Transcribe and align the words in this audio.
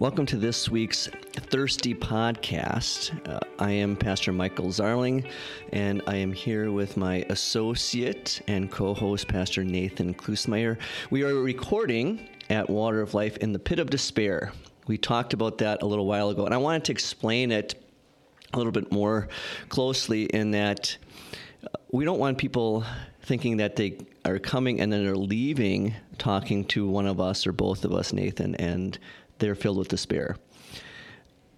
Welcome 0.00 0.24
to 0.26 0.38
this 0.38 0.70
week's 0.70 1.10
Thirsty 1.34 1.94
Podcast. 1.94 3.28
Uh, 3.28 3.38
I 3.58 3.70
am 3.72 3.96
Pastor 3.96 4.32
Michael 4.32 4.68
Zarling, 4.68 5.26
and 5.74 6.00
I 6.06 6.16
am 6.16 6.32
here 6.32 6.72
with 6.72 6.96
my 6.96 7.16
associate 7.28 8.40
and 8.48 8.70
co 8.70 8.94
host, 8.94 9.28
Pastor 9.28 9.62
Nathan 9.62 10.14
Klusmeyer. 10.14 10.78
We 11.10 11.22
are 11.22 11.34
recording 11.34 12.26
at 12.48 12.70
Water 12.70 13.02
of 13.02 13.12
Life 13.12 13.36
in 13.36 13.52
the 13.52 13.58
Pit 13.58 13.78
of 13.78 13.90
Despair. 13.90 14.52
We 14.86 14.96
talked 14.96 15.34
about 15.34 15.58
that 15.58 15.82
a 15.82 15.86
little 15.86 16.06
while 16.06 16.30
ago, 16.30 16.46
and 16.46 16.54
I 16.54 16.56
wanted 16.56 16.84
to 16.84 16.92
explain 16.92 17.52
it 17.52 17.74
a 18.54 18.56
little 18.56 18.72
bit 18.72 18.90
more 18.90 19.28
closely 19.68 20.22
in 20.22 20.52
that 20.52 20.96
uh, 21.62 21.76
we 21.92 22.06
don't 22.06 22.18
want 22.18 22.38
people 22.38 22.86
thinking 23.20 23.58
that 23.58 23.76
they 23.76 23.98
are 24.24 24.38
coming 24.38 24.80
and 24.80 24.90
then 24.90 25.04
they're 25.04 25.14
leaving 25.14 25.94
talking 26.16 26.64
to 26.66 26.88
one 26.88 27.06
of 27.06 27.20
us 27.20 27.46
or 27.46 27.52
both 27.52 27.84
of 27.84 27.92
us, 27.92 28.12
Nathan, 28.12 28.54
and 28.56 28.98
they're 29.40 29.54
filled 29.54 29.78
with 29.78 29.88
despair. 29.88 30.36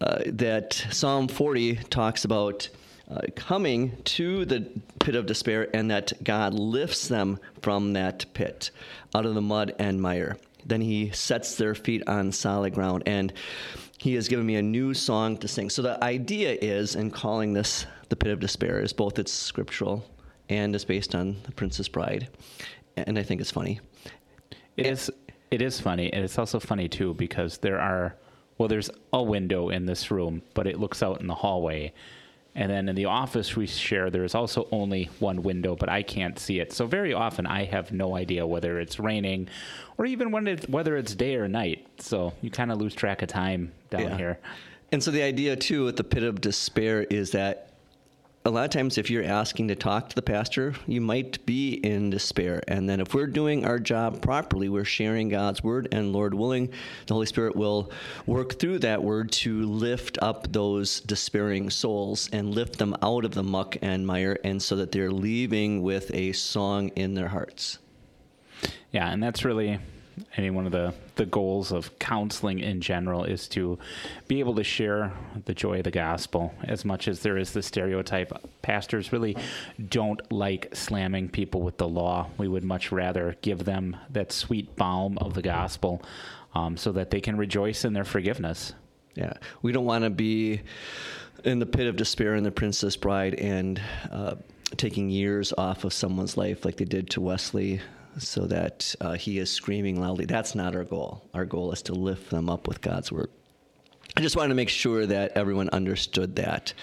Uh, 0.00 0.22
that 0.26 0.72
Psalm 0.90 1.28
40 1.28 1.76
talks 1.90 2.24
about 2.24 2.68
uh, 3.10 3.20
coming 3.36 3.96
to 4.04 4.44
the 4.44 4.66
pit 5.00 5.14
of 5.14 5.26
despair 5.26 5.68
and 5.74 5.90
that 5.90 6.12
God 6.24 6.54
lifts 6.54 7.08
them 7.08 7.38
from 7.60 7.92
that 7.92 8.24
pit 8.34 8.70
out 9.14 9.26
of 9.26 9.34
the 9.34 9.40
mud 9.40 9.74
and 9.78 10.00
mire. 10.00 10.36
Then 10.64 10.80
he 10.80 11.10
sets 11.10 11.56
their 11.56 11.74
feet 11.74 12.08
on 12.08 12.32
solid 12.32 12.74
ground 12.74 13.02
and 13.06 13.32
he 13.98 14.14
has 14.14 14.28
given 14.28 14.46
me 14.46 14.56
a 14.56 14.62
new 14.62 14.94
song 14.94 15.36
to 15.38 15.48
sing. 15.48 15.70
So 15.70 15.82
the 15.82 16.02
idea 16.02 16.56
is 16.60 16.96
in 16.96 17.10
calling 17.10 17.52
this 17.52 17.86
the 18.08 18.16
pit 18.16 18.32
of 18.32 18.40
despair 18.40 18.80
is 18.80 18.92
both 18.92 19.18
it's 19.18 19.32
scriptural 19.32 20.04
and 20.48 20.74
is 20.74 20.84
based 20.84 21.14
on 21.14 21.36
the 21.44 21.52
Princess 21.52 21.88
Bride. 21.88 22.28
And 22.96 23.18
I 23.18 23.22
think 23.22 23.40
it's 23.40 23.50
funny. 23.50 23.80
It 24.76 24.86
is 24.86 25.10
it 25.52 25.62
is 25.62 25.78
funny, 25.78 26.12
and 26.12 26.24
it's 26.24 26.38
also 26.38 26.58
funny 26.58 26.88
too 26.88 27.14
because 27.14 27.58
there 27.58 27.80
are 27.80 28.16
well, 28.58 28.68
there's 28.68 28.90
a 29.12 29.22
window 29.22 29.70
in 29.70 29.86
this 29.86 30.10
room, 30.10 30.42
but 30.54 30.66
it 30.66 30.78
looks 30.78 31.02
out 31.02 31.20
in 31.20 31.26
the 31.26 31.34
hallway. 31.34 31.92
And 32.54 32.70
then 32.70 32.88
in 32.88 32.94
the 32.94 33.06
office 33.06 33.56
we 33.56 33.66
share, 33.66 34.10
there's 34.10 34.34
also 34.34 34.68
only 34.70 35.10
one 35.18 35.42
window, 35.42 35.74
but 35.74 35.88
I 35.88 36.02
can't 36.02 36.38
see 36.38 36.60
it. 36.60 36.72
So 36.72 36.86
very 36.86 37.14
often 37.14 37.46
I 37.46 37.64
have 37.64 37.92
no 37.92 38.14
idea 38.14 38.46
whether 38.46 38.78
it's 38.78 39.00
raining 39.00 39.48
or 39.98 40.06
even 40.06 40.30
when 40.30 40.46
it, 40.46 40.68
whether 40.70 40.96
it's 40.96 41.14
day 41.14 41.34
or 41.36 41.48
night. 41.48 41.86
So 41.98 42.34
you 42.42 42.50
kind 42.50 42.70
of 42.70 42.78
lose 42.78 42.94
track 42.94 43.22
of 43.22 43.28
time 43.28 43.72
down 43.90 44.02
yeah. 44.02 44.16
here. 44.16 44.38
And 44.92 45.02
so 45.02 45.10
the 45.10 45.22
idea 45.22 45.56
too 45.56 45.86
with 45.86 45.96
the 45.96 46.04
pit 46.04 46.22
of 46.22 46.40
despair 46.40 47.02
is 47.04 47.30
that 47.32 47.71
a 48.44 48.50
lot 48.50 48.64
of 48.64 48.70
times 48.70 48.98
if 48.98 49.08
you're 49.08 49.22
asking 49.22 49.68
to 49.68 49.76
talk 49.76 50.08
to 50.08 50.16
the 50.16 50.22
pastor 50.22 50.74
you 50.86 51.00
might 51.00 51.44
be 51.46 51.74
in 51.74 52.10
despair. 52.10 52.60
And 52.66 52.88
then 52.88 53.00
if 53.00 53.14
we're 53.14 53.28
doing 53.28 53.64
our 53.64 53.78
job 53.78 54.20
properly 54.20 54.68
we're 54.68 54.84
sharing 54.84 55.28
god's 55.28 55.62
word 55.62 55.88
and 55.92 56.12
lord 56.12 56.34
willing 56.34 56.68
the 57.06 57.14
holy 57.14 57.26
spirit 57.26 57.54
will 57.54 57.92
work 58.26 58.58
through 58.58 58.80
that 58.80 59.02
word 59.02 59.30
to 59.32 59.62
lift 59.62 60.18
up 60.20 60.52
those 60.52 61.00
despairing 61.00 61.70
souls 61.70 62.28
and 62.32 62.54
lift 62.54 62.78
them 62.78 62.96
out 63.02 63.24
of 63.24 63.32
the 63.32 63.44
muck 63.44 63.76
and 63.80 64.06
mire 64.06 64.36
and 64.42 64.60
so 64.60 64.74
that 64.74 64.90
they're 64.90 65.12
leaving 65.12 65.82
with 65.82 66.12
a 66.12 66.32
song 66.32 66.88
in 66.96 67.14
their 67.14 67.28
hearts. 67.28 67.78
Yeah 68.90 69.08
and 69.08 69.22
that's 69.22 69.44
really 69.44 69.78
I 70.36 70.40
mean, 70.40 70.54
one 70.54 70.66
of 70.66 70.72
the, 70.72 70.94
the 71.16 71.26
goals 71.26 71.72
of 71.72 71.98
counseling 71.98 72.58
in 72.58 72.80
general 72.80 73.24
is 73.24 73.48
to 73.48 73.78
be 74.28 74.40
able 74.40 74.54
to 74.56 74.64
share 74.64 75.12
the 75.44 75.54
joy 75.54 75.78
of 75.78 75.84
the 75.84 75.90
gospel 75.90 76.54
as 76.64 76.84
much 76.84 77.08
as 77.08 77.20
there 77.20 77.38
is 77.38 77.52
the 77.52 77.62
stereotype. 77.62 78.32
Pastors 78.62 79.12
really 79.12 79.36
don't 79.88 80.20
like 80.32 80.74
slamming 80.74 81.28
people 81.28 81.62
with 81.62 81.78
the 81.78 81.88
law. 81.88 82.28
We 82.38 82.48
would 82.48 82.64
much 82.64 82.92
rather 82.92 83.36
give 83.42 83.64
them 83.64 83.96
that 84.10 84.32
sweet 84.32 84.76
balm 84.76 85.18
of 85.18 85.34
the 85.34 85.42
gospel 85.42 86.02
um, 86.54 86.76
so 86.76 86.92
that 86.92 87.10
they 87.10 87.20
can 87.20 87.36
rejoice 87.36 87.84
in 87.84 87.92
their 87.92 88.04
forgiveness. 88.04 88.74
Yeah. 89.14 89.34
We 89.62 89.72
don't 89.72 89.84
want 89.84 90.04
to 90.04 90.10
be 90.10 90.60
in 91.44 91.58
the 91.58 91.66
pit 91.66 91.86
of 91.86 91.96
despair 91.96 92.34
in 92.34 92.44
the 92.44 92.52
Princess 92.52 92.96
Bride 92.96 93.34
and 93.34 93.80
uh, 94.10 94.36
taking 94.76 95.10
years 95.10 95.52
off 95.56 95.84
of 95.84 95.92
someone's 95.92 96.36
life 96.36 96.64
like 96.64 96.76
they 96.76 96.84
did 96.84 97.10
to 97.10 97.20
Westley 97.20 97.80
so 98.18 98.46
that 98.46 98.94
uh, 99.00 99.12
he 99.12 99.38
is 99.38 99.50
screaming 99.50 100.00
loudly. 100.00 100.24
That's 100.24 100.54
not 100.54 100.74
our 100.74 100.84
goal. 100.84 101.28
Our 101.34 101.44
goal 101.44 101.72
is 101.72 101.82
to 101.82 101.94
lift 101.94 102.30
them 102.30 102.48
up 102.48 102.68
with 102.68 102.80
God's 102.80 103.10
word. 103.10 103.30
I 104.16 104.20
just 104.20 104.36
wanted 104.36 104.50
to 104.50 104.54
make 104.54 104.68
sure 104.68 105.06
that 105.06 105.32
everyone 105.32 105.70
understood 105.70 106.36
that. 106.36 106.74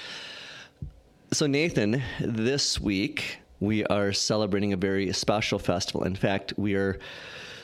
So, 1.32 1.46
Nathan, 1.46 2.02
this 2.20 2.80
week 2.80 3.38
we 3.60 3.86
are 3.86 4.12
celebrating 4.14 4.74
a 4.74 4.78
very 4.78 5.14
special 5.14 5.60
festival. 5.60 6.04
In 6.04 6.16
fact, 6.16 6.54
we 6.58 6.76
are 6.76 6.98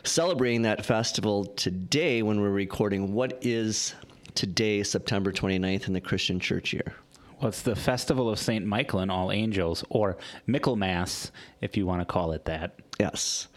celebrating 0.04 0.64
that 0.64 0.86
festival 0.86 1.46
today 1.46 2.22
when 2.22 2.42
we're 2.42 2.52
recording. 2.52 3.14
What 3.14 3.40
is 3.42 3.96
today, 4.36 4.84
September 4.84 5.32
29th, 5.32 5.88
in 5.88 5.94
the 5.94 6.02
Christian 6.02 6.40
church 6.40 6.74
year? 6.74 6.94
Well, 7.40 7.50
it's 7.50 7.64
the 7.64 7.76
Festival 7.76 8.30
of 8.30 8.40
St. 8.40 8.66
Michael 8.66 9.00
and 9.00 9.12
All 9.12 9.32
Angels, 9.32 9.84
or 9.90 10.18
Michaelmas, 10.48 11.32
if 11.62 11.76
you 11.76 11.86
want 11.86 12.02
to 12.02 12.06
call 12.06 12.32
it 12.32 12.46
that. 12.46 12.80
Yes. 13.00 13.48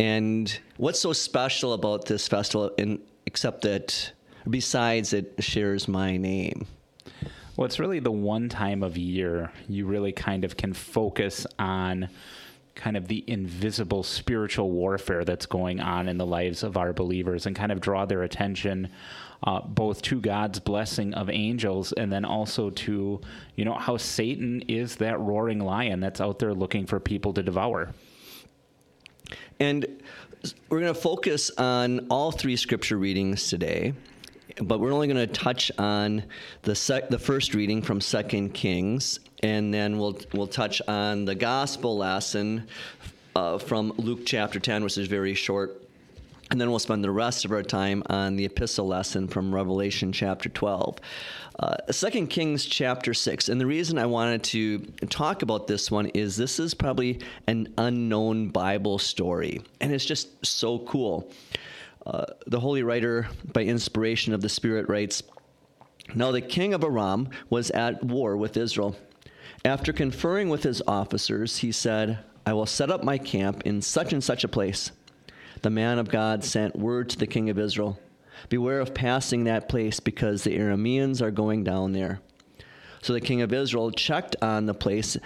And 0.00 0.58
what's 0.78 0.98
so 0.98 1.12
special 1.12 1.74
about 1.74 2.06
this 2.06 2.26
festival, 2.26 2.70
in, 2.78 3.02
except 3.26 3.60
that 3.62 4.12
besides 4.48 5.12
it 5.12 5.34
shares 5.40 5.88
my 5.88 6.16
name? 6.16 6.66
Well, 7.54 7.66
it's 7.66 7.78
really 7.78 7.98
the 7.98 8.10
one 8.10 8.48
time 8.48 8.82
of 8.82 8.96
year 8.96 9.52
you 9.68 9.84
really 9.84 10.12
kind 10.12 10.42
of 10.46 10.56
can 10.56 10.72
focus 10.72 11.46
on 11.58 12.08
kind 12.74 12.96
of 12.96 13.08
the 13.08 13.22
invisible 13.26 14.02
spiritual 14.02 14.70
warfare 14.70 15.22
that's 15.22 15.44
going 15.44 15.80
on 15.80 16.08
in 16.08 16.16
the 16.16 16.24
lives 16.24 16.62
of 16.62 16.78
our 16.78 16.94
believers 16.94 17.44
and 17.44 17.54
kind 17.54 17.70
of 17.70 17.82
draw 17.82 18.06
their 18.06 18.22
attention 18.22 18.88
uh, 19.42 19.60
both 19.60 20.00
to 20.00 20.18
God's 20.18 20.60
blessing 20.60 21.12
of 21.12 21.28
angels 21.28 21.92
and 21.92 22.10
then 22.10 22.24
also 22.24 22.70
to, 22.70 23.20
you 23.54 23.64
know, 23.66 23.74
how 23.74 23.98
Satan 23.98 24.62
is 24.62 24.96
that 24.96 25.20
roaring 25.20 25.60
lion 25.60 26.00
that's 26.00 26.22
out 26.22 26.38
there 26.38 26.54
looking 26.54 26.86
for 26.86 26.98
people 26.98 27.34
to 27.34 27.42
devour. 27.42 27.92
And 29.60 30.02
we're 30.70 30.80
going 30.80 30.94
to 30.94 30.98
focus 30.98 31.50
on 31.58 32.06
all 32.08 32.32
three 32.32 32.56
scripture 32.56 32.96
readings 32.96 33.50
today, 33.50 33.92
but 34.62 34.80
we're 34.80 34.92
only 34.92 35.06
going 35.06 35.28
to 35.28 35.32
touch 35.32 35.70
on 35.78 36.24
the 36.62 36.74
sec- 36.74 37.10
the 37.10 37.18
first 37.18 37.54
reading 37.54 37.82
from 37.82 38.00
Second 38.00 38.54
Kings, 38.54 39.20
and 39.42 39.72
then 39.72 39.98
we'll 39.98 40.18
we'll 40.32 40.46
touch 40.46 40.80
on 40.88 41.26
the 41.26 41.34
gospel 41.34 41.98
lesson 41.98 42.66
uh, 43.36 43.58
from 43.58 43.92
Luke 43.98 44.20
chapter 44.24 44.58
ten, 44.58 44.82
which 44.82 44.96
is 44.96 45.08
very 45.08 45.34
short. 45.34 45.82
And 46.50 46.60
then 46.60 46.68
we'll 46.68 46.80
spend 46.80 47.04
the 47.04 47.12
rest 47.12 47.44
of 47.44 47.52
our 47.52 47.62
time 47.62 48.02
on 48.10 48.34
the 48.34 48.44
epistle 48.44 48.88
lesson 48.88 49.28
from 49.28 49.54
Revelation 49.54 50.10
chapter 50.10 50.48
12. 50.48 50.98
Uh, 51.60 51.76
Kings 52.28 52.66
chapter 52.66 53.14
6. 53.14 53.48
And 53.48 53.60
the 53.60 53.66
reason 53.66 53.98
I 53.98 54.06
wanted 54.06 54.42
to 54.44 54.78
talk 55.10 55.42
about 55.42 55.68
this 55.68 55.92
one 55.92 56.06
is 56.08 56.36
this 56.36 56.58
is 56.58 56.74
probably 56.74 57.20
an 57.46 57.72
unknown 57.78 58.48
Bible 58.48 58.98
story. 58.98 59.62
And 59.80 59.92
it's 59.92 60.04
just 60.04 60.44
so 60.44 60.80
cool. 60.80 61.30
Uh, 62.04 62.24
the 62.48 62.58
holy 62.58 62.82
writer, 62.82 63.28
by 63.52 63.62
inspiration 63.62 64.34
of 64.34 64.40
the 64.40 64.48
Spirit, 64.48 64.88
writes 64.88 65.22
Now 66.16 66.32
the 66.32 66.40
king 66.40 66.74
of 66.74 66.82
Aram 66.82 67.28
was 67.48 67.70
at 67.70 68.02
war 68.02 68.36
with 68.36 68.56
Israel. 68.56 68.96
After 69.64 69.92
conferring 69.92 70.48
with 70.48 70.64
his 70.64 70.82
officers, 70.88 71.58
he 71.58 71.70
said, 71.70 72.18
I 72.44 72.54
will 72.54 72.66
set 72.66 72.90
up 72.90 73.04
my 73.04 73.18
camp 73.18 73.62
in 73.64 73.82
such 73.82 74.12
and 74.12 74.24
such 74.24 74.42
a 74.42 74.48
place 74.48 74.90
the 75.62 75.70
man 75.70 75.98
of 75.98 76.08
God 76.08 76.44
sent 76.44 76.76
word 76.76 77.10
to 77.10 77.18
the 77.18 77.26
king 77.26 77.50
of 77.50 77.58
Israel 77.58 77.98
Beware 78.48 78.80
of 78.80 78.94
passing 78.94 79.44
that 79.44 79.68
place 79.68 80.00
because 80.00 80.42
the 80.42 80.56
Arameans 80.56 81.20
are 81.20 81.30
going 81.30 81.62
down 81.64 81.92
there. 81.92 82.20
So 83.02 83.12
the 83.12 83.20
king 83.20 83.42
of 83.42 83.52
Israel 83.52 83.90
checked 83.90 84.36
on 84.42 84.66
the 84.66 84.74
place 84.74 85.16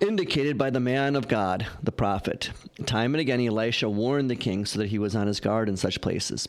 indicated 0.00 0.58
by 0.58 0.70
the 0.70 0.80
man 0.80 1.14
of 1.14 1.28
God, 1.28 1.66
the 1.82 1.92
prophet. 1.92 2.50
Time 2.86 3.14
and 3.14 3.20
again, 3.20 3.40
Elisha 3.40 3.88
warned 3.88 4.30
the 4.30 4.36
king 4.36 4.66
so 4.66 4.78
that 4.78 4.88
he 4.88 4.98
was 4.98 5.14
on 5.14 5.26
his 5.26 5.40
guard 5.40 5.68
in 5.68 5.76
such 5.76 6.00
places. 6.00 6.48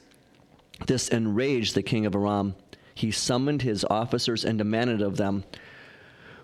This 0.88 1.10
enraged 1.10 1.76
the 1.76 1.84
king 1.84 2.06
of 2.06 2.16
Aram. 2.16 2.56
He 2.96 3.12
summoned 3.12 3.62
his 3.62 3.86
officers 3.86 4.44
and 4.44 4.58
demanded 4.58 5.02
of 5.02 5.18
them, 5.18 5.44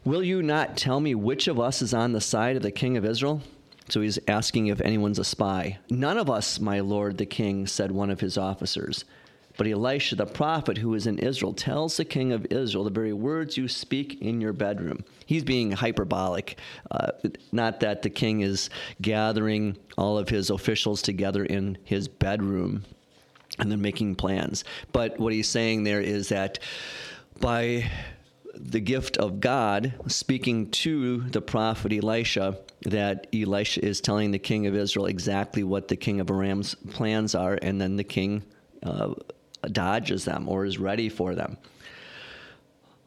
Will 0.06 0.24
you 0.24 0.42
not 0.42 0.78
tell 0.78 1.00
me 1.00 1.14
which 1.14 1.48
of 1.48 1.60
us 1.60 1.82
is 1.82 1.94
on 1.94 2.14
the 2.14 2.22
side 2.22 2.56
of 2.56 2.64
the 2.64 2.72
king 2.72 2.96
of 2.96 3.04
Israel? 3.04 3.42
So 3.90 4.02
he's 4.02 4.20
asking 4.28 4.68
if 4.68 4.82
anyone's 4.82 5.20
a 5.20 5.24
spy. 5.24 5.80
None 5.90 6.18
of 6.18 6.30
us, 6.30 6.60
my 6.60 6.80
lord 6.80 7.18
the 7.18 7.26
king, 7.26 7.68
said 7.68 7.92
one 7.92 8.10
of 8.10 8.20
his 8.20 8.38
officers. 8.38 9.06
But 9.58 9.68
Elisha 9.68 10.16
the 10.16 10.26
prophet, 10.26 10.78
who 10.78 10.94
is 10.94 11.06
in 11.06 11.20
Israel, 11.20 11.54
tells 11.54 11.98
the 11.98 12.06
king 12.06 12.32
of 12.32 12.48
Israel 12.50 12.86
the 12.86 12.90
very 12.90 13.12
words 13.12 13.58
you 13.58 13.68
speak 13.68 14.22
in 14.22 14.40
your 14.40 14.54
bedroom. 14.54 15.04
He's 15.26 15.44
being 15.44 15.72
hyperbolic. 15.72 16.58
Uh, 16.90 17.12
not 17.52 17.82
that 17.82 18.02
the 18.02 18.10
king 18.10 18.40
is 18.40 18.70
gathering 19.02 19.76
all 19.98 20.18
of 20.18 20.30
his 20.30 20.50
officials 20.50 21.02
together 21.02 21.44
in 21.44 21.78
his 21.84 22.08
bedroom 22.08 22.86
and 23.58 23.70
then 23.70 23.82
making 23.82 24.16
plans. 24.16 24.64
But 24.94 25.20
what 25.20 25.34
he's 25.34 25.50
saying 25.50 25.84
there 25.84 26.00
is 26.00 26.30
that 26.30 26.60
by 27.42 27.92
the 28.56 28.80
gift 28.80 29.18
of 29.18 29.40
God 29.40 29.94
speaking 30.08 30.72
to 30.72 31.22
the 31.22 31.42
prophet 31.42 31.94
Elisha, 31.94 32.58
that 32.84 33.28
Elisha 33.34 33.84
is 33.84 34.02
telling 34.02 34.32
the 34.32 34.40
king 34.40 34.68
of 34.68 34.76
Israel 34.76 35.06
exactly 35.06 35.64
what 35.64 35.88
the 35.88 35.96
king 35.96 36.20
of 36.20 36.30
Aram's 36.30 36.76
plans 36.92 37.36
are, 37.36 37.58
and 37.62 37.80
then 37.80 37.96
the 37.96 38.04
king 38.04 38.44
uh, 38.84 39.14
dodges 39.72 40.26
them 40.26 40.48
or 40.48 40.66
is 40.66 40.78
ready 40.78 41.10
for 41.10 41.36
them. 41.36 41.58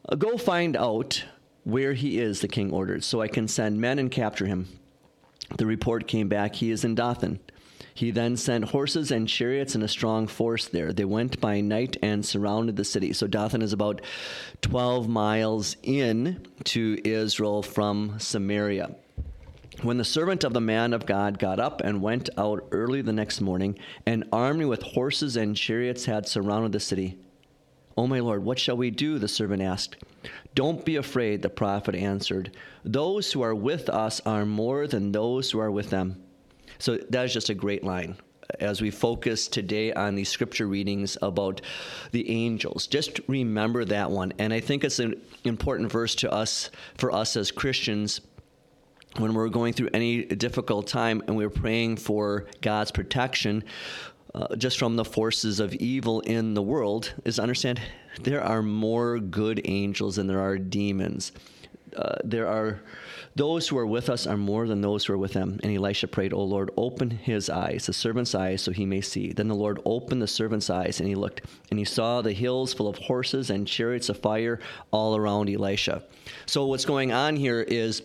Uh, 0.07 0.15
Go 0.15 0.37
find 0.37 0.75
out 0.75 1.23
where 1.63 1.93
he 1.93 2.19
is, 2.19 2.41
the 2.41 2.47
king 2.47 2.71
ordered, 2.71 3.03
so 3.03 3.21
I 3.21 3.27
can 3.27 3.47
send 3.47 3.79
men 3.79 3.99
and 3.99 4.11
capture 4.11 4.45
him. 4.45 4.67
The 5.57 5.65
report 5.65 6.07
came 6.07 6.27
back 6.27 6.55
he 6.55 6.71
is 6.71 6.83
in 6.83 6.95
Dothan. 6.95 7.39
He 7.93 8.11
then 8.11 8.37
sent 8.37 8.65
horses 8.65 9.11
and 9.11 9.27
chariots 9.27 9.75
and 9.75 9.83
a 9.83 9.87
strong 9.87 10.27
force 10.27 10.67
there. 10.67 10.91
They 10.91 11.05
went 11.05 11.39
by 11.39 11.61
night 11.61 11.97
and 12.01 12.25
surrounded 12.25 12.75
the 12.75 12.83
city. 12.83 13.13
So 13.13 13.27
Dothan 13.27 13.61
is 13.61 13.73
about 13.73 14.01
12 14.61 15.07
miles 15.07 15.77
in 15.83 16.45
to 16.65 16.99
Israel 17.03 17.61
from 17.61 18.19
Samaria. 18.19 18.95
When 19.81 19.97
the 19.97 20.05
servant 20.05 20.43
of 20.43 20.53
the 20.53 20.61
man 20.61 20.93
of 20.93 21.05
God 21.05 21.39
got 21.39 21.59
up 21.59 21.81
and 21.81 22.01
went 22.01 22.29
out 22.37 22.65
early 22.71 23.01
the 23.01 23.11
next 23.11 23.41
morning, 23.41 23.77
an 24.05 24.23
army 24.31 24.65
with 24.65 24.81
horses 24.81 25.35
and 25.35 25.55
chariots 25.55 26.05
had 26.05 26.27
surrounded 26.27 26.71
the 26.71 26.79
city. 26.79 27.17
O 27.97 28.07
my 28.07 28.19
Lord, 28.19 28.43
what 28.43 28.59
shall 28.59 28.77
we 28.77 28.91
do? 28.91 29.19
The 29.19 29.27
servant 29.27 29.61
asked. 29.61 29.97
Don't 30.55 30.85
be 30.85 30.95
afraid, 30.95 31.41
the 31.41 31.49
prophet 31.49 31.95
answered. 31.95 32.55
Those 32.83 33.31
who 33.31 33.41
are 33.41 33.53
with 33.53 33.89
us 33.89 34.21
are 34.25 34.45
more 34.45 34.87
than 34.87 35.11
those 35.11 35.51
who 35.51 35.59
are 35.59 35.71
with 35.71 35.89
them. 35.89 36.22
So 36.83 36.97
that 36.97 37.23
is 37.23 37.31
just 37.31 37.49
a 37.49 37.53
great 37.53 37.85
line. 37.85 38.17
As 38.59 38.81
we 38.81 38.91
focus 38.91 39.47
today 39.47 39.93
on 39.93 40.15
these 40.15 40.27
scripture 40.27 40.67
readings 40.67 41.17
about 41.21 41.61
the 42.11 42.29
angels, 42.29 42.87
just 42.87 43.21
remember 43.29 43.85
that 43.85 44.11
one. 44.11 44.33
And 44.37 44.53
I 44.53 44.59
think 44.59 44.83
it's 44.83 44.99
an 44.99 45.21
important 45.45 45.89
verse 45.89 46.13
to 46.15 46.29
us, 46.29 46.71
for 46.97 47.09
us 47.13 47.37
as 47.37 47.51
Christians, 47.51 48.19
when 49.15 49.33
we're 49.33 49.47
going 49.47 49.71
through 49.71 49.91
any 49.93 50.25
difficult 50.25 50.85
time 50.85 51.23
and 51.27 51.37
we're 51.37 51.49
praying 51.49 51.95
for 51.95 52.47
God's 52.59 52.91
protection 52.91 53.63
uh, 54.35 54.53
just 54.57 54.77
from 54.77 54.97
the 54.97 55.05
forces 55.05 55.61
of 55.61 55.73
evil 55.75 56.19
in 56.19 56.53
the 56.53 56.61
world, 56.61 57.13
is 57.23 57.39
understand 57.39 57.79
there 58.23 58.43
are 58.43 58.61
more 58.61 59.19
good 59.19 59.61
angels 59.63 60.17
than 60.17 60.27
there 60.27 60.41
are 60.41 60.57
demons. 60.57 61.31
Uh, 61.95 62.15
there 62.25 62.49
are 62.49 62.81
those 63.35 63.67
who 63.67 63.77
are 63.77 63.85
with 63.85 64.09
us 64.09 64.27
are 64.27 64.37
more 64.37 64.67
than 64.67 64.81
those 64.81 65.05
who 65.05 65.13
are 65.13 65.17
with 65.17 65.33
them. 65.33 65.59
And 65.63 65.75
Elisha 65.75 66.07
prayed, 66.07 66.33
O 66.33 66.43
Lord, 66.43 66.71
open 66.77 67.09
his 67.09 67.49
eyes, 67.49 67.87
the 67.87 67.93
servant's 67.93 68.35
eyes, 68.35 68.61
so 68.61 68.71
he 68.71 68.85
may 68.85 69.01
see. 69.01 69.33
Then 69.33 69.47
the 69.47 69.55
Lord 69.55 69.79
opened 69.85 70.21
the 70.21 70.27
servant's 70.27 70.69
eyes, 70.69 70.99
and 70.99 71.09
he 71.09 71.15
looked, 71.15 71.41
and 71.69 71.79
he 71.79 71.85
saw 71.85 72.21
the 72.21 72.33
hills 72.33 72.73
full 72.73 72.87
of 72.87 72.97
horses 72.97 73.49
and 73.49 73.67
chariots 73.67 74.09
of 74.09 74.19
fire 74.19 74.59
all 74.91 75.15
around 75.15 75.49
Elisha. 75.49 76.03
So 76.45 76.67
what's 76.67 76.85
going 76.85 77.11
on 77.11 77.35
here 77.35 77.61
is 77.61 78.03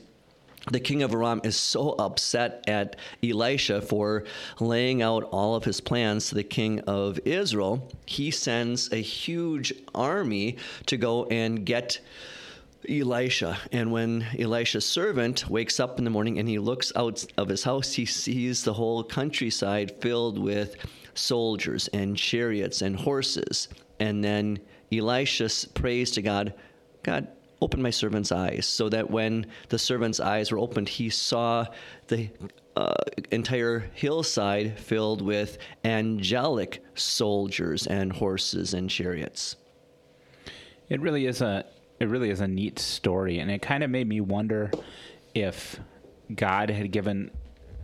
the 0.71 0.81
king 0.81 1.03
of 1.03 1.15
Aram 1.15 1.41
is 1.45 1.57
so 1.57 1.91
upset 1.99 2.65
at 2.67 2.97
Elisha 3.23 3.81
for 3.81 4.25
laying 4.61 5.03
out 5.03 5.25
all 5.25 5.55
of 5.55 5.65
his 5.65 5.81
plans 5.81 6.29
to 6.29 6.35
the 6.35 6.45
king 6.45 6.81
of 6.81 7.19
Israel. 7.25 7.91
He 8.07 8.31
sends 8.31 8.93
a 8.93 8.97
huge 8.97 9.73
army 9.95 10.57
to 10.87 10.97
go 10.97 11.25
and 11.27 11.65
get 11.65 12.01
Elisha. 12.89 13.59
And 13.73 13.91
when 13.91 14.27
Elisha's 14.39 14.85
servant 14.85 15.49
wakes 15.49 15.81
up 15.81 15.99
in 15.99 16.05
the 16.05 16.11
morning 16.11 16.39
and 16.39 16.49
he 16.49 16.59
looks 16.59 16.93
out 16.95 17.25
of 17.37 17.49
his 17.49 17.65
house, 17.65 17.93
he 17.93 18.05
sees 18.07 18.65
the 18.65 18.75
whole 18.75 19.03
countryside 19.03 20.01
filled 20.01 20.39
with 20.39 20.77
soldiers 21.15 21.89
and 21.89 22.17
chariots 22.17 22.83
and 22.83 22.97
horses. 22.97 23.69
And 24.01 24.23
then 24.23 24.61
Elisha 24.93 25.49
prays 25.75 26.11
to 26.13 26.23
God, 26.23 26.55
God, 27.03 27.29
open 27.61 27.83
my 27.83 27.91
servant's 27.91 28.31
eyes, 28.31 28.67
so 28.67 28.89
that 28.89 29.11
when 29.11 29.47
the 29.69 29.79
servant's 29.79 30.21
eyes 30.21 30.53
were 30.53 30.59
opened, 30.59 30.89
he 30.89 31.11
saw 31.11 31.67
the 32.07 32.31
uh, 32.77 32.95
entire 33.33 33.91
hillside 33.95 34.79
filled 34.79 35.21
with 35.21 35.59
angelic 35.85 36.83
soldiers 36.95 37.87
and 37.89 38.13
horses 38.13 38.75
and 38.75 38.89
chariots. 38.89 39.57
It 40.89 41.01
really 41.01 41.27
is 41.27 41.43
a 41.43 41.65
it 42.01 42.09
really 42.09 42.31
is 42.31 42.41
a 42.41 42.49
neat 42.49 42.79
story, 42.79 43.39
and 43.39 43.51
it 43.51 43.63
kind 43.63 43.83
of 43.83 43.91
made 43.91 44.09
me 44.09 44.21
wonder 44.21 44.71
if 45.35 45.81
God 46.35 46.71
had 46.71 46.91
given 46.91 47.31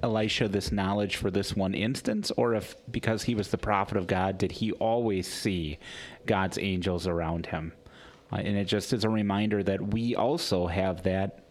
Elisha 0.02 0.48
this 0.48 0.70
knowledge 0.70 1.16
for 1.16 1.30
this 1.30 1.56
one 1.56 1.74
instance, 1.74 2.30
or 2.36 2.54
if 2.54 2.76
because 2.90 3.22
he 3.22 3.34
was 3.34 3.48
the 3.48 3.58
prophet 3.58 3.96
of 3.96 4.06
God, 4.06 4.38
did 4.38 4.52
he 4.52 4.72
always 4.72 5.26
see 5.26 5.78
God's 6.26 6.58
angels 6.58 7.06
around 7.06 7.46
him? 7.46 7.72
Uh, 8.32 8.36
and 8.36 8.56
it 8.56 8.66
just 8.66 8.92
is 8.92 9.04
a 9.04 9.08
reminder 9.08 9.62
that 9.62 9.94
we 9.94 10.14
also 10.14 10.66
have 10.66 11.02
that 11.04 11.44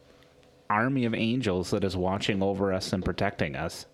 army 0.70 1.06
of 1.06 1.14
angels 1.14 1.72
that 1.72 1.84
is 1.84 1.98
watching 1.98 2.42
over 2.42 2.74
us 2.74 2.94
and 2.94 3.04
protecting 3.04 3.56
us. 3.56 3.86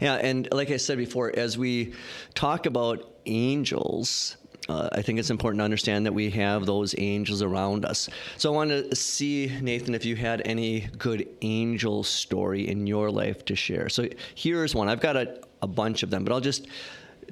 Yeah, 0.00 0.14
and 0.14 0.48
like 0.52 0.70
I 0.70 0.76
said 0.76 0.98
before, 0.98 1.32
as 1.34 1.56
we 1.56 1.94
talk 2.34 2.66
about 2.66 3.10
angels, 3.26 4.36
uh, 4.70 4.88
I 4.92 5.02
think 5.02 5.18
it's 5.18 5.30
important 5.30 5.58
to 5.60 5.64
understand 5.64 6.06
that 6.06 6.14
we 6.14 6.30
have 6.30 6.64
those 6.64 6.94
angels 6.98 7.42
around 7.42 7.84
us. 7.84 8.08
So 8.36 8.52
I 8.52 8.54
want 8.54 8.70
to 8.70 8.94
see, 8.94 9.50
Nathan, 9.60 9.94
if 9.94 10.04
you 10.04 10.14
had 10.14 10.42
any 10.44 10.88
good 10.96 11.28
angel 11.42 12.04
story 12.04 12.68
in 12.68 12.86
your 12.86 13.10
life 13.10 13.44
to 13.46 13.56
share. 13.56 13.88
So 13.88 14.08
here's 14.36 14.72
one. 14.74 14.88
I've 14.88 15.00
got 15.00 15.16
a, 15.16 15.40
a 15.60 15.66
bunch 15.66 16.04
of 16.04 16.10
them, 16.10 16.24
but 16.24 16.32
I'll 16.32 16.40
just 16.40 16.68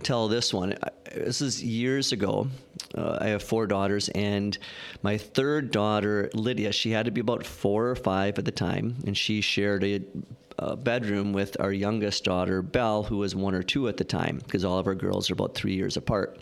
tell 0.02 0.26
this 0.26 0.52
one. 0.52 0.74
This 1.14 1.40
is 1.40 1.62
years 1.62 2.10
ago. 2.10 2.48
Uh, 2.96 3.18
I 3.20 3.28
have 3.28 3.42
four 3.42 3.66
daughters, 3.66 4.08
and 4.10 4.58
my 5.02 5.16
third 5.16 5.70
daughter, 5.70 6.30
Lydia, 6.34 6.72
she 6.72 6.90
had 6.90 7.04
to 7.04 7.12
be 7.12 7.20
about 7.20 7.44
four 7.44 7.88
or 7.88 7.96
five 7.96 8.38
at 8.38 8.44
the 8.44 8.52
time, 8.52 8.96
and 9.06 9.16
she 9.16 9.40
shared 9.40 9.84
a, 9.84 10.00
a 10.58 10.76
bedroom 10.76 11.32
with 11.32 11.56
our 11.60 11.72
youngest 11.72 12.24
daughter, 12.24 12.62
Belle, 12.62 13.02
who 13.04 13.18
was 13.18 13.34
one 13.34 13.54
or 13.54 13.62
two 13.62 13.88
at 13.88 13.96
the 13.96 14.04
time, 14.04 14.38
because 14.38 14.64
all 14.64 14.78
of 14.78 14.86
our 14.86 14.94
girls 14.94 15.30
are 15.30 15.34
about 15.34 15.54
three 15.54 15.74
years 15.74 15.96
apart. 15.96 16.40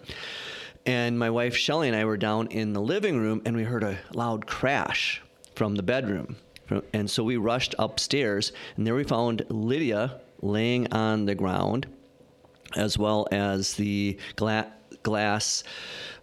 And 0.86 1.18
my 1.18 1.30
wife, 1.30 1.56
Shelly, 1.56 1.88
and 1.88 1.96
I 1.96 2.04
were 2.04 2.16
down 2.16 2.46
in 2.46 2.72
the 2.72 2.80
living 2.80 3.18
room, 3.18 3.42
and 3.44 3.56
we 3.56 3.64
heard 3.64 3.82
a 3.82 3.98
loud 4.14 4.46
crash 4.46 5.20
from 5.56 5.74
the 5.74 5.82
bedroom. 5.82 6.36
And 6.92 7.10
so 7.10 7.24
we 7.24 7.36
rushed 7.36 7.74
upstairs, 7.78 8.52
and 8.76 8.86
there 8.86 8.94
we 8.94 9.04
found 9.04 9.44
Lydia 9.48 10.20
laying 10.42 10.92
on 10.92 11.26
the 11.26 11.34
ground 11.34 11.86
as 12.74 12.98
well 12.98 13.26
as 13.30 13.74
the 13.74 14.18
gla- 14.36 14.72
glass 15.02 15.64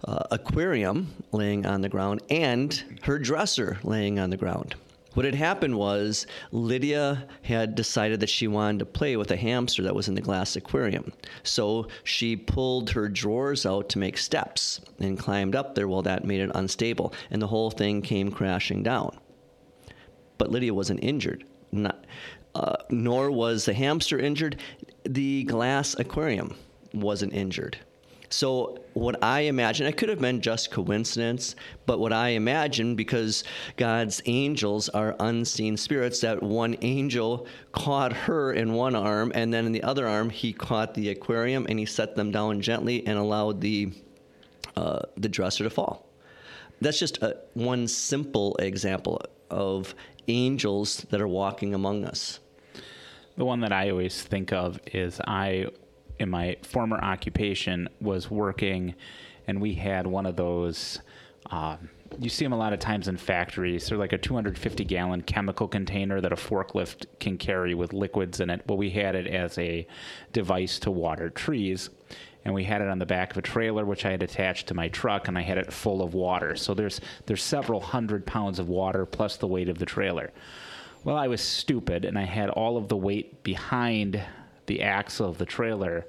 uh, 0.06 0.24
aquarium 0.32 1.14
laying 1.32 1.66
on 1.66 1.82
the 1.82 1.90
ground 1.90 2.22
and 2.30 3.00
her 3.04 3.18
dresser 3.18 3.80
laying 3.84 4.20
on 4.20 4.30
the 4.30 4.38
ground. 4.38 4.76
What 5.14 5.26
had 5.26 5.36
happened 5.36 5.78
was 5.78 6.26
Lydia 6.52 7.28
had 7.44 7.76
decided 7.76 8.20
that 8.20 8.30
she 8.30 8.48
wanted 8.48 8.80
to 8.80 8.86
play 8.86 9.16
with 9.16 9.30
a 9.30 9.36
hamster 9.36 9.84
that 9.84 9.96
was 9.96 10.08
in 10.08 10.16
the 10.16 10.22
glass 10.22 10.56
aquarium. 10.56 11.14
So 11.44 11.88
she 12.04 12.36
pulled 12.36 12.90
her 12.92 13.08
drawers 13.08 13.66
out 13.66 13.90
to 13.90 14.00
make 14.00 14.18
steps 14.18 14.82
and 15.00 15.20
climbed 15.20 15.56
up 15.56 15.76
there. 15.76 15.88
Well, 15.88 16.02
that 16.02 16.26
made 16.26 16.42
it 16.42 16.52
unstable, 16.56 17.14
and 17.30 17.42
the 17.42 17.48
whole 17.48 17.70
thing 17.70 18.02
came 18.02 18.32
crashing 18.32 18.82
down. 18.82 19.20
But 20.40 20.50
Lydia 20.50 20.74
wasn't 20.74 21.04
injured. 21.04 21.44
Not, 21.72 22.06
uh, 22.56 22.78
nor 22.90 23.30
was 23.30 23.66
the 23.66 23.74
hamster 23.74 24.18
injured. 24.18 24.60
The 25.06 25.44
glass 25.44 25.96
aquarium 26.00 26.56
wasn't 26.94 27.34
injured. 27.34 27.78
So, 28.34 28.80
what 28.94 29.24
I 29.24 29.42
imagine, 29.42 29.86
it 29.86 29.96
could 29.96 30.10
have 30.10 30.20
been 30.20 30.42
just 30.42 30.72
coincidence, 30.72 31.56
but 31.86 32.00
what 32.00 32.12
I 32.12 32.30
imagine, 32.30 32.96
because 32.96 33.44
God's 33.78 34.24
angels 34.26 34.90
are 34.90 35.16
unseen 35.20 35.78
spirits, 35.78 36.22
that 36.22 36.42
one 36.42 36.76
angel 36.82 37.46
caught 37.74 38.12
her 38.12 38.52
in 38.52 38.74
one 38.74 38.96
arm, 38.96 39.32
and 39.36 39.54
then 39.54 39.68
in 39.68 39.72
the 39.72 39.84
other 39.84 40.08
arm, 40.08 40.32
he 40.32 40.52
caught 40.52 40.96
the 40.96 41.10
aquarium 41.10 41.68
and 41.70 41.78
he 41.78 41.86
set 41.86 42.16
them 42.16 42.32
down 42.32 42.60
gently 42.60 43.06
and 43.06 43.20
allowed 43.20 43.62
the, 43.62 43.92
uh, 44.76 45.02
the 45.16 45.30
dresser 45.30 45.66
to 45.66 45.70
fall. 45.70 46.10
That's 46.82 46.98
just 46.98 47.22
a, 47.22 47.38
one 47.54 47.88
simple 47.88 48.56
example 48.56 49.22
of 49.52 49.94
angels 50.28 51.06
that 51.12 51.22
are 51.22 51.28
walking 51.28 51.76
among 51.76 52.04
us. 52.04 52.40
The 53.38 53.46
one 53.46 53.60
that 53.60 53.72
I 53.72 53.92
always 53.92 54.24
think 54.24 54.52
of 54.52 54.80
is 54.92 55.22
I, 55.28 55.68
in 56.24 56.30
my 56.30 56.58
former 56.64 56.98
occupation, 56.98 57.88
was 58.02 58.32
working, 58.32 58.96
and 59.48 59.62
we 59.62 59.76
had 59.76 60.08
one 60.08 60.26
of 60.26 60.36
those. 60.36 61.00
Um, 61.52 61.90
you 62.20 62.30
see 62.30 62.46
them 62.46 62.54
a 62.54 62.58
lot 62.58 62.74
of 62.74 62.80
times 62.80 63.08
in 63.08 63.18
factories. 63.18 63.88
They're 63.88 63.98
like 63.98 64.14
a 64.14 64.18
250 64.18 64.84
gallon 64.86 65.22
chemical 65.22 65.68
container 65.68 66.22
that 66.22 66.32
a 66.32 66.36
forklift 66.36 67.06
can 67.20 67.38
carry 67.38 67.74
with 67.76 67.94
liquids 67.94 68.40
in 68.40 68.50
it. 68.50 68.62
Well, 68.68 68.78
we 68.78 68.90
had 68.90 69.16
it 69.16 69.28
as 69.28 69.58
a 69.58 69.86
device 70.32 70.80
to 70.80 70.92
water 70.92 71.30
trees. 71.30 71.90
And 72.46 72.54
we 72.54 72.66
had 72.66 72.82
it 72.82 72.90
on 72.90 73.00
the 73.00 73.06
back 73.06 73.32
of 73.32 73.38
a 73.38 73.42
trailer, 73.42 73.86
which 73.86 74.06
I 74.06 74.12
had 74.12 74.22
attached 74.22 74.68
to 74.68 74.74
my 74.74 74.90
truck, 74.90 75.30
and 75.30 75.38
I 75.38 75.42
had 75.42 75.58
it 75.58 75.72
full 75.72 76.02
of 76.02 76.14
water. 76.14 76.58
So 76.58 76.74
there's 76.74 77.00
there's 77.26 77.42
several 77.42 77.80
hundred 77.80 78.26
pounds 78.26 78.60
of 78.60 78.68
water 78.68 79.06
plus 79.06 79.38
the 79.38 79.48
weight 79.48 79.70
of 79.70 79.78
the 79.78 79.86
trailer. 79.86 80.32
Well, 81.06 81.16
I 81.16 81.28
was 81.28 81.42
stupid, 81.42 82.04
and 82.04 82.18
I 82.18 82.26
had 82.26 82.50
all 82.50 82.76
of 82.76 82.90
the 82.90 82.98
weight 82.98 83.44
behind 83.44 84.22
the 84.66 84.82
axle 84.82 85.30
of 85.30 85.38
the 85.38 85.46
trailer, 85.46 86.06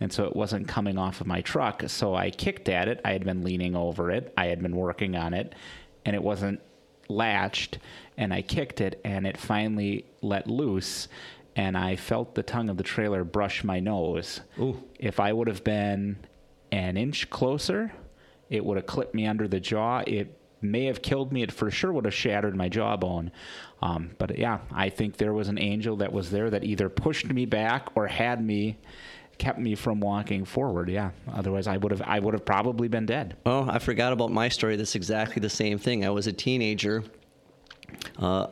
and 0.00 0.12
so 0.12 0.24
it 0.24 0.36
wasn't 0.36 0.68
coming 0.68 0.98
off 0.98 1.20
of 1.20 1.26
my 1.26 1.40
truck. 1.40 1.82
So 1.88 2.14
I 2.14 2.30
kicked 2.30 2.68
at 2.68 2.88
it. 2.88 3.00
I 3.04 3.12
had 3.12 3.24
been 3.24 3.42
leaning 3.42 3.74
over 3.74 4.10
it. 4.10 4.32
I 4.36 4.46
had 4.46 4.62
been 4.62 4.76
working 4.76 5.16
on 5.16 5.34
it, 5.34 5.54
and 6.04 6.14
it 6.14 6.22
wasn't 6.22 6.60
latched. 7.08 7.78
And 8.18 8.32
I 8.32 8.42
kicked 8.42 8.80
it, 8.80 9.00
and 9.04 9.26
it 9.26 9.36
finally 9.36 10.04
let 10.22 10.48
loose. 10.48 11.08
And 11.54 11.76
I 11.76 11.96
felt 11.96 12.34
the 12.34 12.42
tongue 12.42 12.68
of 12.68 12.76
the 12.76 12.82
trailer 12.82 13.24
brush 13.24 13.64
my 13.64 13.80
nose. 13.80 14.42
Ooh. 14.60 14.82
If 14.98 15.18
I 15.18 15.32
would 15.32 15.48
have 15.48 15.64
been 15.64 16.18
an 16.72 16.98
inch 16.98 17.30
closer, 17.30 17.92
it 18.50 18.64
would 18.64 18.76
have 18.76 18.86
clipped 18.86 19.14
me 19.14 19.26
under 19.26 19.48
the 19.48 19.60
jaw. 19.60 20.02
It 20.06 20.38
may 20.60 20.84
have 20.84 21.00
killed 21.00 21.32
me. 21.32 21.42
It 21.42 21.52
for 21.52 21.70
sure 21.70 21.92
would 21.92 22.04
have 22.04 22.14
shattered 22.14 22.54
my 22.54 22.68
jawbone. 22.68 23.30
Um, 23.82 24.10
but 24.18 24.38
yeah, 24.38 24.60
I 24.72 24.88
think 24.88 25.16
there 25.16 25.34
was 25.34 25.48
an 25.48 25.58
angel 25.58 25.96
that 25.96 26.12
was 26.12 26.30
there 26.30 26.48
that 26.50 26.64
either 26.64 26.88
pushed 26.88 27.30
me 27.32 27.44
back 27.44 27.88
or 27.94 28.06
had 28.06 28.44
me 28.44 28.78
kept 29.38 29.58
me 29.58 29.74
from 29.74 30.00
walking 30.00 30.44
forward. 30.44 30.88
Yeah. 30.88 31.10
Otherwise, 31.32 31.66
I 31.66 31.76
would 31.76 31.92
have 31.92 32.02
I 32.02 32.18
would 32.18 32.34
have 32.34 32.44
probably 32.44 32.88
been 32.88 33.06
dead. 33.06 33.36
Oh, 33.44 33.68
I 33.68 33.78
forgot 33.78 34.12
about 34.12 34.30
my 34.30 34.48
story. 34.48 34.76
That's 34.76 34.94
exactly 34.94 35.40
the 35.40 35.50
same 35.50 35.78
thing. 35.78 36.04
I 36.04 36.10
was 36.10 36.26
a 36.26 36.32
teenager, 36.32 37.04
uh, 38.18 38.48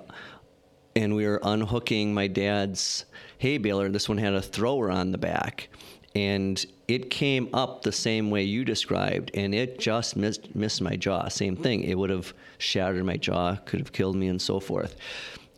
and 0.94 1.14
we 1.16 1.26
were 1.26 1.40
unhooking 1.42 2.12
my 2.12 2.26
dad's 2.26 3.06
hay 3.38 3.58
baler. 3.58 3.88
This 3.88 4.08
one 4.08 4.18
had 4.18 4.34
a 4.34 4.42
thrower 4.42 4.90
on 4.90 5.10
the 5.10 5.18
back, 5.18 5.68
and 6.14 6.64
it 6.88 7.10
came 7.10 7.48
up 7.54 7.82
the 7.82 7.92
same 7.92 8.30
way 8.30 8.42
you 8.42 8.64
described, 8.64 9.30
and 9.34 9.54
it 9.54 9.78
just 9.78 10.16
missed 10.16 10.54
missed 10.54 10.82
my 10.82 10.96
jaw. 10.96 11.28
Same 11.28 11.56
thing. 11.56 11.82
It 11.82 11.96
would 11.96 12.10
have 12.10 12.32
shattered 12.58 13.04
my 13.04 13.16
jaw, 13.16 13.56
could 13.64 13.80
have 13.80 13.92
killed 13.92 14.16
me, 14.16 14.28
and 14.28 14.40
so 14.40 14.60
forth 14.60 14.96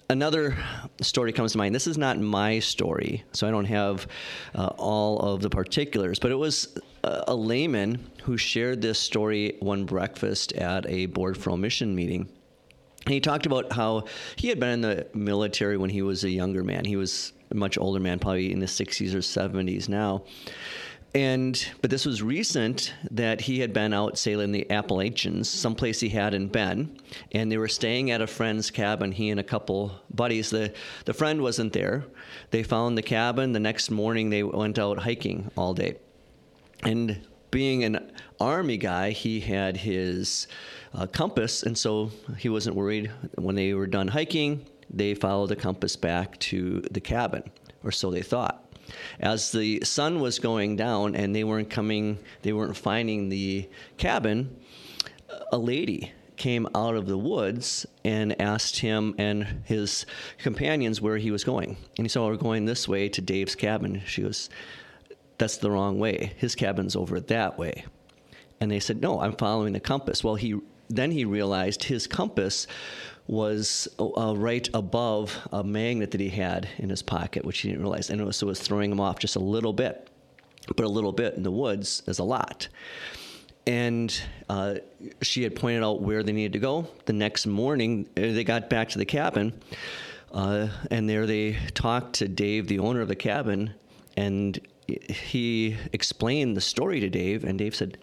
another 0.09 0.57
story 1.01 1.33
comes 1.33 1.53
to 1.53 1.59
mind. 1.59 1.75
This 1.75 1.87
is 1.87 1.99
not 1.99 2.19
my 2.19 2.59
story, 2.59 3.25
so 3.33 3.47
I 3.47 3.51
don't 3.51 3.67
have 3.67 4.07
uh, 4.55 4.69
all 4.79 5.19
of 5.21 5.41
the 5.41 5.51
particulars, 5.51 6.19
but 6.19 6.31
it 6.31 6.37
was 6.37 6.79
a, 7.05 7.25
a, 7.29 7.35
layman 7.35 8.11
who 8.23 8.37
shared 8.37 8.83
this 8.83 8.99
story 8.99 9.57
one 9.61 9.85
breakfast 9.85 10.53
at 10.53 10.89
a 10.89 11.07
board 11.07 11.37
for 11.37 11.57
mission 11.57 11.95
meeting. 11.95 12.29
And 13.05 13.13
he 13.15 13.21
talked 13.21 13.47
about 13.47 13.73
how 13.73 14.05
he 14.37 14.49
had 14.49 14.59
been 14.59 14.71
in 14.71 14.81
the 14.81 15.07
military 15.15 15.77
when 15.77 15.91
he 15.91 16.03
was 16.03 16.25
a 16.25 16.31
younger 16.31 16.65
man. 16.65 16.85
He 16.85 16.97
was 16.97 17.33
a 17.51 17.55
much 17.55 17.79
older 17.79 18.01
man, 18.01 18.19
probably 18.19 18.53
in 18.53 18.59
the 18.59 18.67
60s 18.67 19.15
or 19.15 19.19
70s 19.19 19.89
now. 19.89 20.25
And 21.17 21.67
but 21.81 21.89
this 21.91 22.05
was 22.05 22.23
recent 22.23 22.93
that 23.11 23.41
he 23.41 23.61
had 23.61 23.73
been 23.73 23.95
out 23.95 24.19
sailing 24.19 24.53
the 24.53 24.71
Appalachians, 24.71 25.49
someplace 25.49 25.99
he 25.99 26.11
hadn't 26.11 26.49
been, 26.49 27.01
and 27.33 27.51
they 27.51 27.57
were 27.57 27.69
staying 27.69 28.11
at 28.11 28.21
a 28.21 28.27
friend's 28.27 28.71
cabin. 28.71 29.13
He 29.13 29.31
and 29.31 29.41
a 29.41 29.43
couple 29.43 29.93
buddies. 30.15 30.51
the 30.51 30.75
The 31.07 31.15
friend 31.15 31.41
wasn't 31.41 31.73
there. 31.73 32.05
They 32.51 32.63
found 32.63 32.99
the 32.99 33.03
cabin. 33.03 33.53
The 33.53 33.61
next 33.61 33.91
morning, 33.91 34.29
they 34.29 34.43
went 34.43 34.79
out 34.79 34.99
hiking 34.99 35.51
all 35.57 35.73
day. 35.73 35.97
And 36.83 37.27
being 37.51 37.85
an 37.85 38.13
army 38.39 38.77
guy, 38.77 39.13
he 39.13 39.41
had 39.41 39.79
his 39.79 40.49
uh, 40.93 41.07
compass, 41.07 41.63
and 41.63 41.79
so 41.79 42.11
he 42.37 42.51
wasn't 42.51 42.77
worried. 42.77 43.11
When 43.37 43.55
they 43.55 43.73
were 43.73 43.87
done 43.87 44.09
hiking, 44.09 44.67
they 44.91 45.15
followed 45.15 45.47
the 45.47 45.57
compass 45.57 45.97
back 45.97 46.39
to 46.41 46.83
the 46.91 47.01
cabin, 47.01 47.43
or 47.83 47.91
so 47.91 48.11
they 48.11 48.21
thought. 48.21 48.66
As 49.21 49.53
the 49.53 49.81
sun 49.85 50.21
was 50.21 50.39
going 50.39 50.77
down 50.77 51.15
and 51.15 51.35
they 51.35 51.45
weren't 51.45 51.71
coming, 51.71 52.19
they 52.43 52.53
weren't 52.53 52.77
finding 52.77 53.29
the 53.29 53.69
cabin, 53.97 54.57
a 55.53 55.59
lady 55.59 56.13
came 56.37 56.69
out 56.75 56.95
of 56.95 57.07
the 57.07 57.19
woods 57.19 57.87
and 58.05 58.41
asked 58.41 58.79
him 58.81 59.15
and 59.19 59.63
his 59.65 60.05
companions 60.39 61.01
where 61.01 61.17
he 61.17 61.31
was 61.31 61.45
going. 61.45 61.77
And 61.97 62.05
he 62.05 62.09
said, 62.09 62.21
oh, 62.21 62.27
We're 62.27 62.37
going 62.37 62.67
this 62.67 62.87
way 62.87 63.09
to 63.09 63.21
Dave's 63.21 63.55
cabin. 63.55 64.03
She 64.07 64.23
goes, 64.23 64.51
That's 65.39 65.57
the 65.57 65.71
wrong 65.71 65.99
way. 65.99 66.33
His 66.37 66.55
cabin's 66.55 66.95
over 66.95 67.21
that 67.21 67.59
way. 67.59 67.85
And 68.61 68.71
they 68.71 68.81
said, 68.81 69.01
No, 69.01 69.21
I'm 69.21 69.33
following 69.33 69.73
the 69.73 69.81
compass. 69.81 70.23
Well, 70.23 70.37
he 70.37 70.61
then 70.89 71.11
he 71.11 71.25
realized 71.25 71.85
his 71.85 72.07
compass 72.07 72.67
was 73.27 73.89
uh, 73.99 74.35
right 74.37 74.69
above 74.75 75.37
a 75.53 75.65
magnet 75.65 76.13
that 76.13 76.21
he 76.21 76.29
had 76.29 76.69
in 76.79 76.91
his 76.91 77.03
pocket, 77.03 77.45
which 77.45 77.59
he 77.59 77.69
didn't 77.69 77.83
realize. 77.83 78.11
And 78.11 78.21
it 78.21 78.25
was, 78.25 78.37
so 78.37 78.47
it 78.47 78.51
was 78.51 78.61
throwing 78.61 78.91
him 78.93 79.01
off 79.01 79.19
just 79.19 79.37
a 79.37 79.41
little 79.41 79.73
bit. 79.73 80.09
But 80.69 80.85
a 80.85 80.89
little 80.89 81.13
bit 81.13 81.35
in 81.35 81.43
the 81.43 81.51
woods 81.51 82.03
is 82.07 82.19
a 82.19 82.25
lot. 82.25 82.69
And 83.67 84.17
uh, 84.49 84.77
she 85.23 85.43
had 85.43 85.57
pointed 85.57 85.83
out 85.83 86.03
where 86.03 86.23
they 86.23 86.33
needed 86.33 86.53
to 86.55 86.59
go. 86.59 86.87
The 87.07 87.13
next 87.13 87.47
morning, 87.47 88.09
uh, 88.17 88.21
they 88.21 88.45
got 88.45 88.71
back 88.71 88.89
to 88.91 88.99
the 88.99 89.05
cabin. 89.05 89.53
Uh, 90.33 90.69
and 90.91 91.09
there 91.09 91.27
they 91.27 91.57
talked 91.75 92.15
to 92.17 92.29
Dave, 92.29 92.69
the 92.69 92.79
owner 92.79 93.01
of 93.01 93.09
the 93.09 93.17
cabin, 93.17 93.75
and 94.17 94.61
he 94.87 95.77
explained 95.93 96.57
the 96.57 96.61
story 96.61 97.01
to 97.01 97.09
Dave. 97.09 97.45
And 97.45 97.59
Dave 97.59 97.75
said, 97.75 97.99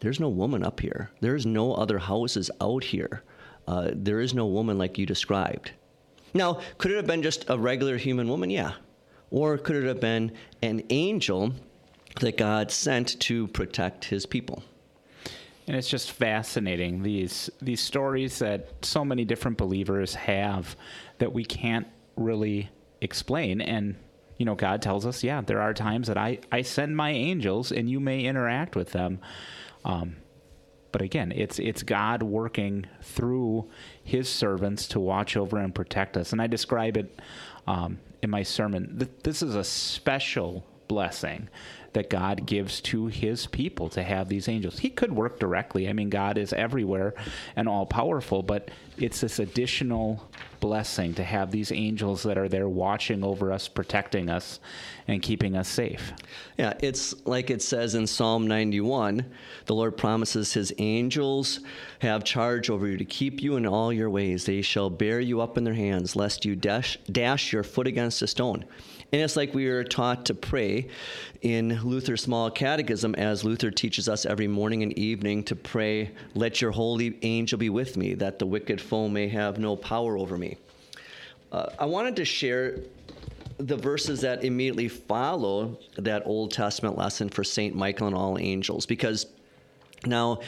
There's 0.00 0.20
no 0.20 0.28
woman 0.28 0.62
up 0.64 0.80
here. 0.80 1.10
There's 1.20 1.46
no 1.46 1.74
other 1.74 1.98
houses 1.98 2.50
out 2.60 2.84
here. 2.84 3.22
Uh, 3.70 3.92
there 3.94 4.18
is 4.18 4.34
no 4.34 4.46
woman 4.46 4.76
like 4.78 4.98
you 4.98 5.06
described. 5.06 5.70
Now, 6.34 6.60
could 6.78 6.90
it 6.90 6.96
have 6.96 7.06
been 7.06 7.22
just 7.22 7.48
a 7.48 7.56
regular 7.56 7.96
human 7.96 8.26
woman? 8.26 8.50
Yeah. 8.50 8.72
Or 9.30 9.58
could 9.58 9.76
it 9.76 9.86
have 9.86 10.00
been 10.00 10.32
an 10.60 10.82
angel 10.90 11.52
that 12.18 12.36
God 12.36 12.72
sent 12.72 13.20
to 13.20 13.46
protect 13.46 14.06
his 14.06 14.26
people? 14.26 14.64
And 15.68 15.76
it's 15.76 15.88
just 15.88 16.10
fascinating 16.10 17.04
these 17.04 17.48
these 17.62 17.80
stories 17.80 18.40
that 18.40 18.84
so 18.84 19.04
many 19.04 19.24
different 19.24 19.56
believers 19.56 20.16
have 20.16 20.74
that 21.18 21.32
we 21.32 21.44
can't 21.44 21.86
really 22.16 22.70
explain. 23.00 23.60
And 23.60 23.94
you 24.36 24.46
know, 24.46 24.56
God 24.56 24.82
tells 24.82 25.06
us, 25.06 25.22
yeah, 25.22 25.42
there 25.42 25.60
are 25.60 25.72
times 25.72 26.08
that 26.08 26.18
I 26.18 26.40
I 26.50 26.62
send 26.62 26.96
my 26.96 27.10
angels 27.10 27.70
and 27.70 27.88
you 27.88 28.00
may 28.00 28.24
interact 28.24 28.74
with 28.74 28.90
them. 28.90 29.20
Um, 29.84 30.16
but 30.92 31.02
again, 31.02 31.32
it's 31.34 31.58
it's 31.58 31.82
God 31.82 32.22
working 32.22 32.86
through 33.02 33.68
His 34.02 34.28
servants 34.28 34.88
to 34.88 35.00
watch 35.00 35.36
over 35.36 35.58
and 35.58 35.74
protect 35.74 36.16
us. 36.16 36.32
And 36.32 36.40
I 36.40 36.46
describe 36.46 36.96
it 36.96 37.20
um, 37.66 37.98
in 38.22 38.30
my 38.30 38.42
sermon. 38.42 39.08
This 39.22 39.42
is 39.42 39.54
a 39.54 39.64
special 39.64 40.64
blessing 40.88 41.48
that 41.92 42.10
God 42.10 42.46
gives 42.46 42.80
to 42.82 43.06
his 43.06 43.46
people 43.46 43.88
to 43.90 44.02
have 44.02 44.28
these 44.28 44.48
angels. 44.48 44.78
He 44.78 44.90
could 44.90 45.12
work 45.12 45.40
directly. 45.40 45.88
I 45.88 45.92
mean, 45.92 46.10
God 46.10 46.38
is 46.38 46.52
everywhere 46.52 47.14
and 47.56 47.68
all 47.68 47.86
powerful, 47.86 48.42
but 48.42 48.70
it's 48.96 49.20
this 49.20 49.38
additional 49.38 50.28
blessing 50.60 51.14
to 51.14 51.24
have 51.24 51.50
these 51.50 51.72
angels 51.72 52.22
that 52.22 52.38
are 52.38 52.48
there 52.48 52.68
watching 52.68 53.24
over 53.24 53.50
us, 53.50 53.66
protecting 53.66 54.28
us, 54.28 54.60
and 55.08 55.22
keeping 55.22 55.56
us 55.56 55.68
safe. 55.68 56.12
Yeah, 56.58 56.74
it's 56.80 57.26
like 57.26 57.50
it 57.50 57.62
says 57.62 57.94
in 57.94 58.06
Psalm 58.06 58.46
91 58.46 59.24
the 59.66 59.74
Lord 59.74 59.96
promises 59.96 60.52
his 60.52 60.72
angels 60.78 61.60
have 62.00 62.24
charge 62.24 62.70
over 62.70 62.86
you 62.86 62.98
to 62.98 63.04
keep 63.04 63.42
you 63.42 63.56
in 63.56 63.66
all 63.66 63.92
your 63.92 64.10
ways. 64.10 64.44
They 64.44 64.62
shall 64.62 64.90
bear 64.90 65.18
you 65.18 65.40
up 65.40 65.56
in 65.56 65.64
their 65.64 65.74
hands, 65.74 66.14
lest 66.14 66.44
you 66.44 66.54
dash, 66.54 66.98
dash 67.10 67.52
your 67.52 67.62
foot 67.62 67.86
against 67.86 68.22
a 68.22 68.26
stone. 68.26 68.64
And 69.12 69.20
it's 69.20 69.36
like 69.36 69.54
we 69.54 69.66
are 69.66 69.82
taught 69.82 70.26
to 70.26 70.34
pray 70.34 70.88
in 71.42 71.80
Luther's 71.82 72.22
Small 72.22 72.50
Catechism, 72.50 73.16
as 73.16 73.42
Luther 73.42 73.70
teaches 73.70 74.08
us 74.08 74.24
every 74.24 74.46
morning 74.46 74.84
and 74.84 74.96
evening 74.96 75.42
to 75.44 75.56
pray, 75.56 76.12
Let 76.34 76.60
your 76.60 76.70
holy 76.70 77.18
angel 77.22 77.58
be 77.58 77.70
with 77.70 77.96
me, 77.96 78.14
that 78.14 78.38
the 78.38 78.46
wicked 78.46 78.80
foe 78.80 79.08
may 79.08 79.28
have 79.28 79.58
no 79.58 79.74
power 79.74 80.16
over 80.16 80.38
me. 80.38 80.56
Uh, 81.50 81.70
I 81.78 81.86
wanted 81.86 82.14
to 82.16 82.24
share 82.24 82.78
the 83.58 83.76
verses 83.76 84.20
that 84.20 84.44
immediately 84.44 84.88
follow 84.88 85.78
that 85.96 86.24
Old 86.24 86.52
Testament 86.52 86.96
lesson 86.96 87.28
for 87.28 87.42
Saint 87.42 87.74
Michael 87.74 88.06
and 88.06 88.16
all 88.16 88.38
angels, 88.38 88.86
because 88.86 89.26
now 90.06 90.40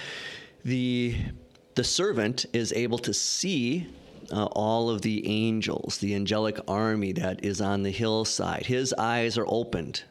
the 0.64 1.16
the 1.74 1.84
servant 1.84 2.46
is 2.52 2.72
able 2.74 2.98
to 2.98 3.14
see 3.14 3.88
uh, 4.32 4.46
all 4.46 4.88
of 4.88 5.02
the 5.02 5.26
angels, 5.26 5.98
the 5.98 6.14
angelic 6.14 6.58
army 6.66 7.12
that 7.12 7.44
is 7.44 7.60
on 7.60 7.82
the 7.82 7.90
hillside. 7.90 8.66
His 8.66 8.92
eyes 8.94 9.36
are 9.36 9.46
opened. 9.46 10.04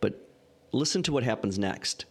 But 0.00 0.28
listen 0.72 1.02
to 1.04 1.12
what 1.12 1.24
happens 1.24 1.58
next. 1.58 2.04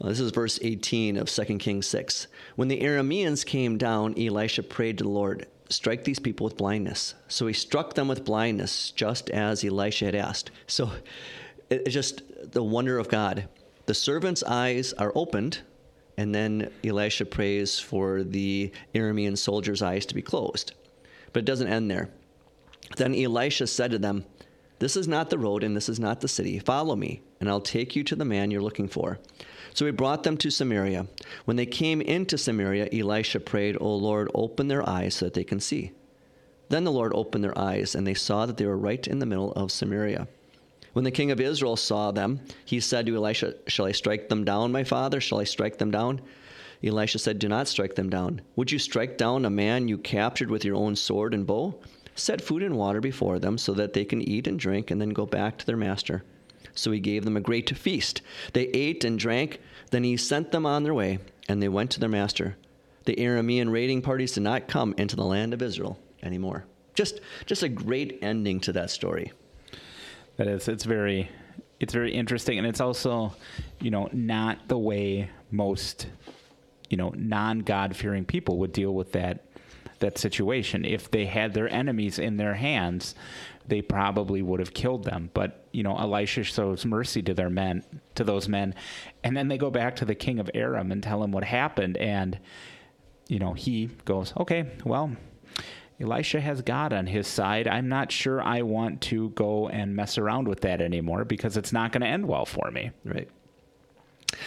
Uh, 0.00 0.08
this 0.08 0.20
is 0.20 0.30
verse 0.30 0.58
18 0.62 1.16
of 1.16 1.28
2 1.28 1.58
Kings 1.58 1.86
6. 1.86 2.28
When 2.56 2.68
the 2.68 2.80
Arameans 2.80 3.44
came 3.44 3.76
down, 3.78 4.14
Elisha 4.18 4.62
prayed 4.62 4.98
to 4.98 5.04
the 5.04 5.10
Lord, 5.10 5.46
Strike 5.70 6.04
these 6.04 6.18
people 6.18 6.44
with 6.44 6.56
blindness. 6.56 7.14
So 7.26 7.46
he 7.46 7.52
struck 7.52 7.92
them 7.94 8.08
with 8.08 8.24
blindness, 8.24 8.90
just 8.90 9.28
as 9.28 9.62
Elisha 9.62 10.06
had 10.06 10.14
asked. 10.14 10.50
So 10.66 10.90
it's 11.68 11.92
just 11.92 12.22
the 12.52 12.62
wonder 12.62 12.98
of 12.98 13.08
God. 13.08 13.48
The 13.84 13.92
servant's 13.92 14.42
eyes 14.42 14.94
are 14.94 15.12
opened, 15.14 15.60
and 16.18 16.34
then 16.34 16.68
Elisha 16.82 17.24
prays 17.24 17.78
for 17.78 18.24
the 18.24 18.72
Aramean 18.92 19.38
soldiers' 19.38 19.82
eyes 19.82 20.04
to 20.06 20.16
be 20.16 20.20
closed. 20.20 20.72
But 21.32 21.40
it 21.40 21.44
doesn't 21.44 21.68
end 21.68 21.88
there. 21.88 22.10
Then 22.96 23.14
Elisha 23.14 23.68
said 23.68 23.92
to 23.92 23.98
them, 24.00 24.24
This 24.80 24.96
is 24.96 25.06
not 25.06 25.30
the 25.30 25.38
road 25.38 25.62
and 25.62 25.76
this 25.76 25.88
is 25.88 26.00
not 26.00 26.20
the 26.20 26.26
city. 26.26 26.58
Follow 26.58 26.96
me, 26.96 27.22
and 27.38 27.48
I'll 27.48 27.60
take 27.60 27.94
you 27.94 28.02
to 28.02 28.16
the 28.16 28.24
man 28.24 28.50
you're 28.50 28.60
looking 28.60 28.88
for. 28.88 29.20
So 29.74 29.86
he 29.86 29.92
brought 29.92 30.24
them 30.24 30.36
to 30.38 30.50
Samaria. 30.50 31.06
When 31.44 31.56
they 31.56 31.66
came 31.66 32.00
into 32.00 32.36
Samaria, 32.36 32.88
Elisha 32.92 33.38
prayed, 33.38 33.76
O 33.80 33.94
Lord, 33.94 34.28
open 34.34 34.66
their 34.66 34.86
eyes 34.88 35.14
so 35.14 35.26
that 35.26 35.34
they 35.34 35.44
can 35.44 35.60
see. 35.60 35.92
Then 36.68 36.82
the 36.82 36.90
Lord 36.90 37.12
opened 37.14 37.44
their 37.44 37.56
eyes, 37.56 37.94
and 37.94 38.04
they 38.04 38.14
saw 38.14 38.44
that 38.44 38.56
they 38.56 38.66
were 38.66 38.76
right 38.76 39.06
in 39.06 39.20
the 39.20 39.26
middle 39.26 39.52
of 39.52 39.70
Samaria. 39.70 40.26
When 40.98 41.04
the 41.04 41.12
king 41.12 41.30
of 41.30 41.40
Israel 41.40 41.76
saw 41.76 42.10
them, 42.10 42.40
he 42.64 42.80
said 42.80 43.06
to 43.06 43.14
Elisha, 43.14 43.54
Shall 43.68 43.86
I 43.86 43.92
strike 43.92 44.28
them 44.28 44.44
down, 44.44 44.72
my 44.72 44.82
father? 44.82 45.20
Shall 45.20 45.38
I 45.38 45.44
strike 45.44 45.78
them 45.78 45.92
down? 45.92 46.20
Elisha 46.82 47.20
said, 47.20 47.38
Do 47.38 47.46
not 47.46 47.68
strike 47.68 47.94
them 47.94 48.10
down. 48.10 48.40
Would 48.56 48.72
you 48.72 48.80
strike 48.80 49.16
down 49.16 49.44
a 49.44 49.48
man 49.48 49.86
you 49.86 49.96
captured 49.96 50.50
with 50.50 50.64
your 50.64 50.74
own 50.74 50.96
sword 50.96 51.34
and 51.34 51.46
bow? 51.46 51.78
Set 52.16 52.40
food 52.40 52.64
and 52.64 52.76
water 52.76 53.00
before 53.00 53.38
them 53.38 53.58
so 53.58 53.74
that 53.74 53.92
they 53.92 54.04
can 54.04 54.20
eat 54.20 54.48
and 54.48 54.58
drink 54.58 54.90
and 54.90 55.00
then 55.00 55.10
go 55.10 55.24
back 55.24 55.56
to 55.58 55.66
their 55.66 55.76
master. 55.76 56.24
So 56.74 56.90
he 56.90 56.98
gave 56.98 57.24
them 57.24 57.36
a 57.36 57.40
great 57.40 57.78
feast. 57.78 58.20
They 58.52 58.66
ate 58.66 59.04
and 59.04 59.20
drank. 59.20 59.60
Then 59.92 60.02
he 60.02 60.16
sent 60.16 60.50
them 60.50 60.66
on 60.66 60.82
their 60.82 60.94
way, 60.94 61.20
and 61.48 61.62
they 61.62 61.68
went 61.68 61.92
to 61.92 62.00
their 62.00 62.08
master. 62.08 62.56
The 63.04 63.14
Aramean 63.14 63.70
raiding 63.70 64.02
parties 64.02 64.32
did 64.32 64.42
not 64.42 64.66
come 64.66 64.96
into 64.98 65.14
the 65.14 65.24
land 65.24 65.54
of 65.54 65.62
Israel 65.62 65.96
anymore. 66.24 66.64
Just, 66.94 67.20
just 67.46 67.62
a 67.62 67.68
great 67.68 68.18
ending 68.20 68.58
to 68.58 68.72
that 68.72 68.90
story. 68.90 69.30
That 70.38 70.46
is, 70.46 70.68
it's 70.68 70.84
very, 70.84 71.30
it's 71.80 71.92
very 71.92 72.14
interesting, 72.14 72.58
and 72.58 72.66
it's 72.66 72.80
also, 72.80 73.34
you 73.80 73.90
know, 73.90 74.08
not 74.12 74.68
the 74.68 74.78
way 74.78 75.30
most, 75.50 76.06
you 76.88 76.96
know, 76.96 77.12
non-God 77.16 77.96
fearing 77.96 78.24
people 78.24 78.58
would 78.58 78.72
deal 78.72 78.94
with 78.94 79.12
that 79.12 79.44
that 79.98 80.16
situation. 80.16 80.84
If 80.84 81.10
they 81.10 81.26
had 81.26 81.54
their 81.54 81.68
enemies 81.68 82.20
in 82.20 82.36
their 82.36 82.54
hands, 82.54 83.16
they 83.66 83.82
probably 83.82 84.42
would 84.42 84.60
have 84.60 84.72
killed 84.72 85.02
them. 85.02 85.28
But 85.34 85.66
you 85.72 85.82
know, 85.82 85.98
Elisha 85.98 86.44
shows 86.44 86.86
mercy 86.86 87.20
to 87.22 87.34
their 87.34 87.50
men, 87.50 87.82
to 88.14 88.22
those 88.22 88.48
men, 88.48 88.76
and 89.24 89.36
then 89.36 89.48
they 89.48 89.58
go 89.58 89.70
back 89.70 89.96
to 89.96 90.04
the 90.04 90.14
king 90.14 90.38
of 90.38 90.48
Aram 90.54 90.92
and 90.92 91.02
tell 91.02 91.22
him 91.24 91.32
what 91.32 91.42
happened, 91.42 91.96
and 91.96 92.38
you 93.26 93.40
know, 93.40 93.54
he 93.54 93.86
goes, 94.04 94.32
"Okay, 94.36 94.70
well." 94.84 95.10
Elisha 96.00 96.40
has 96.40 96.62
God 96.62 96.92
on 96.92 97.06
his 97.06 97.26
side. 97.26 97.66
I'm 97.66 97.88
not 97.88 98.12
sure 98.12 98.40
I 98.40 98.62
want 98.62 99.00
to 99.02 99.30
go 99.30 99.68
and 99.68 99.96
mess 99.96 100.16
around 100.16 100.46
with 100.46 100.60
that 100.60 100.80
anymore 100.80 101.24
because 101.24 101.56
it's 101.56 101.72
not 101.72 101.92
going 101.92 102.02
to 102.02 102.06
end 102.06 102.26
well 102.26 102.46
for 102.46 102.70
me. 102.70 102.90
Right. 103.04 103.28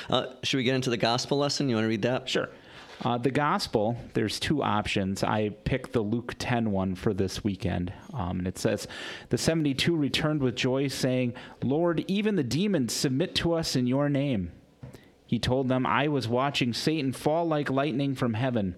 Uh, 0.10 0.28
should 0.44 0.58
we 0.58 0.64
get 0.64 0.76
into 0.76 0.90
the 0.90 0.98
gospel 0.98 1.38
lesson? 1.38 1.68
You 1.68 1.76
want 1.76 1.86
to 1.86 1.90
read 1.90 2.04
that? 2.04 2.30
Sure. 2.30 2.50
Uh, 3.04 3.18
the 3.18 3.32
gospel, 3.32 3.98
there's 4.14 4.40
two 4.40 4.62
options. 4.62 5.24
I 5.24 5.50
picked 5.50 5.92
the 5.92 6.02
Luke 6.02 6.36
10 6.38 6.72
one 6.72 6.94
for 6.94 7.14
this 7.14 7.44
weekend. 7.44 7.92
Um, 8.14 8.40
and 8.40 8.48
it 8.48 8.60
says, 8.60 8.88
The 9.30 9.40
72 9.40 9.96
returned 9.96 10.42
with 10.42 10.56
joy, 10.56 10.88
saying, 10.88 11.34
Lord, 11.64 12.06
even 12.08 12.36
the 12.36 12.44
demons 12.44 12.94
submit 12.94 13.34
to 13.36 13.54
us 13.54 13.76
in 13.76 13.88
your 13.88 14.08
name. 14.08 14.52
He 15.26 15.40
told 15.40 15.68
them, 15.68 15.86
I 15.86 16.10
was 16.10 16.28
watching 16.28 16.74
Satan 16.74 17.12
fall 17.12 17.48
like 17.48 17.70
lightning 17.72 18.14
from 18.14 18.36
heaven. 18.36 18.76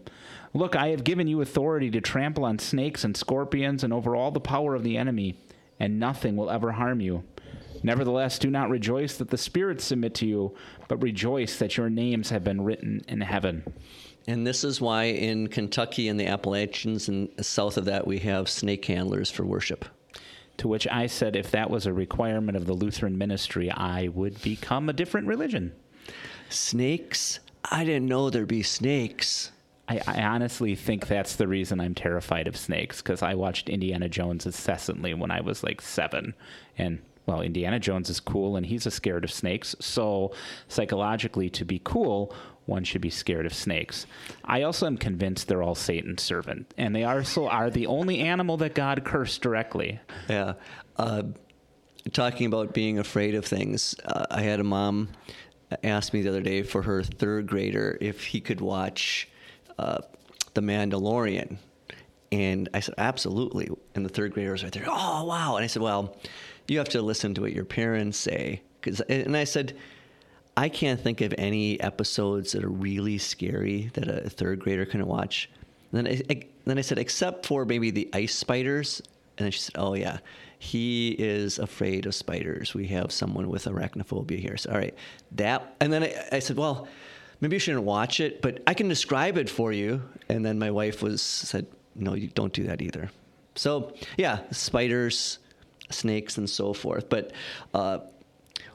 Look, 0.56 0.76
I 0.76 0.90
have 0.90 1.04
given 1.04 1.28
you 1.28 1.42
authority 1.42 1.90
to 1.92 2.02
trample 2.02 2.46
on 2.46 2.60
snakes 2.60 3.04
and 3.04 3.18
scorpions 3.18 3.84
and 3.84 3.92
over 3.92 4.16
all 4.16 4.30
the 4.30 4.40
power 4.40 4.76
of 4.76 4.84
the 4.84 4.98
enemy, 4.98 5.40
and 5.80 6.00
nothing 6.00 6.36
will 6.36 6.52
ever 6.52 6.72
harm 6.74 7.02
you. 7.02 7.24
Nevertheless, 7.82 8.38
do 8.38 8.50
not 8.50 8.70
rejoice 8.70 9.18
that 9.18 9.30
the 9.30 9.38
spirits 9.38 9.84
submit 9.84 10.14
to 10.16 10.28
you, 10.28 10.56
but 10.88 11.02
rejoice 11.02 11.58
that 11.58 11.76
your 11.76 11.90
names 11.90 12.30
have 12.30 12.44
been 12.44 12.62
written 12.62 13.02
in 13.08 13.20
heaven. 13.22 13.64
And 14.28 14.46
this 14.48 14.64
is 14.64 14.80
why 14.80 15.06
in 15.06 15.48
Kentucky 15.48 16.08
and 16.08 16.20
the 16.20 16.28
Appalachians 16.28 17.10
and 17.10 17.30
south 17.42 17.78
of 17.78 17.86
that, 17.86 18.08
we 18.08 18.20
have 18.20 18.48
snake 18.48 18.86
handlers 18.86 19.30
for 19.30 19.46
worship. 19.46 19.86
To 20.58 20.68
which 20.68 20.88
I 20.88 21.08
said, 21.08 21.36
if 21.36 21.50
that 21.52 21.72
was 21.72 21.88
a 21.88 21.94
requirement 21.94 22.56
of 22.56 22.68
the 22.68 22.74
Lutheran 22.74 23.18
ministry, 23.18 23.72
I 23.72 24.08
would 24.10 24.42
become 24.44 24.88
a 24.88 24.94
different 24.94 25.28
religion. 25.28 25.74
Snakes? 26.50 27.40
I 27.66 27.84
didn't 27.84 28.08
know 28.08 28.30
there'd 28.30 28.48
be 28.48 28.64
snakes. 28.64 29.52
I, 29.88 30.02
I 30.08 30.22
honestly 30.24 30.76
think 30.76 31.08
that's 31.08 31.36
the 31.36 31.48
reason 31.48 31.80
I'm 31.80 31.96
terrified 31.96 32.48
of 32.48 32.56
snakes 32.56 33.02
because 33.02 33.22
I 33.22 33.36
watched 33.36 33.70
Indiana 33.70 34.08
Jones 34.08 34.46
incessantly 34.46 35.14
when 35.14 35.32
I 35.32 35.42
was 35.42 35.64
like 35.64 35.82
seven. 35.82 36.34
And 36.78 37.00
well, 37.26 37.42
Indiana 37.42 37.80
Jones 37.80 38.10
is 38.10 38.20
cool 38.20 38.56
and 38.56 38.66
he's 38.66 38.86
a 38.86 38.92
scared 38.92 39.24
of 39.24 39.32
snakes. 39.32 39.76
So, 39.80 40.34
psychologically, 40.68 41.50
to 41.52 41.66
be 41.66 41.82
cool, 41.84 42.34
one 42.66 42.84
should 42.84 43.02
be 43.02 43.10
scared 43.10 43.46
of 43.46 43.54
snakes. 43.54 44.06
I 44.46 44.62
also 44.64 44.88
am 44.88 44.98
convinced 44.98 45.48
they're 45.48 45.64
all 45.64 45.76
Satan's 45.76 46.22
servant, 46.22 46.74
and 46.78 46.96
they 46.96 47.04
also 47.04 47.48
are 47.48 47.70
the 47.70 47.88
only 47.88 48.20
animal 48.20 48.58
that 48.58 48.76
God 48.76 49.04
cursed 49.04 49.42
directly. 49.42 50.00
Yeah. 50.30 50.54
Uh, 50.96 51.24
talking 52.12 52.48
about 52.48 52.74
being 52.74 53.00
afraid 53.00 53.36
of 53.36 53.46
things, 53.46 53.96
uh, 54.06 54.26
I 54.30 54.42
had 54.42 54.60
a 54.60 54.64
mom 54.64 55.10
ask 55.84 56.14
me 56.14 56.22
the 56.22 56.30
other 56.30 56.42
day 56.42 56.64
for 56.64 56.84
her 56.84 57.04
third 57.04 57.48
grader 57.48 57.98
if 58.00 58.26
he 58.26 58.40
could 58.40 58.62
watch 58.62 59.28
uh, 59.78 60.00
The 60.54 60.62
Mandalorian. 60.62 61.58
And 62.32 62.70
I 62.74 62.80
said, 62.80 62.96
absolutely. 62.98 63.70
And 63.94 64.04
the 64.04 64.10
third 64.10 64.34
grader 64.34 64.52
was 64.52 64.64
right 64.64 64.72
there. 64.72 64.86
Oh, 64.88 65.26
wow. 65.26 65.56
And 65.56 65.64
I 65.64 65.68
said, 65.68 65.84
well, 65.84 66.18
you 66.68 66.80
have 66.80 66.90
to 66.90 67.02
listen 67.02 67.34
to 67.36 67.42
what 67.42 67.54
your 67.54 67.66
parents 67.66 68.18
say. 68.18 68.62
Cause, 68.82 69.02
and 69.02 69.38
I 69.38 69.44
said, 69.44 69.78
I 70.58 70.70
can't 70.70 71.00
think 71.00 71.22
of 71.22 71.34
any 71.38 71.80
episodes 71.80 72.52
that 72.52 72.64
are 72.64 72.70
really 72.70 73.18
scary 73.18 73.92
that 73.94 74.08
a 74.08 74.30
third 74.30 74.60
grader 74.60 74.86
can 74.86 75.06
watch. 75.06 75.50
And 75.92 76.06
then 76.06 76.14
I, 76.14 76.22
I, 76.34 76.44
then 76.66 76.78
I 76.78 76.82
said, 76.82 76.98
except 76.98 77.46
for 77.46 77.66
maybe 77.66 77.92
the 77.92 78.10
ice 78.14 78.36
spiders. 78.36 79.02
And 79.38 79.46
then 79.46 79.52
she 79.52 79.60
said, 79.60 79.76
oh, 79.78 79.94
yeah, 79.94 80.18
he 80.60 81.12
is 81.12 81.60
afraid 81.60 82.06
of 82.06 82.16
spiders. 82.16 82.74
We 82.74 82.88
have 82.88 83.12
someone 83.12 83.50
with 83.50 83.66
arachnophobia 83.66 84.40
here. 84.40 84.58
So, 84.58 84.72
all 84.72 84.78
right, 84.78 84.96
that. 85.34 85.76
And 85.80 85.92
then 85.92 86.04
I, 86.04 86.28
I 86.34 86.40
said, 86.40 86.58
well, 86.58 86.88
maybe 87.44 87.58
you 87.58 87.60
shouldn't 87.60 87.84
watch 87.84 88.22
it, 88.22 88.42
but 88.42 88.64
I 88.66 88.74
can 88.74 88.88
describe 88.88 89.38
it 89.38 89.50
for 89.50 89.74
you. 89.74 90.02
And 90.30 90.46
then 90.46 90.58
my 90.58 90.72
wife 90.72 91.02
was 91.04 91.22
said, 91.22 91.68
no, 91.94 92.14
you 92.14 92.30
don't 92.30 92.54
do 92.54 92.64
that 92.64 92.82
either. 92.82 93.12
So, 93.56 93.94
yeah, 94.18 94.40
spiders, 94.52 95.40
snakes, 95.90 96.38
and 96.38 96.50
so 96.50 96.72
forth. 96.72 97.10
But 97.10 97.34
uh, 97.74 98.00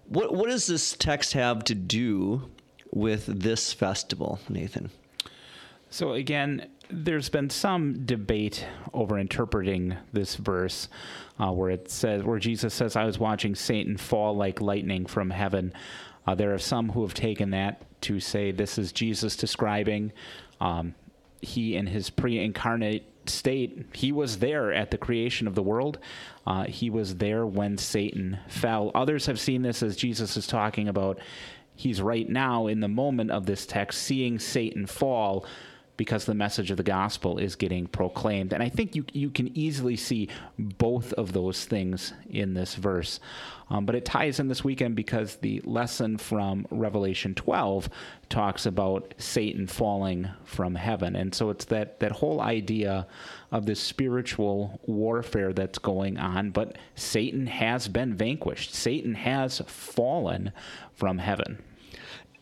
what 0.08 0.34
what 0.34 0.50
does 0.50 0.66
this 0.66 0.92
text 0.92 1.32
have 1.32 1.64
to 1.64 1.74
do 1.74 2.50
with 2.92 3.24
this 3.26 3.72
festival, 3.72 4.38
Nathan? 4.50 4.90
So 5.90 6.12
again, 6.12 6.68
there's 6.90 7.30
been 7.30 7.48
some 7.48 8.04
debate 8.04 8.66
over 8.92 9.18
interpreting 9.18 9.96
this 10.12 10.36
verse, 10.36 10.88
uh, 11.40 11.50
where 11.50 11.70
it 11.70 11.90
says, 11.90 12.22
where 12.22 12.38
Jesus 12.38 12.74
says, 12.74 12.96
"I 12.96 13.04
was 13.04 13.18
watching 13.18 13.54
Satan 13.54 13.96
fall 13.96 14.36
like 14.36 14.60
lightning 14.60 15.06
from 15.06 15.30
heaven." 15.30 15.72
Uh, 16.26 16.34
there 16.34 16.52
are 16.52 16.58
some 16.58 16.90
who 16.90 17.00
have 17.00 17.14
taken 17.14 17.50
that 17.50 17.87
to 18.02 18.20
say 18.20 18.50
this 18.50 18.78
is 18.78 18.92
Jesus 18.92 19.36
describing 19.36 20.12
um, 20.60 20.94
he 21.40 21.76
in 21.76 21.86
his 21.86 22.10
pre-incarnate 22.10 23.04
state, 23.26 23.86
he 23.92 24.12
was 24.12 24.38
there 24.38 24.72
at 24.72 24.90
the 24.90 24.98
creation 24.98 25.46
of 25.46 25.54
the 25.54 25.62
world. 25.62 25.98
Uh, 26.46 26.64
he 26.64 26.90
was 26.90 27.16
there 27.16 27.46
when 27.46 27.76
Satan 27.78 28.38
fell. 28.48 28.90
Others 28.94 29.26
have 29.26 29.38
seen 29.38 29.62
this 29.62 29.82
as 29.82 29.96
Jesus 29.96 30.36
is 30.36 30.46
talking 30.46 30.88
about. 30.88 31.18
He's 31.74 32.02
right 32.02 32.28
now 32.28 32.66
in 32.66 32.80
the 32.80 32.88
moment 32.88 33.30
of 33.30 33.46
this 33.46 33.66
text 33.66 34.02
seeing 34.02 34.38
Satan 34.38 34.86
fall 34.86 35.44
because 35.98 36.24
the 36.24 36.34
message 36.34 36.70
of 36.70 36.76
the 36.76 36.82
gospel 36.82 37.38
is 37.38 37.56
getting 37.56 37.86
proclaimed. 37.86 38.54
And 38.54 38.62
I 38.62 38.70
think 38.70 38.94
you, 38.94 39.04
you 39.12 39.30
can 39.30 39.54
easily 39.58 39.96
see 39.96 40.28
both 40.56 41.12
of 41.14 41.32
those 41.32 41.64
things 41.64 42.14
in 42.30 42.54
this 42.54 42.76
verse. 42.76 43.18
Um, 43.68 43.84
but 43.84 43.96
it 43.96 44.04
ties 44.04 44.38
in 44.38 44.46
this 44.46 44.62
weekend 44.62 44.94
because 44.94 45.36
the 45.36 45.60
lesson 45.64 46.16
from 46.16 46.66
Revelation 46.70 47.34
12 47.34 47.90
talks 48.28 48.64
about 48.64 49.12
Satan 49.18 49.66
falling 49.66 50.30
from 50.44 50.76
heaven. 50.76 51.16
And 51.16 51.34
so 51.34 51.50
it's 51.50 51.66
that, 51.66 51.98
that 51.98 52.12
whole 52.12 52.40
idea 52.40 53.08
of 53.50 53.66
this 53.66 53.80
spiritual 53.80 54.80
warfare 54.86 55.52
that's 55.52 55.78
going 55.78 56.16
on. 56.16 56.50
But 56.50 56.78
Satan 56.94 57.48
has 57.48 57.88
been 57.88 58.14
vanquished, 58.14 58.72
Satan 58.72 59.16
has 59.16 59.60
fallen 59.66 60.52
from 60.94 61.18
heaven 61.18 61.58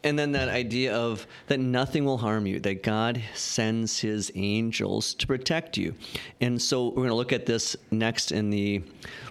and 0.04 0.18
then 0.18 0.32
that 0.32 0.48
idea 0.48 0.94
of 0.94 1.26
that 1.48 1.58
nothing 1.58 2.04
will 2.04 2.18
harm 2.18 2.46
you, 2.46 2.60
that 2.60 2.82
God 2.82 3.20
sends 3.34 3.98
his 3.98 4.30
angels 4.34 5.14
to 5.14 5.26
protect 5.26 5.76
you. 5.76 5.94
And 6.40 6.60
so 6.60 6.88
we're 6.88 6.96
going 6.96 7.08
to 7.08 7.14
look 7.14 7.32
at 7.32 7.46
this 7.46 7.76
next 7.90 8.32
in 8.32 8.50
the 8.50 8.82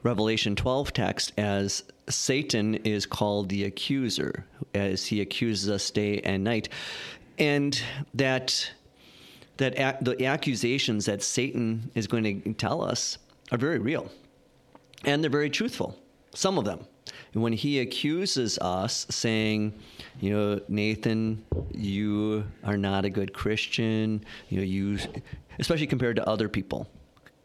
Revelation 0.04 0.56
12 0.56 0.94
text 0.94 1.34
as 1.38 1.84
Satan 2.10 2.76
is 2.76 3.06
called 3.06 3.50
the 3.50 3.64
accuser, 3.66 4.46
as 4.74 5.06
he 5.06 5.22
accuses 5.22 5.70
us 5.70 5.90
day 5.92 6.20
and 6.22 6.44
night. 6.44 6.70
And 7.38 7.82
that 8.14 8.72
that 9.58 10.04
the 10.04 10.26
accusations 10.26 11.06
that 11.06 11.24
Satan 11.24 11.90
is 11.96 12.08
going 12.08 12.42
to 12.42 12.54
tell 12.54 12.82
us 12.82 13.18
are 13.52 13.58
very 13.58 13.80
real. 13.80 14.12
And 15.06 15.24
they're 15.24 15.32
very 15.32 15.50
truthful. 15.50 15.98
Some 16.34 16.58
of 16.58 16.66
them. 16.66 16.86
When 17.34 17.54
he 17.54 17.80
accuses 17.80 18.58
us, 18.60 19.06
saying, 19.10 19.74
you 20.20 20.32
know, 20.32 20.62
Nathan, 20.68 21.44
you 21.74 22.46
are 22.64 22.78
not 22.78 23.06
a 23.06 23.10
good 23.10 23.34
Christian, 23.34 24.24
you 24.50 24.58
know, 24.58 24.64
you, 24.64 25.00
especially 25.60 25.88
compared 25.88 26.16
to 26.16 26.28
other 26.28 26.48
people, 26.50 26.88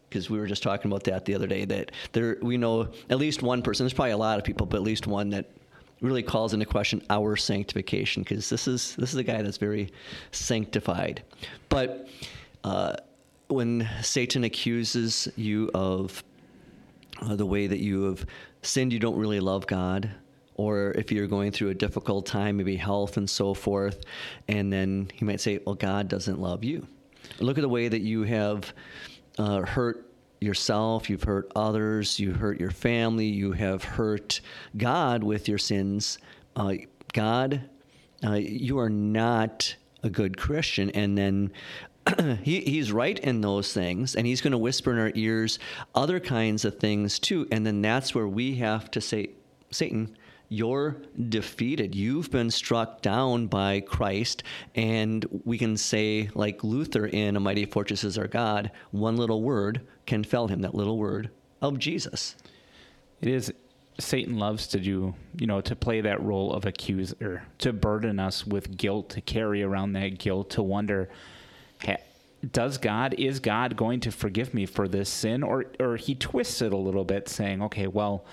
because 0.09 0.29
we 0.29 0.39
were 0.39 0.47
just 0.47 0.63
talking 0.63 0.89
about 0.89 1.03
that 1.03 1.25
the 1.25 1.35
other 1.35 1.47
day, 1.47 1.65
that 1.65 1.91
there, 2.13 2.37
we 2.41 2.57
know 2.57 2.87
at 3.09 3.17
least 3.17 3.43
one 3.43 3.61
person, 3.61 3.83
there's 3.83 3.93
probably 3.93 4.11
a 4.11 4.17
lot 4.17 4.39
of 4.39 4.43
people, 4.43 4.65
but 4.65 4.77
at 4.77 4.83
least 4.83 5.07
one 5.07 5.29
that 5.29 5.49
really 6.01 6.23
calls 6.23 6.53
into 6.53 6.65
question 6.65 7.01
our 7.09 7.35
sanctification, 7.35 8.23
because 8.23 8.49
this 8.49 8.67
is, 8.67 8.95
this 8.95 9.11
is 9.11 9.17
a 9.17 9.23
guy 9.23 9.41
that's 9.41 9.57
very 9.57 9.91
sanctified. 10.31 11.21
But, 11.69 12.07
uh, 12.63 12.95
when 13.47 13.89
Satan 14.01 14.45
accuses 14.45 15.27
you 15.35 15.69
of 15.73 16.23
uh, 17.21 17.35
the 17.35 17.45
way 17.45 17.67
that 17.67 17.79
you 17.79 18.03
have 18.03 18.25
sinned, 18.61 18.93
you 18.93 18.99
don't 18.99 19.17
really 19.17 19.39
love 19.39 19.67
God, 19.67 20.09
or 20.55 20.91
if 20.91 21.11
you're 21.11 21.27
going 21.27 21.51
through 21.51 21.69
a 21.69 21.73
difficult 21.73 22.25
time, 22.25 22.57
maybe 22.57 22.75
health 22.75 23.17
and 23.17 23.29
so 23.29 23.53
forth, 23.53 24.03
and 24.47 24.71
then 24.71 25.09
he 25.13 25.25
might 25.25 25.41
say, 25.41 25.59
Well, 25.65 25.75
God 25.75 26.07
doesn't 26.07 26.39
love 26.39 26.63
you. 26.63 26.87
Look 27.39 27.57
at 27.57 27.61
the 27.61 27.69
way 27.69 27.87
that 27.87 28.01
you 28.01 28.23
have 28.23 28.73
uh, 29.37 29.61
hurt 29.61 30.11
yourself, 30.39 31.09
you've 31.09 31.23
hurt 31.23 31.51
others, 31.55 32.19
you 32.19 32.33
hurt 32.33 32.59
your 32.59 32.71
family, 32.71 33.27
you 33.27 33.51
have 33.51 33.83
hurt 33.83 34.41
God 34.75 35.23
with 35.23 35.47
your 35.47 35.59
sins, 35.59 36.17
uh, 36.55 36.73
God, 37.13 37.69
uh, 38.23 38.33
you 38.33 38.79
are 38.79 38.89
not 38.89 39.75
a 40.03 40.09
good 40.09 40.37
Christian. 40.37 40.89
And 40.91 41.17
then 41.17 41.51
he, 42.41 42.61
he's 42.61 42.91
right 42.91 43.17
in 43.19 43.41
those 43.41 43.73
things, 43.73 44.15
and 44.15 44.25
he's 44.25 44.41
going 44.41 44.51
to 44.51 44.57
whisper 44.57 44.91
in 44.91 44.99
our 44.99 45.11
ears 45.15 45.59
other 45.93 46.19
kinds 46.19 46.65
of 46.65 46.79
things 46.79 47.19
too. 47.19 47.47
And 47.51 47.65
then 47.65 47.81
that's 47.81 48.15
where 48.15 48.27
we 48.27 48.55
have 48.55 48.89
to 48.91 49.01
say, 49.01 49.31
Satan, 49.71 50.15
you're 50.51 50.97
defeated. 51.29 51.95
You've 51.95 52.29
been 52.29 52.51
struck 52.51 53.01
down 53.01 53.47
by 53.47 53.79
Christ. 53.79 54.43
And 54.75 55.25
we 55.45 55.57
can 55.57 55.77
say, 55.77 56.29
like 56.35 56.61
Luther 56.61 57.05
in 57.05 57.37
A 57.37 57.39
Mighty 57.39 57.65
Fortress 57.65 58.03
is 58.03 58.17
Our 58.17 58.27
God, 58.27 58.69
one 58.91 59.15
little 59.15 59.41
word 59.41 59.87
can 60.05 60.25
fell 60.25 60.49
him, 60.49 60.59
that 60.61 60.75
little 60.75 60.97
word 60.97 61.29
of 61.61 61.79
Jesus. 61.79 62.35
It 63.21 63.29
is. 63.29 63.53
Satan 63.99 64.39
loves 64.39 64.67
to 64.67 64.79
do, 64.79 65.13
you 65.37 65.47
know, 65.47 65.61
to 65.61 65.75
play 65.75 66.01
that 66.01 66.21
role 66.23 66.53
of 66.53 66.65
accuser, 66.65 67.43
to 67.59 67.71
burden 67.71 68.19
us 68.19 68.47
with 68.47 68.75
guilt, 68.75 69.09
to 69.11 69.21
carry 69.21 69.61
around 69.61 69.93
that 69.93 70.17
guilt, 70.17 70.49
to 70.51 70.63
wonder, 70.63 71.09
does 72.51 72.77
God, 72.77 73.13
is 73.17 73.39
God 73.39 73.75
going 73.75 73.99
to 74.01 74.11
forgive 74.11 74.53
me 74.53 74.65
for 74.65 74.87
this 74.87 75.09
sin? 75.09 75.43
Or, 75.43 75.65
or 75.79 75.97
he 75.97 76.15
twists 76.15 76.61
it 76.61 76.73
a 76.73 76.77
little 76.77 77.03
bit, 77.03 77.29
saying, 77.29 77.61
okay, 77.63 77.87
well, 77.87 78.25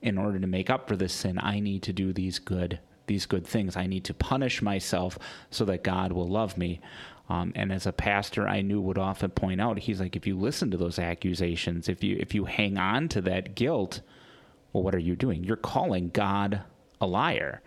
in 0.00 0.18
order 0.18 0.38
to 0.38 0.46
make 0.46 0.68
up 0.68 0.88
for 0.88 0.96
this 0.96 1.12
sin, 1.12 1.38
I 1.40 1.60
need 1.60 1.82
to 1.84 1.92
do 1.92 2.12
these 2.12 2.38
good 2.38 2.80
these 3.08 3.26
good 3.26 3.44
things. 3.44 3.76
I 3.76 3.86
need 3.88 4.04
to 4.04 4.14
punish 4.14 4.62
myself 4.62 5.18
so 5.50 5.64
that 5.64 5.82
God 5.82 6.12
will 6.12 6.28
love 6.28 6.56
me. 6.56 6.80
Um, 7.28 7.52
and 7.56 7.72
as 7.72 7.84
a 7.84 7.92
pastor, 7.92 8.46
I 8.46 8.62
knew 8.62 8.80
would 8.80 8.96
often 8.96 9.30
point 9.30 9.60
out, 9.60 9.80
he's 9.80 10.00
like, 10.00 10.14
if 10.14 10.24
you 10.24 10.38
listen 10.38 10.70
to 10.70 10.76
those 10.76 11.00
accusations, 11.00 11.88
if 11.88 12.04
you 12.04 12.16
if 12.20 12.34
you 12.34 12.44
hang 12.44 12.78
on 12.78 13.08
to 13.08 13.20
that 13.22 13.54
guilt, 13.54 14.02
well, 14.72 14.84
what 14.84 14.94
are 14.94 15.00
you 15.00 15.16
doing? 15.16 15.42
You're 15.44 15.56
calling 15.56 16.10
God 16.10 16.62
a 17.00 17.06
liar. 17.06 17.60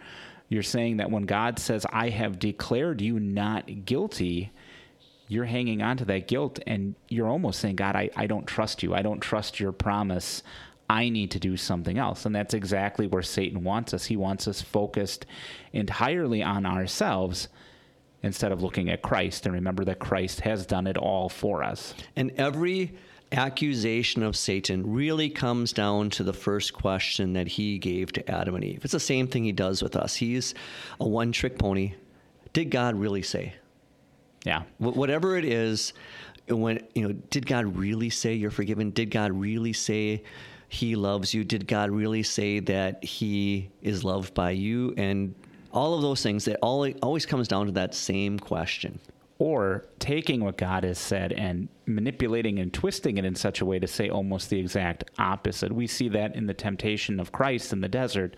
You're 0.47 0.63
saying 0.63 0.97
that 0.97 1.11
when 1.11 1.23
God 1.23 1.59
says, 1.59 1.85
I 1.89 2.09
have 2.09 2.39
declared 2.39 3.01
you 3.01 3.19
not 3.19 3.85
guilty, 3.85 4.51
you're 5.27 5.45
hanging 5.45 5.81
on 5.81 5.97
to 5.97 6.05
that 6.05 6.27
guilt 6.27 6.59
and 6.67 6.95
you're 7.09 7.27
almost 7.27 7.59
saying, 7.59 7.75
God, 7.75 7.95
I, 7.95 8.09
I 8.15 8.27
don't 8.27 8.45
trust 8.45 8.83
you. 8.83 8.93
I 8.93 9.01
don't 9.01 9.19
trust 9.19 9.59
your 9.59 9.71
promise. 9.71 10.43
I 10.89 11.09
need 11.09 11.31
to 11.31 11.39
do 11.39 11.57
something 11.57 11.97
else. 11.97 12.25
And 12.25 12.35
that's 12.35 12.53
exactly 12.53 13.07
where 13.07 13.23
Satan 13.23 13.63
wants 13.63 13.93
us. 13.93 14.05
He 14.05 14.17
wants 14.17 14.47
us 14.47 14.61
focused 14.61 15.25
entirely 15.73 16.43
on 16.43 16.65
ourselves 16.65 17.47
instead 18.21 18.51
of 18.51 18.61
looking 18.61 18.89
at 18.89 19.01
Christ 19.01 19.45
and 19.45 19.53
remember 19.55 19.83
that 19.85 19.99
Christ 19.99 20.41
has 20.41 20.65
done 20.65 20.87
it 20.87 20.97
all 20.97 21.29
for 21.29 21.63
us. 21.63 21.95
And 22.15 22.31
every 22.37 22.95
accusation 23.31 24.21
of 24.21 24.35
Satan 24.35 24.93
really 24.93 25.29
comes 25.29 25.73
down 25.73 26.11
to 26.11 26.23
the 26.23 26.33
first 26.33 26.73
question 26.73 27.33
that 27.33 27.47
he 27.47 27.79
gave 27.79 28.13
to 28.13 28.31
Adam 28.31 28.55
and 28.55 28.63
Eve. 28.63 28.81
It's 28.83 28.91
the 28.91 28.99
same 28.99 29.27
thing 29.27 29.43
he 29.43 29.51
does 29.51 29.81
with 29.81 29.95
us. 29.95 30.15
He's 30.15 30.53
a 30.99 31.07
one 31.07 31.31
trick 31.31 31.57
pony. 31.57 31.95
Did 32.53 32.69
God 32.69 32.95
really 32.95 33.23
say? 33.23 33.55
Yeah. 34.45 34.63
whatever 34.77 35.37
it 35.37 35.45
is, 35.45 35.93
when, 36.47 36.79
you 36.93 37.07
know, 37.07 37.13
did 37.31 37.45
God 37.45 37.75
really 37.75 38.09
say 38.09 38.33
you're 38.35 38.51
forgiven? 38.51 38.91
Did 38.91 39.09
God 39.09 39.31
really 39.31 39.73
say 39.73 40.23
he 40.69 40.95
loves 40.95 41.33
you? 41.33 41.43
Did 41.43 41.67
God 41.67 41.89
really 41.89 42.23
say 42.23 42.59
that 42.59 43.03
he 43.03 43.69
is 43.81 44.03
loved 44.03 44.33
by 44.33 44.51
you? 44.51 44.93
And 44.97 45.33
all 45.71 45.95
of 45.95 46.01
those 46.01 46.21
things, 46.21 46.45
that 46.45 46.57
all 46.61 46.87
always 47.01 47.25
comes 47.25 47.47
down 47.47 47.65
to 47.65 47.71
that 47.73 47.95
same 47.95 48.37
question. 48.39 48.99
Or 49.37 49.85
taking 49.99 50.45
what 50.45 50.57
God 50.57 50.85
has 50.85 50.97
said 50.97 51.33
and 51.33 51.67
manipulating 51.85 52.59
and 52.59 52.73
twisting 52.73 53.17
it 53.17 53.25
in 53.25 53.35
such 53.35 53.59
a 53.59 53.65
way 53.65 53.79
to 53.79 53.87
say 53.87 54.09
almost 54.09 54.49
the 54.49 54.59
exact 54.59 55.03
opposite. 55.19 55.73
We 55.73 55.87
see 55.87 56.07
that 56.09 56.35
in 56.35 56.47
the 56.47 56.53
temptation 56.53 57.19
of 57.19 57.33
Christ 57.33 57.73
in 57.73 57.81
the 57.81 57.89
desert, 57.89 58.37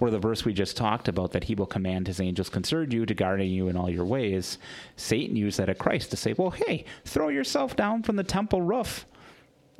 where 0.00 0.10
the 0.10 0.18
verse 0.18 0.44
we 0.44 0.52
just 0.52 0.76
talked 0.76 1.08
about, 1.08 1.32
that 1.32 1.44
he 1.44 1.54
will 1.54 1.64
command 1.64 2.06
his 2.06 2.20
angels 2.20 2.50
concern 2.50 2.90
you 2.90 3.06
to 3.06 3.14
guard 3.14 3.42
you 3.42 3.68
in 3.68 3.76
all 3.78 3.88
your 3.88 4.04
ways. 4.04 4.58
Satan 4.96 5.34
used 5.34 5.58
that 5.58 5.70
at 5.70 5.78
Christ 5.78 6.10
to 6.10 6.16
say, 6.18 6.34
well, 6.34 6.50
hey, 6.50 6.84
throw 7.06 7.28
yourself 7.28 7.74
down 7.74 8.02
from 8.02 8.16
the 8.16 8.22
temple 8.22 8.60
roof 8.60 9.06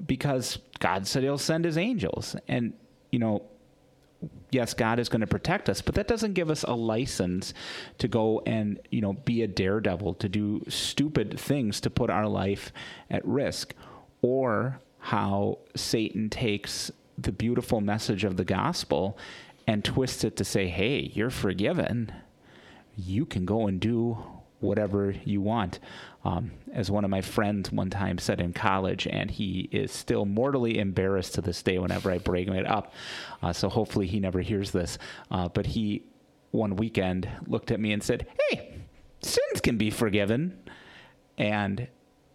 because 0.07 0.59
God 0.79 1.07
said 1.07 1.25
he'll 1.25 1.37
send 1.37 1.67
his 1.67 1.77
angels. 1.77 2.37
And, 2.49 2.73
you 3.11 3.19
know, 3.19 3.43
yes, 4.51 4.75
God 4.75 4.99
is 4.99 5.09
going 5.09 5.21
to 5.21 5.27
protect 5.27 5.69
us, 5.69 5.81
but 5.81 5.95
that 5.95 6.09
doesn't 6.09 6.35
give 6.35 6.51
us 6.51 6.63
a 6.63 6.75
license 6.75 7.55
to 7.99 8.09
go 8.09 8.43
and, 8.47 8.81
you 8.91 9.01
know, 9.01 9.13
be 9.13 9.43
a 9.43 9.47
daredevil, 9.47 10.15
to 10.15 10.29
do 10.29 10.63
stupid 10.69 11.39
things 11.39 11.81
to 11.81 11.91
put 11.91 12.11
our 12.11 12.29
life 12.29 12.73
at 13.11 13.25
risk. 13.27 13.75
Or 14.23 14.81
how 14.99 15.59
Satan 15.77 16.31
takes 16.31 16.91
the 17.19 17.33
beautiful 17.33 17.81
message 17.81 18.25
of 18.25 18.37
the 18.37 18.45
gospel 18.45 19.19
and 19.67 19.85
twists 19.85 20.25
it 20.25 20.37
to 20.37 20.45
say, 20.45 20.69
hey, 20.69 21.11
you're 21.15 21.31
forgiven. 21.31 22.13
You 22.97 23.27
can 23.27 23.45
go 23.45 23.67
and 23.67 23.81
do 23.81 24.19
whatever 24.65 25.15
you 25.25 25.41
want. 25.41 25.79
Um, 26.25 26.53
as 26.73 26.91
one 26.91 27.05
of 27.05 27.11
my 27.11 27.21
friends 27.21 27.71
one 27.71 27.91
time 27.91 28.19
said 28.19 28.41
in 28.41 28.53
college, 28.53 29.07
and 29.07 29.31
he 29.31 29.69
is 29.71 29.93
still 29.93 30.25
mortally 30.25 30.79
embarrassed 30.79 31.35
to 31.35 31.43
this 31.43 31.63
day 31.63 31.79
whenever 31.79 32.11
I 32.11 32.19
bring 32.19 32.49
it 32.55 32.67
up. 32.67 32.93
Uh, 33.43 33.53
so 33.53 33.69
hopefully 33.69 34.07
he 34.07 34.21
never 34.21 34.41
hears 34.41 34.71
this. 34.71 34.99
Uh, 35.31 35.49
but 35.49 35.67
he, 35.67 36.03
one 36.51 36.77
weekend, 36.77 37.29
looked 37.47 37.71
at 37.71 37.79
me 37.79 37.93
and 37.93 38.03
said, 38.03 38.27
Hey, 38.51 38.75
sins 39.23 39.61
can 39.63 39.77
be 39.77 39.91
forgiven. 39.91 40.59
And, 41.37 41.89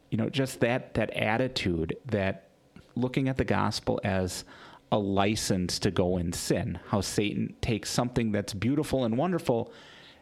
you 0.10 0.18
know, 0.18 0.30
just 0.30 0.60
that, 0.60 0.94
that 0.94 1.10
attitude 1.12 1.98
that 2.06 2.50
looking 2.96 3.28
at 3.28 3.38
the 3.38 3.46
gospel 3.46 4.00
as 4.04 4.44
a 4.92 5.00
license 5.00 5.80
to 5.80 5.92
go 5.92 6.18
and 6.18 6.34
sin, 6.34 6.80
how 6.88 7.02
Satan 7.02 7.56
takes 7.62 7.90
something 7.90 8.32
that's 8.32 8.54
beautiful 8.54 9.06
and 9.06 9.18
wonderful 9.18 9.72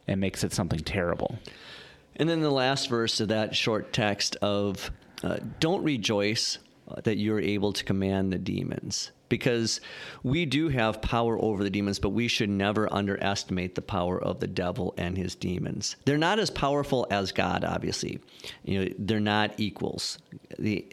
and 0.08 0.20
makes 0.22 0.44
it 0.44 0.54
something 0.54 0.80
terrible. 0.80 1.38
And 2.18 2.28
then 2.28 2.42
the 2.42 2.52
last 2.52 2.90
verse 2.90 3.20
of 3.20 3.30
that 3.30 3.56
short 3.56 3.94
text 3.94 4.36
of 4.38 4.92
uh, 5.24 5.38
don't 5.60 5.84
rejoice 5.84 6.58
uh, 6.88 7.02
that 7.04 7.18
you're 7.18 7.40
able 7.40 7.74
to 7.74 7.84
command 7.84 8.34
the 8.34 8.38
demons 8.38 9.12
because 9.30 9.82
we 10.24 10.46
do 10.46 10.70
have 10.70 11.02
power 11.02 11.38
over 11.42 11.64
the 11.64 11.70
demons, 11.70 12.00
but 12.00 12.10
we 12.10 12.28
should 12.28 12.50
never 12.50 12.92
underestimate 12.94 13.76
the 13.76 13.82
power 13.82 14.22
of 14.22 14.40
the 14.40 14.48
devil 14.48 14.94
and 14.98 15.18
his 15.18 15.36
demons. 15.36 15.96
They're 16.06 16.18
not 16.18 16.40
as 16.40 16.50
powerful 16.50 17.08
as 17.12 17.32
God, 17.32 17.64
obviously. 17.64 18.20
You 18.64 18.86
know, 18.86 18.94
they're 19.00 19.20
not 19.20 19.54
equals. 19.58 20.20
The 20.58 20.86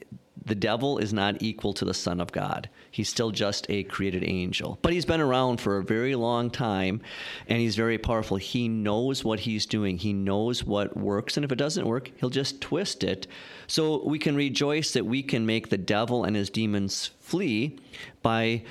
the 0.47 0.55
devil 0.55 0.99
is 0.99 1.13
not 1.13 1.43
equal 1.43 1.73
to 1.75 1.85
the 1.85 1.95
Son 1.95 2.21
of 2.21 2.33
God. 2.33 2.69
He's 2.91 3.09
still 3.09 3.31
just 3.31 3.67
a 3.71 3.85
created 3.85 4.25
angel. 4.25 4.79
But 4.83 4.93
he's 4.93 5.07
been 5.07 5.21
around 5.21 5.61
for 5.61 5.79
a 5.79 5.85
very 5.85 6.15
long 6.15 6.51
time 6.51 7.01
and 7.49 7.59
he's 7.59 7.77
very 7.77 7.97
powerful. 7.97 8.37
He 8.37 8.69
knows 8.69 9.25
what 9.25 9.41
he's 9.41 9.65
doing, 9.67 9.99
he 9.99 10.13
knows 10.13 10.65
what 10.65 10.97
works. 10.97 11.37
And 11.37 11.45
if 11.45 11.53
it 11.53 11.57
doesn't 11.57 11.87
work, 11.87 12.11
he'll 12.17 12.31
just 12.31 12.61
twist 12.61 13.05
it. 13.05 13.27
So 13.67 14.07
we 14.07 14.19
can 14.19 14.37
rejoice 14.37 14.93
that 14.93 15.07
we 15.07 15.23
can 15.23 15.47
make 15.47 15.71
the 15.71 15.79
devil 15.79 16.25
and 16.25 16.37
his 16.37 16.51
demons 16.51 17.11
flee 17.21 17.79
by. 18.23 18.63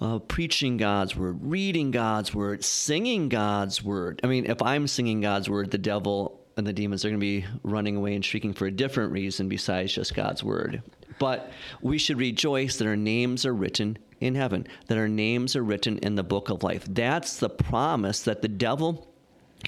Uh, 0.00 0.18
preaching 0.18 0.78
God's 0.78 1.14
word, 1.14 1.38
reading 1.44 1.92
God's 1.92 2.34
word, 2.34 2.64
singing 2.64 3.28
God's 3.28 3.84
word. 3.84 4.20
I 4.24 4.26
mean, 4.26 4.46
if 4.46 4.60
I'm 4.60 4.88
singing 4.88 5.20
God's 5.20 5.48
word, 5.48 5.70
the 5.70 5.78
devil 5.78 6.41
and 6.56 6.66
the 6.66 6.72
demons 6.72 7.04
are 7.04 7.08
going 7.08 7.20
to 7.20 7.24
be 7.24 7.44
running 7.62 7.96
away 7.96 8.14
and 8.14 8.24
shrieking 8.24 8.52
for 8.52 8.66
a 8.66 8.70
different 8.70 9.12
reason 9.12 9.48
besides 9.48 9.94
just 9.94 10.14
God's 10.14 10.44
word. 10.44 10.82
But 11.18 11.50
we 11.80 11.98
should 11.98 12.18
rejoice 12.18 12.76
that 12.76 12.86
our 12.86 12.96
names 12.96 13.46
are 13.46 13.54
written 13.54 13.98
in 14.20 14.34
heaven, 14.34 14.66
that 14.86 14.98
our 14.98 15.08
names 15.08 15.56
are 15.56 15.62
written 15.62 15.98
in 15.98 16.14
the 16.14 16.22
book 16.22 16.50
of 16.50 16.62
life. 16.62 16.84
That's 16.88 17.36
the 17.36 17.48
promise 17.48 18.22
that 18.22 18.42
the 18.42 18.48
devil 18.48 19.08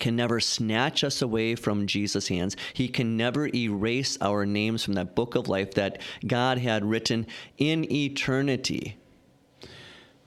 can 0.01 0.17
never 0.17 0.41
snatch 0.41 1.05
us 1.05 1.23
away 1.23 1.55
from 1.55 1.87
Jesus' 1.87 2.29
hands. 2.29 2.57
He 2.73 2.89
can 2.89 3.17
never 3.17 3.49
erase 3.55 4.19
our 4.21 4.45
names 4.45 4.85
from 4.85 4.95
that 4.95 5.15
book 5.15 5.35
of 5.35 5.49
life 5.49 5.75
that 5.75 6.01
God 6.27 6.59
had 6.59 6.85
written 6.85 7.27
in 7.59 7.91
eternity. 7.93 8.97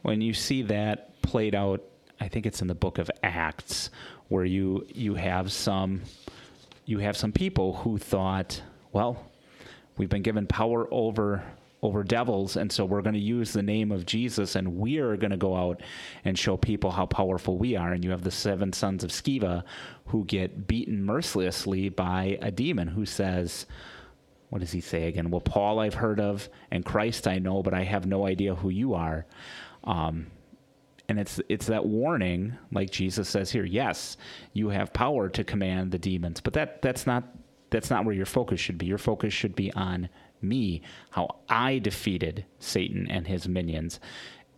When 0.04 0.22
you 0.22 0.34
see 0.34 0.62
that 0.64 1.22
played 1.22 1.56
out, 1.56 1.84
I 2.20 2.30
think 2.30 2.46
it's 2.46 2.62
in 2.62 2.68
the 2.68 2.76
book 2.76 2.98
of 2.98 3.12
Acts, 3.24 3.90
where 4.30 4.46
you 4.46 4.86
you 4.94 5.16
have 5.16 5.52
some 5.52 6.02
you 6.88 7.00
have 7.00 7.18
some 7.18 7.34
people 7.34 7.74
who 7.74 7.98
thought, 8.00 8.62
well, 8.94 9.30
we've 9.98 10.10
been 10.10 10.24
given 10.24 10.48
power 10.48 10.88
over 10.90 11.44
over 11.84 12.04
devils 12.04 12.58
and 12.58 12.72
so 12.72 12.84
we're 12.84 13.04
going 13.04 13.14
to 13.14 13.20
use 13.20 13.54
the 13.54 13.62
name 13.62 13.92
of 13.92 14.04
Jesus 14.04 14.56
and 14.56 14.78
we're 14.78 15.16
going 15.16 15.30
to 15.30 15.38
go 15.38 15.56
out 15.56 15.80
and 16.26 16.38
show 16.38 16.58
people 16.58 16.90
how 16.90 17.06
powerful 17.06 17.56
we 17.56 17.76
are. 17.76 17.92
And 17.92 18.04
you 18.04 18.10
have 18.10 18.24
the 18.24 18.32
seven 18.32 18.74
sons 18.74 19.04
of 19.04 19.12
Sceva 19.12 19.64
who 20.08 20.26
get 20.26 20.66
beaten 20.66 21.06
mercilessly 21.06 21.90
by 21.90 22.40
a 22.42 22.50
demon 22.50 22.88
who 22.88 23.06
says 23.06 23.68
what 24.50 24.60
does 24.60 24.72
he 24.72 24.82
say 24.82 25.04
again? 25.04 25.30
Well 25.30 25.42
Paul 25.42 25.80
I've 25.80 25.94
heard 25.94 26.20
of 26.20 26.50
and 26.72 26.84
Christ 26.84 27.28
I 27.28 27.38
know 27.38 27.62
but 27.62 27.76
I 27.76 27.84
have 27.84 28.08
no 28.08 28.26
idea 28.26 28.56
who 28.56 28.70
you 28.70 28.96
are. 28.96 29.28
Um, 29.84 30.28
and 31.10 31.20
it's 31.20 31.40
it's 31.50 31.68
that 31.68 31.86
warning 31.86 32.58
like 32.72 32.90
jesus 32.90 33.30
says 33.30 33.52
here 33.52 33.66
yes 33.66 34.18
you 34.54 34.70
have 34.70 34.92
power 34.94 35.30
to 35.30 35.44
command 35.44 35.92
the 35.92 35.98
demons 35.98 36.42
but 36.42 36.54
that 36.54 36.82
that's 36.82 37.08
not 37.08 37.24
that's 37.70 37.90
not 37.90 38.06
where 38.06 38.16
your 38.16 38.26
focus 38.26 38.60
should 38.60 38.78
be 38.78 38.86
your 38.86 38.98
focus 38.98 39.34
should 39.34 39.56
be 39.56 39.72
on 39.74 40.10
me, 40.42 40.82
how 41.12 41.38
I 41.50 41.80
defeated 41.80 42.46
Satan 42.60 43.08
and 43.10 43.28
his 43.28 43.48
minions, 43.48 44.00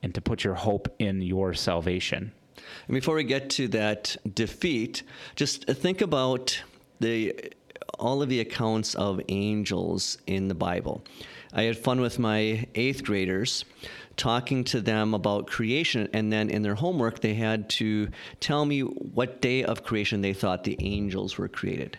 and 0.01 0.13
to 0.15 0.21
put 0.21 0.43
your 0.43 0.55
hope 0.55 0.93
in 0.99 1.21
your 1.21 1.53
salvation. 1.53 2.31
And 2.87 2.95
before 2.95 3.15
we 3.15 3.23
get 3.23 3.49
to 3.51 3.67
that 3.69 4.15
defeat, 4.33 5.03
just 5.35 5.65
think 5.65 6.01
about 6.01 6.61
the 6.99 7.53
all 7.97 8.21
of 8.21 8.29
the 8.29 8.39
accounts 8.39 8.95
of 8.95 9.19
angels 9.29 10.17
in 10.27 10.47
the 10.47 10.55
Bible. 10.55 11.03
I 11.53 11.63
had 11.63 11.77
fun 11.77 12.01
with 12.01 12.19
my 12.19 12.67
eighth 12.75 13.03
graders 13.03 13.65
talking 14.17 14.65
to 14.65 14.81
them 14.81 15.13
about 15.13 15.47
creation, 15.47 16.09
and 16.13 16.31
then 16.31 16.49
in 16.49 16.61
their 16.61 16.75
homework, 16.75 17.21
they 17.21 17.33
had 17.33 17.69
to 17.69 18.09
tell 18.39 18.65
me 18.65 18.81
what 18.81 19.41
day 19.41 19.63
of 19.63 19.83
creation 19.83 20.21
they 20.21 20.33
thought 20.33 20.63
the 20.63 20.77
angels 20.79 21.37
were 21.37 21.47
created. 21.47 21.97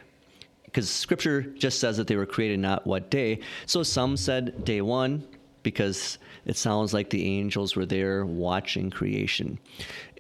Because 0.65 0.89
scripture 0.89 1.43
just 1.43 1.81
says 1.81 1.97
that 1.97 2.07
they 2.07 2.17
were 2.17 2.27
created, 2.27 2.61
not 2.61 2.87
what 2.87 3.11
day. 3.11 3.41
So 3.67 3.83
some 3.83 4.17
said 4.17 4.65
day 4.65 4.83
one, 4.83 5.27
because 5.63 6.19
it 6.45 6.57
sounds 6.57 6.95
like 6.95 7.11
the 7.11 7.25
angels 7.25 7.75
were 7.75 7.87
there 7.87 8.25
watching 8.25 8.91
creation. 8.91 9.59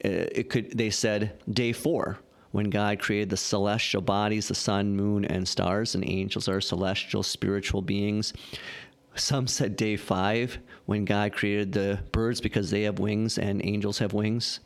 Uh, 0.04 0.26
it 0.32 0.50
could 0.50 0.76
they 0.76 0.90
said 0.90 1.38
day 1.52 1.72
4 1.72 2.18
when 2.52 2.68
God 2.68 2.98
created 2.98 3.30
the 3.30 3.36
celestial 3.36 4.02
bodies, 4.02 4.48
the 4.48 4.54
sun, 4.54 4.96
moon, 4.96 5.24
and 5.24 5.46
stars, 5.46 5.94
and 5.94 6.08
angels 6.08 6.48
are 6.48 6.60
celestial 6.60 7.22
spiritual 7.22 7.80
beings. 7.80 8.32
Some 9.20 9.46
said 9.46 9.76
day 9.76 9.96
five 9.96 10.58
when 10.86 11.04
God 11.04 11.34
created 11.34 11.72
the 11.72 12.00
birds 12.10 12.40
because 12.40 12.70
they 12.70 12.82
have 12.82 12.98
wings 12.98 13.36
and 13.38 13.64
angels 13.64 13.98
have 13.98 14.14
wings. 14.14 14.60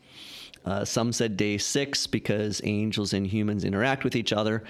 Uh, 0.64 0.85
some 0.85 1.12
said 1.12 1.37
day 1.37 1.59
six 1.59 2.07
because 2.07 2.61
angels 2.64 3.12
and 3.12 3.27
humans 3.27 3.64
interact 3.64 4.05
with 4.05 4.14
each 4.14 4.33
other. 4.33 4.62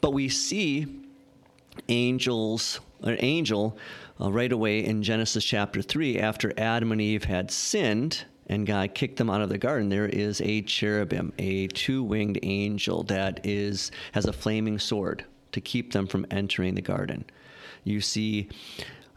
But 0.00 0.12
we 0.12 0.30
see 0.30 0.86
angels, 1.88 2.80
an 3.02 3.18
angel, 3.20 3.76
uh, 4.20 4.32
right 4.32 4.50
away 4.50 4.84
in 4.84 5.02
Genesis 5.02 5.44
chapter 5.44 5.82
3 5.82 6.18
after 6.18 6.52
Adam 6.58 6.90
and 6.90 7.00
Eve 7.00 7.24
had 7.24 7.50
sinned 7.50 8.24
and 8.46 8.66
God 8.66 8.94
kicked 8.94 9.16
them 9.16 9.28
out 9.28 9.42
of 9.42 9.48
the 9.48 9.58
garden, 9.58 9.88
there 9.88 10.06
is 10.06 10.40
a 10.40 10.62
cherubim, 10.62 11.32
a 11.38 11.66
two-winged 11.68 12.38
angel 12.42 13.02
that 13.04 13.44
is 13.44 13.90
has 14.12 14.24
a 14.24 14.32
flaming 14.32 14.78
sword 14.78 15.24
to 15.52 15.60
keep 15.60 15.92
them 15.92 16.06
from 16.06 16.26
entering 16.30 16.74
the 16.74 16.82
garden. 16.82 17.24
You 17.84 18.00
see 18.00 18.48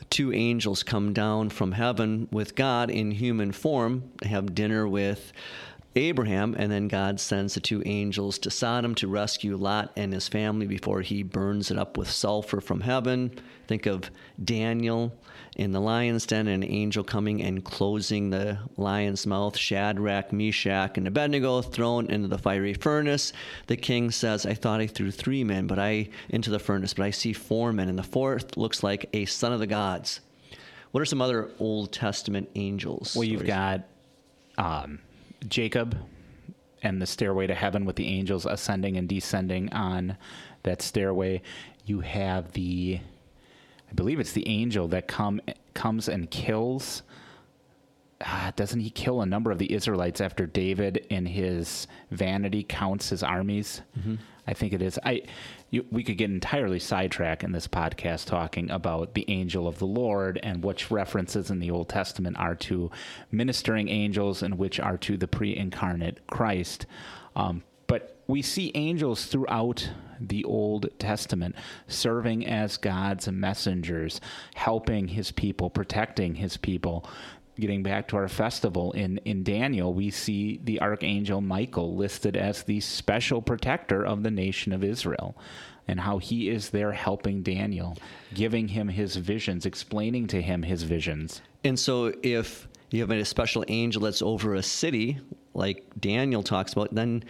two 0.10 0.34
angels 0.34 0.84
come 0.84 1.14
down 1.14 1.50
from 1.50 1.74
heaven 1.74 2.28
with 2.32 2.56
God 2.56 2.90
in 2.90 3.12
human 3.12 3.52
form, 3.52 4.12
have 4.24 4.56
dinner 4.56 4.88
with 4.88 5.32
Abraham, 5.96 6.56
and 6.58 6.72
then 6.72 6.88
God 6.88 7.20
sends 7.20 7.56
the 7.56 7.60
two 7.60 7.82
angels 7.86 8.38
to 8.40 8.52
Sodom 8.52 8.96
to 8.96 9.08
rescue 9.08 9.56
Lot 9.58 9.92
and 9.96 10.14
his 10.14 10.28
family 10.28 10.68
before 10.68 11.02
he 11.02 11.24
burns 11.24 11.72
it 11.72 11.78
up 11.78 11.98
with 11.98 12.10
sulfur 12.10 12.62
from 12.62 12.82
heaven. 12.82 13.32
Think 13.68 13.86
of 13.86 14.10
Daniel 14.44 15.14
in 15.60 15.74
the 15.74 15.82
lion's 15.82 16.26
den, 16.26 16.48
an 16.48 16.64
angel 16.64 17.04
coming 17.04 17.44
and 17.44 17.66
closing 17.66 18.30
the 18.30 18.58
lion's 18.78 19.28
mouth. 19.28 19.58
Shadrach, 19.58 20.32
Meshach, 20.32 20.98
and 20.98 21.06
Abednego 21.06 21.62
thrown 21.62 22.10
into 22.10 22.30
the 22.30 22.38
fiery 22.38 22.74
furnace. 22.74 23.34
The 23.68 23.76
king 23.76 24.10
says, 24.10 24.46
I 24.46 24.54
thought 24.54 24.80
I 24.80 24.88
threw 24.88 25.12
three 25.12 25.44
men 25.44 25.68
but 25.68 25.78
I 25.78 26.12
into 26.30 26.50
the 26.50 26.60
furnace, 26.60 26.94
but 26.94 27.04
I 27.04 27.12
see 27.12 27.34
four 27.34 27.74
men, 27.74 27.90
and 27.90 28.00
the 28.00 28.04
fourth 28.04 28.56
looks 28.56 28.84
like 28.84 29.10
a 29.12 29.26
son 29.26 29.52
of 29.52 29.60
the 29.60 29.68
gods. 29.68 30.22
What 30.92 31.02
are 31.02 31.06
some 31.06 31.22
other 31.22 31.52
Old 31.60 31.92
Testament 31.92 32.50
angels? 32.56 33.14
Well, 33.14 33.26
you've 33.26 33.46
got 33.46 33.82
um, 34.58 35.00
Jacob 35.50 35.98
and 36.84 37.02
the 37.02 37.06
stairway 37.06 37.48
to 37.48 37.54
heaven 37.54 37.84
with 37.84 37.98
the 37.98 38.08
angels 38.08 38.46
ascending 38.46 38.96
and 38.96 39.10
descending 39.10 39.74
on 39.74 40.16
that 40.64 40.82
stairway. 40.82 41.42
You 41.86 42.00
have 42.00 42.54
the, 42.54 43.02
I 43.90 43.94
believe 43.94 44.20
it's 44.20 44.34
the 44.34 44.48
angel 44.48 44.88
that 44.90 45.08
come 45.08 45.42
comes 45.74 46.08
and 46.08 46.30
kills. 46.30 47.04
Uh, 48.22 48.52
doesn't 48.56 48.82
he 48.82 48.90
kill 48.90 49.22
a 49.22 49.26
number 49.26 49.50
of 49.50 49.60
the 49.60 49.74
Israelites 49.74 50.20
after 50.20 50.46
David 50.46 51.06
in 51.10 51.26
his 51.26 51.88
vanity 52.12 52.64
counts 52.64 53.10
his 53.10 53.24
armies? 53.24 53.82
Mm-hmm. 53.98 54.16
I 54.46 54.54
think 54.54 54.74
it 54.74 54.82
is. 54.82 55.00
I 55.06 55.22
you, 55.70 55.86
we 55.92 56.04
could 56.04 56.18
get 56.18 56.32
entirely 56.32 56.80
sidetracked 56.80 57.44
in 57.44 57.52
this 57.52 57.68
podcast 57.68 58.26
talking 58.26 58.72
about 58.72 59.14
the 59.14 59.26
angel 59.28 59.68
of 59.68 59.78
the 59.78 59.86
Lord 59.86 60.40
and 60.42 60.64
which 60.64 60.90
references 60.90 61.52
in 61.52 61.60
the 61.60 61.70
Old 61.70 61.88
Testament 61.88 62.38
are 62.38 62.56
to 62.56 62.90
ministering 63.32 63.90
angels 63.90 64.42
and 64.42 64.58
which 64.58 64.80
are 64.80 64.98
to 64.98 65.18
the 65.18 65.28
pre-incarnate 65.28 66.26
Christ. 66.28 66.88
Um, 67.36 67.64
we 68.30 68.44
see 68.44 68.72
angels 68.76 69.26
throughout 69.26 69.90
the 70.22 70.44
Old 70.44 70.88
Testament 71.00 71.56
serving 71.88 72.46
as 72.46 72.78
God's 72.78 73.28
messengers, 73.28 74.22
helping 74.54 75.08
his 75.08 75.32
people, 75.32 75.70
protecting 75.70 76.36
his 76.36 76.56
people 76.56 77.10
getting 77.60 77.84
back 77.84 78.08
to 78.08 78.16
our 78.16 78.28
festival 78.30 78.94
in, 78.94 79.18
in 79.26 79.44
Daniel, 79.44 79.94
we 79.94 80.10
see 80.10 80.62
the 80.64 80.80
archangel 80.82 81.42
Michael 81.42 81.96
listed 81.96 82.38
as 82.38 82.64
the 82.64 82.80
special 82.80 83.42
protector 83.42 84.06
of 84.06 84.24
the 84.24 84.32
nation 84.32 84.72
of 84.72 84.82
Israel 84.84 85.36
and 85.88 86.00
how 86.00 86.20
he 86.20 86.50
is 86.50 86.70
there 86.70 86.94
helping 86.94 87.42
Daniel, 87.42 87.98
giving 88.34 88.70
him 88.70 88.88
his 88.88 89.18
visions, 89.18 89.66
explaining 89.66 90.28
to 90.28 90.42
him 90.42 90.64
his 90.64 90.84
visions. 90.84 91.42
And 91.64 91.78
so 91.78 92.14
if 92.24 92.68
you 92.92 93.02
have 93.02 93.12
a 93.12 93.26
special 93.26 93.66
angel 93.68 94.04
that's 94.04 94.22
over 94.22 94.56
a 94.56 94.64
city, 94.64 95.20
like 95.54 95.84
Daniel 96.00 96.44
talks 96.44 96.74
about, 96.74 96.94
then 96.94 97.24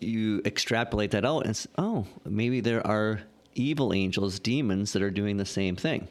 you 0.00 0.42
extrapolate 0.44 1.10
that 1.12 1.24
out 1.24 1.46
and 1.46 1.66
oh, 1.78 2.06
maybe 2.24 2.60
there 2.60 2.86
are 2.86 3.20
evil 3.54 3.94
angels, 3.94 4.38
demons 4.38 4.92
that 4.92 5.02
are 5.02 5.10
doing 5.10 5.38
the 5.38 5.46
same 5.46 5.76
thing. 5.76 6.08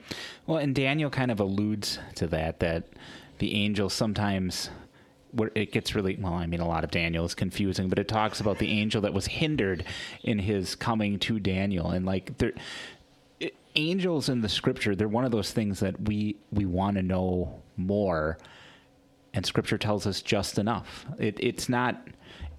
Well, 0.47 0.57
and 0.57 0.73
Daniel 0.73 1.11
kind 1.11 1.29
of 1.29 1.39
alludes 1.39 1.99
to 2.15 2.27
that 2.27 2.59
that 2.59 2.85
the 3.37 3.53
angels 3.53 3.93
sometimes 3.93 4.69
where 5.31 5.51
it 5.53 5.73
gets 5.73 5.93
really 5.93 6.15
well 6.15 6.31
i 6.31 6.45
mean 6.45 6.61
a 6.61 6.67
lot 6.67 6.85
of 6.85 6.91
daniel 6.91 7.25
is 7.25 7.35
confusing 7.35 7.89
but 7.89 7.99
it 7.99 8.07
talks 8.07 8.39
about 8.39 8.57
the 8.57 8.69
angel 8.69 9.01
that 9.01 9.13
was 9.13 9.25
hindered 9.25 9.83
in 10.23 10.39
his 10.39 10.75
coming 10.75 11.19
to 11.19 11.41
daniel. 11.41 11.89
And 11.89 12.05
like 12.05 12.37
there 12.37 12.53
angels 13.75 14.29
in 14.29 14.41
the 14.41 14.49
scripture 14.49 14.95
they're 14.95 15.07
one 15.07 15.25
of 15.25 15.31
those 15.31 15.51
things 15.51 15.79
that 15.81 15.99
we 16.07 16.37
we 16.51 16.65
want 16.65 16.97
to 16.97 17.03
know 17.03 17.61
more. 17.77 18.37
And 19.33 19.45
scripture 19.45 19.77
tells 19.77 20.07
us 20.07 20.21
just 20.21 20.57
enough. 20.57 21.05
It, 21.19 21.37
it's 21.41 21.67
not 21.67 22.01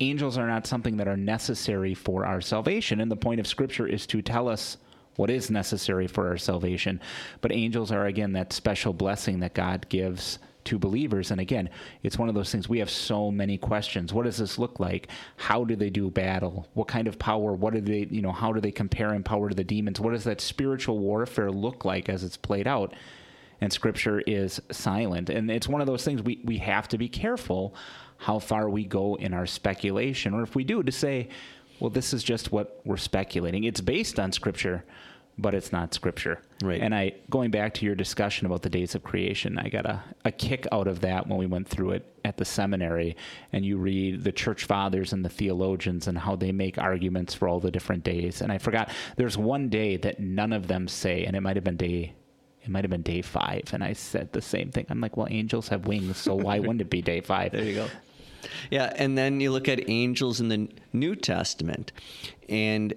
angels 0.01 0.39
are 0.39 0.47
not 0.47 0.67
something 0.67 0.97
that 0.97 1.09
are 1.09 1.17
necessary 1.17 1.95
for 1.95 2.25
our 2.25 2.41
salvation 2.41 3.01
and 3.01 3.11
the 3.11 3.17
point 3.17 3.41
of 3.41 3.47
scripture 3.47 3.87
is 3.87 4.07
to 4.07 4.23
tell 4.23 4.49
us 4.49 4.77
what 5.17 5.31
is 5.31 5.51
necessary 5.51 6.07
for 6.07 6.29
our 6.29 6.37
salvation 6.37 7.01
but 7.41 7.53
angels 7.53 7.91
are 7.91 8.07
again 8.07 8.33
that 8.33 8.53
special 8.53 8.93
blessing 8.93 9.41
that 9.41 9.55
god 9.55 9.87
gives 9.89 10.39
to 10.67 10.79
believers. 10.79 11.31
And 11.31 11.41
again, 11.41 11.71
it's 12.03 12.19
one 12.19 12.29
of 12.29 12.35
those 12.35 12.53
things 12.53 12.69
we 12.69 12.81
have 12.81 12.91
so 12.91 13.31
many 13.31 13.57
questions. 13.57 14.13
What 14.13 14.25
does 14.25 14.37
this 14.37 14.59
look 14.59 14.79
like? 14.79 15.09
How 15.37 15.65
do 15.65 15.75
they 15.75 15.91
do 15.91 16.11
battle? 16.11 16.69
What 16.75 16.89
kind 16.89 17.09
of 17.09 17.19
power? 17.19 17.55
What 17.55 17.73
do 17.73 17.81
they, 17.81 18.07
you 18.11 18.21
know, 18.21 18.33
how 18.33 18.53
do 18.53 18.61
they 18.61 18.73
compare 18.73 19.15
in 19.15 19.23
power 19.23 19.49
to 19.49 19.55
the 19.55 19.65
demons? 19.65 20.01
What 20.01 20.13
does 20.13 20.25
that 20.25 20.41
spiritual 20.41 20.99
warfare 20.99 21.51
look 21.51 21.85
like 21.85 22.09
as 22.09 22.23
it's 22.23 22.37
played 22.37 22.67
out? 22.67 22.95
And 23.61 23.73
scripture 23.73 24.21
is 24.21 24.61
silent. 24.71 25.31
And 25.31 25.51
it's 25.51 25.69
one 25.69 25.81
of 25.81 25.87
those 25.87 26.05
things 26.05 26.23
we, 26.23 26.41
we 26.45 26.59
have 26.59 26.89
to 26.89 26.99
be 26.99 27.09
careful 27.09 27.75
how 28.19 28.39
far 28.39 28.69
we 28.69 28.85
go 28.85 29.17
in 29.17 29.35
our 29.35 29.47
speculation, 29.47 30.35
or 30.35 30.43
if 30.43 30.55
we 30.55 30.65
do, 30.65 30.83
to 30.83 30.93
say, 30.93 31.29
well, 31.81 31.91
this 31.91 32.13
is 32.13 32.23
just 32.23 32.53
what 32.53 32.81
we're 32.85 32.97
speculating. 32.97 33.65
It's 33.65 33.81
based 33.81 34.19
on 34.19 34.33
scripture, 34.33 34.85
but 35.39 35.55
it's 35.55 35.73
not 35.73 35.93
scripture. 35.93 36.41
Right. 36.63 36.81
And 36.81 36.95
I 36.95 37.13
going 37.29 37.51
back 37.51 37.75
to 37.75 37.85
your 37.85 37.95
discussion 37.95 38.47
about 38.47 38.63
the 38.63 38.71
days 38.71 38.95
of 38.95 39.03
creation, 39.03 39.59
I 39.59 39.69
got 39.69 39.85
a, 39.85 40.03
a 40.25 40.33
kick 40.33 40.67
out 40.73 40.87
of 40.87 41.01
that 41.01 41.27
when 41.27 41.39
we 41.39 41.47
went 41.47 41.69
through 41.69 41.91
it 41.91 42.07
at 42.25 42.39
the 42.39 42.45
seminary 42.45 43.17
and 43.53 43.65
you 43.65 43.77
read 43.77 44.25
the 44.25 44.33
church 44.33 44.65
fathers 44.65 45.13
and 45.13 45.25
the 45.25 45.29
theologians 45.29 46.09
and 46.09 46.17
how 46.17 46.37
they 46.37 46.53
make 46.53 46.79
arguments 46.79 47.35
for 47.35 47.49
all 47.49 47.61
the 47.61 47.71
different 47.71 48.03
days. 48.05 48.41
And 48.41 48.51
I 48.51 48.59
forgot 48.59 48.91
there's 49.17 49.37
one 49.37 49.69
day 49.69 49.99
that 49.99 50.19
none 50.19 50.53
of 50.55 50.69
them 50.69 50.89
say, 50.89 51.25
and 51.27 51.37
it 51.37 51.43
might 51.43 51.57
have 51.57 51.65
been 51.65 51.77
day 51.77 52.15
it 52.63 52.71
might 52.71 52.83
have 52.83 52.91
been 52.91 53.03
day 53.03 53.23
five, 53.23 53.63
and 53.73 53.85
I 53.85 53.93
said 53.93 54.33
the 54.33 54.43
same 54.43 54.73
thing. 54.73 54.87
I'm 54.89 55.01
like, 55.01 55.17
well, 55.17 55.29
angels 55.31 55.69
have 55.69 55.87
wings, 55.87 56.17
so 56.17 56.35
why 56.35 56.59
wouldn't 56.59 56.81
it 56.81 56.91
be 56.91 57.01
day 57.01 57.21
five? 57.21 57.53
There 57.57 57.63
you 57.63 57.75
go. 57.77 57.87
Yeah, 58.71 58.93
and 58.97 59.17
then 59.17 59.41
you 59.41 59.51
look 59.51 59.69
at 59.69 59.89
angels 59.89 60.41
in 60.41 60.49
the 60.49 60.69
New 60.93 61.15
Testament, 61.15 61.93
and 62.49 62.95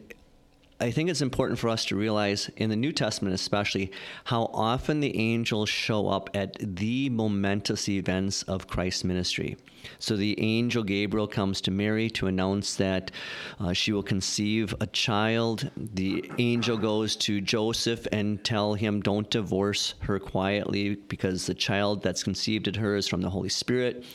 I 0.82 0.92
think 0.92 1.10
it's 1.10 1.22
important 1.22 1.60
for 1.60 1.68
us 1.68 1.84
to 1.86 1.98
realize 1.98 2.50
in 2.56 2.70
the 2.70 2.76
New 2.78 2.94
Testament, 2.94 3.36
especially, 3.36 3.92
how 4.24 4.50
often 4.54 5.02
the 5.02 5.14
angels 5.18 5.68
show 5.68 6.08
up 6.08 6.30
at 6.34 6.56
the 6.58 7.10
momentous 7.10 7.90
events 7.90 8.44
of 8.44 8.68
Christ's 8.68 9.04
ministry. 9.04 9.58
So 9.98 10.16
the 10.16 10.40
angel 10.40 10.84
Gabriel 10.84 11.28
comes 11.28 11.60
to 11.62 11.72
Mary 11.72 12.10
to 12.12 12.28
announce 12.28 12.76
that 12.76 13.12
uh, 13.60 13.74
she 13.74 13.92
will 13.92 14.04
conceive 14.04 14.74
a 14.80 14.88
child. 14.88 15.70
The 15.76 16.32
angel 16.38 16.78
goes 16.78 17.18
to 17.18 17.42
Joseph 17.42 18.08
and 18.14 18.42
tell 18.46 18.74
him, 18.74 19.02
"Don't 19.02 19.30
divorce 19.30 19.96
her 20.00 20.18
quietly, 20.18 20.96
because 20.96 21.46
the 21.46 21.54
child 21.54 22.04
that's 22.04 22.24
conceived 22.24 22.70
in 22.70 22.76
her 22.76 22.96
is 22.96 23.08
from 23.08 23.22
the 23.22 23.30
Holy 23.30 23.50
Spirit." 23.50 24.06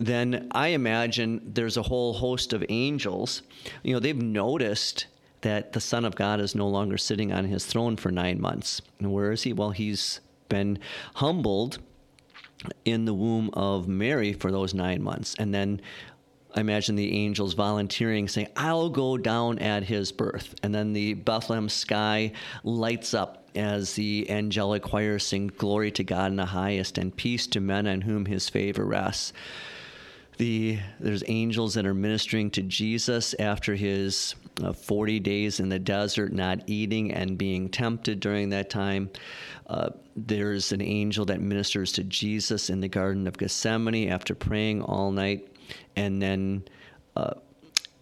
Then 0.00 0.48
I 0.52 0.68
imagine 0.68 1.42
there's 1.44 1.76
a 1.76 1.82
whole 1.82 2.14
host 2.14 2.54
of 2.54 2.64
angels. 2.70 3.42
You 3.82 3.92
know, 3.92 4.00
they've 4.00 4.16
noticed 4.16 5.06
that 5.42 5.74
the 5.74 5.80
Son 5.80 6.06
of 6.06 6.16
God 6.16 6.40
is 6.40 6.54
no 6.54 6.66
longer 6.66 6.96
sitting 6.96 7.32
on 7.32 7.44
his 7.44 7.66
throne 7.66 7.96
for 7.96 8.10
nine 8.10 8.40
months. 8.40 8.80
And 8.98 9.12
where 9.12 9.30
is 9.30 9.42
he? 9.42 9.52
Well, 9.52 9.70
he's 9.70 10.20
been 10.48 10.78
humbled 11.14 11.78
in 12.84 13.04
the 13.04 13.14
womb 13.14 13.50
of 13.52 13.88
Mary 13.88 14.32
for 14.32 14.50
those 14.50 14.72
nine 14.72 15.02
months. 15.02 15.34
And 15.38 15.52
then 15.52 15.82
I 16.54 16.60
imagine 16.60 16.96
the 16.96 17.14
angels 17.14 17.52
volunteering, 17.52 18.26
saying, 18.26 18.48
I'll 18.56 18.88
go 18.88 19.18
down 19.18 19.58
at 19.58 19.84
his 19.84 20.12
birth. 20.12 20.54
And 20.62 20.74
then 20.74 20.94
the 20.94 21.12
Bethlehem 21.14 21.68
sky 21.68 22.32
lights 22.64 23.12
up 23.12 23.48
as 23.54 23.94
the 23.94 24.30
angelic 24.30 24.82
choir 24.82 25.18
sing, 25.18 25.48
Glory 25.58 25.90
to 25.92 26.04
God 26.04 26.30
in 26.30 26.36
the 26.36 26.46
highest, 26.46 26.96
and 26.96 27.14
peace 27.14 27.46
to 27.48 27.60
men 27.60 27.86
on 27.86 28.00
whom 28.00 28.24
his 28.24 28.48
favor 28.48 28.84
rests. 28.84 29.32
The, 30.40 30.78
there's 30.98 31.22
angels 31.28 31.74
that 31.74 31.84
are 31.84 31.92
ministering 31.92 32.50
to 32.52 32.62
Jesus 32.62 33.34
after 33.38 33.74
his 33.74 34.36
uh, 34.64 34.72
40 34.72 35.20
days 35.20 35.60
in 35.60 35.68
the 35.68 35.78
desert, 35.78 36.32
not 36.32 36.60
eating 36.66 37.12
and 37.12 37.36
being 37.36 37.68
tempted 37.68 38.20
during 38.20 38.48
that 38.48 38.70
time. 38.70 39.10
Uh, 39.66 39.90
there's 40.16 40.72
an 40.72 40.80
angel 40.80 41.26
that 41.26 41.42
ministers 41.42 41.92
to 41.92 42.04
Jesus 42.04 42.70
in 42.70 42.80
the 42.80 42.88
Garden 42.88 43.26
of 43.26 43.36
Gethsemane 43.36 44.08
after 44.08 44.34
praying 44.34 44.80
all 44.80 45.10
night. 45.10 45.46
And 45.94 46.22
then 46.22 46.64
uh, 47.16 47.34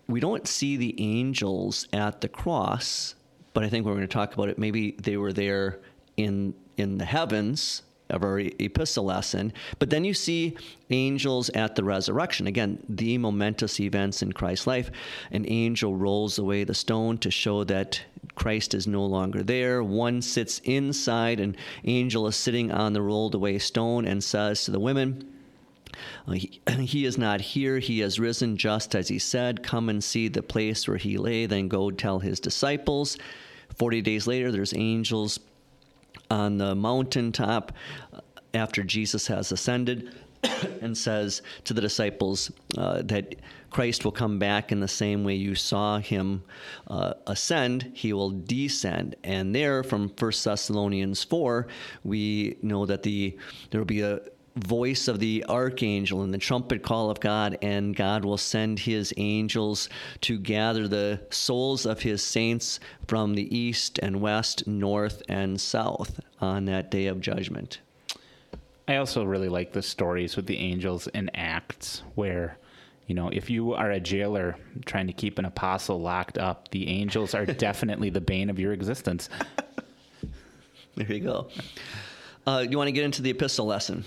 we 0.06 0.20
don't 0.20 0.46
see 0.46 0.76
the 0.76 0.94
angels 0.96 1.88
at 1.92 2.20
the 2.20 2.28
cross, 2.28 3.16
but 3.52 3.64
I 3.64 3.68
think 3.68 3.84
we're 3.84 3.94
going 3.94 4.02
to 4.02 4.06
talk 4.06 4.32
about 4.32 4.48
it. 4.48 4.60
Maybe 4.60 4.92
they 4.92 5.16
were 5.16 5.32
there 5.32 5.80
in 6.16 6.54
in 6.76 6.98
the 6.98 7.04
heavens 7.04 7.82
of 8.10 8.22
our 8.22 8.38
epistle 8.40 9.04
lesson. 9.04 9.52
But 9.78 9.90
then 9.90 10.04
you 10.04 10.14
see 10.14 10.56
angels 10.90 11.50
at 11.50 11.76
the 11.76 11.84
resurrection. 11.84 12.46
Again, 12.46 12.82
the 12.88 13.18
momentous 13.18 13.80
events 13.80 14.22
in 14.22 14.32
Christ's 14.32 14.66
life. 14.66 14.90
An 15.30 15.44
angel 15.48 15.94
rolls 15.94 16.38
away 16.38 16.64
the 16.64 16.74
stone 16.74 17.18
to 17.18 17.30
show 17.30 17.64
that 17.64 18.02
Christ 18.34 18.74
is 18.74 18.86
no 18.86 19.04
longer 19.04 19.42
there. 19.42 19.82
One 19.82 20.22
sits 20.22 20.60
inside, 20.64 21.40
an 21.40 21.56
angel 21.84 22.26
is 22.26 22.36
sitting 22.36 22.70
on 22.70 22.92
the 22.92 23.02
rolled 23.02 23.34
away 23.34 23.58
stone 23.58 24.06
and 24.06 24.22
says 24.22 24.64
to 24.64 24.70
the 24.70 24.80
women, 24.80 25.34
uh, 26.26 26.32
he, 26.32 26.60
he, 26.78 27.04
is 27.04 27.18
not 27.18 27.40
here. 27.40 27.78
He 27.78 28.00
has 28.00 28.20
risen 28.20 28.56
just 28.56 28.94
as 28.94 29.08
he 29.08 29.18
said. 29.18 29.62
Come 29.62 29.88
and 29.88 30.02
see 30.02 30.28
the 30.28 30.42
place 30.42 30.86
where 30.86 30.96
he 30.96 31.18
lay, 31.18 31.46
then 31.46 31.68
go 31.68 31.90
tell 31.90 32.18
his 32.18 32.40
disciples. 32.40 33.18
Forty 33.76 34.00
days 34.00 34.26
later, 34.26 34.50
there's 34.50 34.74
angels 34.74 35.38
on 36.30 36.58
the 36.58 36.74
mountaintop 36.74 37.72
uh, 38.12 38.20
after 38.54 38.82
Jesus 38.82 39.26
has 39.26 39.52
ascended 39.52 40.14
and 40.80 40.96
says 40.96 41.42
to 41.64 41.74
the 41.74 41.80
disciples 41.80 42.50
uh, 42.76 43.02
that 43.02 43.36
Christ 43.70 44.04
will 44.04 44.12
come 44.12 44.38
back 44.38 44.72
in 44.72 44.80
the 44.80 44.88
same 44.88 45.24
way 45.24 45.34
you 45.34 45.54
saw 45.54 45.98
him 45.98 46.42
uh, 46.86 47.14
ascend, 47.26 47.90
he 47.94 48.12
will 48.12 48.30
descend. 48.30 49.16
And 49.24 49.54
there, 49.54 49.82
from 49.82 50.08
1 50.08 50.32
Thessalonians 50.42 51.22
4, 51.24 51.66
we 52.04 52.56
know 52.62 52.86
that 52.86 53.02
the 53.02 53.36
there 53.70 53.80
will 53.80 53.86
be 53.86 54.00
a 54.00 54.20
voice 54.58 55.08
of 55.08 55.18
the 55.18 55.44
archangel 55.48 56.22
and 56.22 56.32
the 56.32 56.38
trumpet 56.38 56.82
call 56.82 57.10
of 57.10 57.20
God, 57.20 57.58
and 57.62 57.94
God 57.94 58.24
will 58.24 58.38
send 58.38 58.78
his 58.78 59.12
angels 59.16 59.88
to 60.22 60.38
gather 60.38 60.88
the 60.88 61.20
souls 61.30 61.86
of 61.86 62.00
his 62.00 62.22
saints 62.22 62.80
from 63.06 63.34
the 63.34 63.56
east 63.56 63.98
and 64.02 64.20
west, 64.20 64.66
north 64.66 65.22
and 65.28 65.60
south 65.60 66.20
on 66.40 66.64
that 66.66 66.90
day 66.90 67.06
of 67.06 67.20
judgment. 67.20 67.80
I 68.86 68.96
also 68.96 69.24
really 69.24 69.48
like 69.48 69.72
the 69.72 69.82
stories 69.82 70.36
with 70.36 70.46
the 70.46 70.58
angels 70.58 71.08
in 71.08 71.30
Acts 71.34 72.02
where 72.14 72.58
you 73.08 73.14
know, 73.14 73.30
if 73.30 73.48
you 73.48 73.72
are 73.72 73.90
a 73.90 73.98
jailer 73.98 74.56
trying 74.84 75.06
to 75.06 75.14
keep 75.14 75.38
an 75.38 75.46
apostle 75.46 75.98
locked 75.98 76.36
up, 76.36 76.70
the 76.70 76.88
angels 76.88 77.34
are 77.34 77.46
definitely 77.46 78.10
the 78.10 78.20
bane 78.20 78.50
of 78.50 78.58
your 78.58 78.74
existence. 78.74 79.30
there 80.94 81.10
you 81.10 81.20
go. 81.20 81.48
Uh, 82.46 82.64
you 82.68 82.76
want 82.76 82.88
to 82.88 82.92
get 82.92 83.04
into 83.04 83.22
the 83.22 83.30
epistle 83.30 83.64
lesson? 83.64 84.04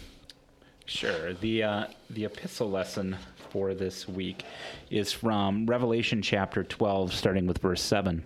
Sure. 0.86 1.34
The 1.34 1.64
uh, 1.64 1.86
the 2.10 2.26
epistle 2.26 2.70
lesson 2.70 3.18
for 3.50 3.74
this 3.74 4.08
week 4.08 4.44
is 4.90 5.12
from 5.12 5.66
Revelation 5.66 6.22
chapter 6.22 6.64
12, 6.64 7.14
starting 7.14 7.48
with 7.48 7.60
verse 7.60 7.82
7. 7.82 8.24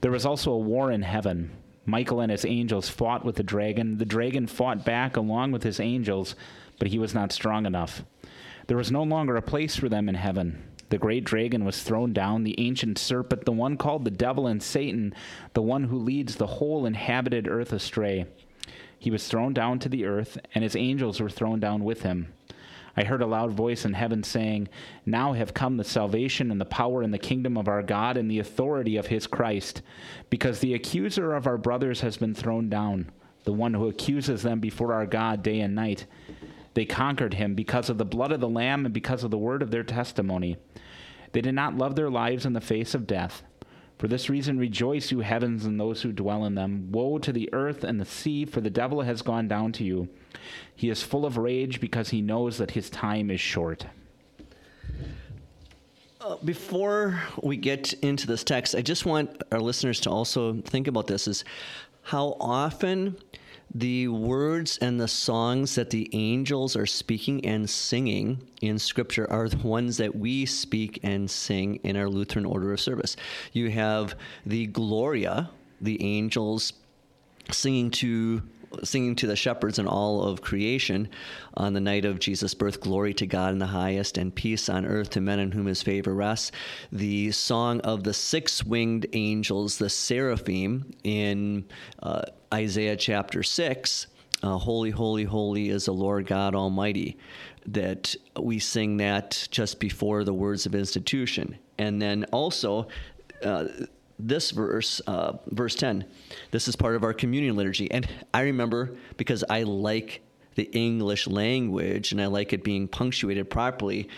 There 0.00 0.10
was 0.10 0.26
also 0.26 0.52
a 0.52 0.58
war 0.58 0.90
in 0.90 1.02
heaven. 1.02 1.50
Michael 1.84 2.20
and 2.20 2.30
his 2.32 2.44
angels 2.44 2.88
fought 2.88 3.24
with 3.24 3.36
the 3.36 3.42
dragon. 3.42 3.98
The 3.98 4.04
dragon 4.04 4.46
fought 4.46 4.84
back 4.84 5.16
along 5.16 5.52
with 5.52 5.62
his 5.62 5.80
angels, 5.80 6.34
but 6.78 6.88
he 6.88 6.98
was 6.98 7.14
not 7.14 7.32
strong 7.32 7.64
enough. 7.64 8.04
There 8.66 8.76
was 8.76 8.90
no 8.90 9.04
longer 9.04 9.36
a 9.36 9.42
place 9.42 9.76
for 9.76 9.88
them 9.88 10.08
in 10.08 10.16
heaven. 10.16 10.62
The 10.88 10.98
great 10.98 11.24
dragon 11.24 11.64
was 11.64 11.82
thrown 11.82 12.12
down, 12.12 12.44
the 12.44 12.58
ancient 12.60 12.98
serpent, 12.98 13.44
the 13.44 13.52
one 13.52 13.76
called 13.76 14.04
the 14.04 14.10
devil 14.10 14.46
and 14.46 14.62
Satan, 14.62 15.14
the 15.52 15.62
one 15.62 15.84
who 15.84 15.98
leads 15.98 16.36
the 16.36 16.46
whole 16.46 16.86
inhabited 16.86 17.48
earth 17.48 17.72
astray. 17.72 18.26
He 18.98 19.10
was 19.10 19.28
thrown 19.28 19.52
down 19.52 19.78
to 19.80 19.88
the 19.88 20.04
earth, 20.04 20.38
and 20.54 20.64
his 20.64 20.76
angels 20.76 21.20
were 21.20 21.30
thrown 21.30 21.60
down 21.60 21.84
with 21.84 22.02
him. 22.02 22.32
I 22.96 23.04
heard 23.04 23.20
a 23.20 23.26
loud 23.26 23.52
voice 23.52 23.84
in 23.84 23.92
heaven 23.92 24.22
saying, 24.22 24.68
Now 25.04 25.34
have 25.34 25.52
come 25.52 25.76
the 25.76 25.84
salvation 25.84 26.50
and 26.50 26.58
the 26.58 26.64
power 26.64 27.02
and 27.02 27.12
the 27.12 27.18
kingdom 27.18 27.58
of 27.58 27.68
our 27.68 27.82
God 27.82 28.16
and 28.16 28.30
the 28.30 28.38
authority 28.38 28.96
of 28.96 29.08
his 29.08 29.26
Christ, 29.26 29.82
because 30.30 30.60
the 30.60 30.72
accuser 30.72 31.34
of 31.34 31.46
our 31.46 31.58
brothers 31.58 32.00
has 32.00 32.16
been 32.16 32.34
thrown 32.34 32.70
down, 32.70 33.10
the 33.44 33.52
one 33.52 33.74
who 33.74 33.88
accuses 33.88 34.42
them 34.42 34.60
before 34.60 34.94
our 34.94 35.06
God 35.06 35.42
day 35.42 35.60
and 35.60 35.74
night. 35.74 36.06
They 36.72 36.86
conquered 36.86 37.34
him 37.34 37.54
because 37.54 37.90
of 37.90 37.98
the 37.98 38.04
blood 38.04 38.32
of 38.32 38.40
the 38.40 38.48
Lamb 38.48 38.86
and 38.86 38.94
because 38.94 39.24
of 39.24 39.30
the 39.30 39.38
word 39.38 39.60
of 39.60 39.70
their 39.70 39.84
testimony. 39.84 40.56
They 41.32 41.42
did 41.42 41.54
not 41.54 41.76
love 41.76 41.96
their 41.96 42.10
lives 42.10 42.46
in 42.46 42.54
the 42.54 42.60
face 42.62 42.94
of 42.94 43.06
death. 43.06 43.42
For 43.98 44.08
this 44.08 44.28
reason, 44.28 44.58
rejoice, 44.58 45.10
you 45.10 45.20
heavens, 45.20 45.64
and 45.64 45.80
those 45.80 46.02
who 46.02 46.12
dwell 46.12 46.44
in 46.44 46.54
them. 46.54 46.92
Woe 46.92 47.18
to 47.18 47.32
the 47.32 47.48
earth 47.54 47.82
and 47.82 47.98
the 47.98 48.04
sea, 48.04 48.44
for 48.44 48.60
the 48.60 48.68
devil 48.68 49.00
has 49.00 49.22
gone 49.22 49.48
down 49.48 49.72
to 49.72 49.84
you. 49.84 50.08
He 50.74 50.90
is 50.90 51.02
full 51.02 51.24
of 51.24 51.38
rage 51.38 51.80
because 51.80 52.10
he 52.10 52.20
knows 52.20 52.58
that 52.58 52.72
his 52.72 52.90
time 52.90 53.30
is 53.30 53.40
short. 53.40 53.86
Uh, 56.20 56.36
before 56.44 57.22
we 57.42 57.56
get 57.56 57.94
into 57.94 58.26
this 58.26 58.44
text, 58.44 58.74
I 58.74 58.82
just 58.82 59.06
want 59.06 59.42
our 59.50 59.60
listeners 59.60 60.00
to 60.00 60.10
also 60.10 60.60
think 60.60 60.88
about 60.88 61.06
this: 61.06 61.26
is 61.26 61.44
how 62.02 62.36
often 62.38 63.16
the 63.74 64.08
words 64.08 64.78
and 64.78 64.98
the 64.98 65.08
songs 65.08 65.74
that 65.74 65.90
the 65.90 66.08
angels 66.12 66.76
are 66.76 66.86
speaking 66.86 67.44
and 67.44 67.68
singing 67.68 68.46
in 68.62 68.78
Scripture 68.78 69.30
are 69.30 69.48
the 69.48 69.58
ones 69.58 69.96
that 69.96 70.14
we 70.14 70.46
speak 70.46 71.00
and 71.02 71.30
sing 71.30 71.76
in 71.82 71.96
our 71.96 72.08
Lutheran 72.08 72.46
order 72.46 72.72
of 72.72 72.80
service. 72.80 73.16
You 73.52 73.70
have 73.70 74.14
the 74.44 74.66
Gloria, 74.66 75.50
the 75.80 76.02
angels 76.02 76.72
singing 77.50 77.90
to 77.90 78.42
singing 78.82 79.16
to 79.16 79.26
the 79.26 79.36
shepherds 79.36 79.78
and 79.78 79.88
all 79.88 80.22
of 80.22 80.42
creation 80.42 81.08
on 81.54 81.72
the 81.72 81.80
night 81.80 82.04
of 82.04 82.18
Jesus' 82.18 82.54
birth, 82.54 82.80
glory 82.80 83.14
to 83.14 83.26
God 83.26 83.52
in 83.52 83.58
the 83.58 83.66
highest, 83.66 84.18
and 84.18 84.34
peace 84.34 84.68
on 84.68 84.86
earth 84.86 85.10
to 85.10 85.20
men 85.20 85.38
in 85.38 85.52
whom 85.52 85.66
his 85.66 85.82
favor 85.82 86.14
rests. 86.14 86.52
The 86.92 87.30
song 87.32 87.80
of 87.80 88.04
the 88.04 88.14
six 88.14 88.64
winged 88.64 89.06
angels, 89.12 89.78
the 89.78 89.88
seraphim, 89.88 90.92
in 91.04 91.64
uh, 92.02 92.22
Isaiah 92.52 92.96
chapter 92.96 93.42
6. 93.42 94.06
Uh, 94.42 94.58
holy, 94.58 94.90
holy, 94.90 95.24
holy 95.24 95.70
is 95.70 95.86
the 95.86 95.94
Lord 95.94 96.26
God 96.26 96.54
Almighty. 96.54 97.16
That 97.66 98.14
we 98.38 98.58
sing 98.58 98.98
that 98.98 99.48
just 99.50 99.80
before 99.80 100.24
the 100.24 100.34
words 100.34 100.66
of 100.66 100.74
institution. 100.74 101.58
And 101.78 102.00
then 102.00 102.24
also, 102.32 102.86
uh, 103.42 103.66
this 104.18 104.50
verse, 104.50 105.00
uh, 105.06 105.34
verse 105.48 105.74
10, 105.74 106.04
this 106.50 106.68
is 106.68 106.76
part 106.76 106.96
of 106.96 107.04
our 107.04 107.12
communion 107.12 107.56
liturgy. 107.56 107.90
And 107.90 108.08
I 108.32 108.42
remember 108.42 108.96
because 109.16 109.44
I 109.48 109.62
like 109.62 110.22
the 110.54 110.64
English 110.72 111.26
language 111.26 112.12
and 112.12 112.20
I 112.20 112.26
like 112.26 112.52
it 112.52 112.64
being 112.64 112.88
punctuated 112.88 113.50
properly, 113.50 114.08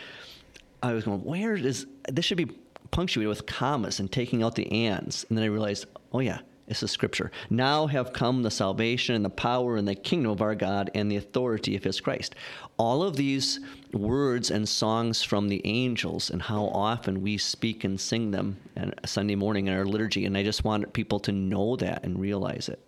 I 0.82 0.92
was 0.92 1.04
going, 1.04 1.24
where 1.24 1.56
does 1.56 1.86
this 2.08 2.24
should 2.24 2.36
be 2.36 2.46
punctuated 2.90 3.28
with 3.28 3.46
commas 3.46 4.00
and 4.00 4.10
taking 4.10 4.42
out 4.42 4.54
the 4.54 4.70
ands. 4.70 5.24
And 5.28 5.36
then 5.36 5.44
I 5.44 5.48
realized, 5.48 5.86
oh, 6.12 6.20
yeah, 6.20 6.38
it's 6.68 6.80
the 6.80 6.88
scripture. 6.88 7.30
Now 7.50 7.86
have 7.86 8.12
come 8.12 8.42
the 8.42 8.50
salvation 8.50 9.14
and 9.14 9.24
the 9.24 9.30
power 9.30 9.76
and 9.76 9.88
the 9.88 9.94
kingdom 9.94 10.30
of 10.30 10.42
our 10.42 10.54
God 10.54 10.90
and 10.94 11.10
the 11.10 11.16
authority 11.16 11.76
of 11.76 11.84
his 11.84 12.00
Christ. 12.00 12.34
All 12.76 13.02
of 13.02 13.16
these 13.16 13.60
words 13.92 14.50
and 14.50 14.68
songs 14.68 15.22
from 15.22 15.48
the 15.48 15.62
angels 15.64 16.30
and 16.30 16.42
how 16.42 16.66
often 16.66 17.22
we 17.22 17.38
speak 17.38 17.84
and 17.84 17.98
sing 17.98 18.30
them 18.30 18.58
on 18.76 18.92
Sunday 19.04 19.34
morning 19.34 19.66
in 19.66 19.74
our 19.74 19.86
liturgy. 19.86 20.26
And 20.26 20.36
I 20.36 20.42
just 20.42 20.64
want 20.64 20.92
people 20.92 21.18
to 21.20 21.32
know 21.32 21.76
that 21.76 22.04
and 22.04 22.20
realize 22.20 22.68
it. 22.68 22.80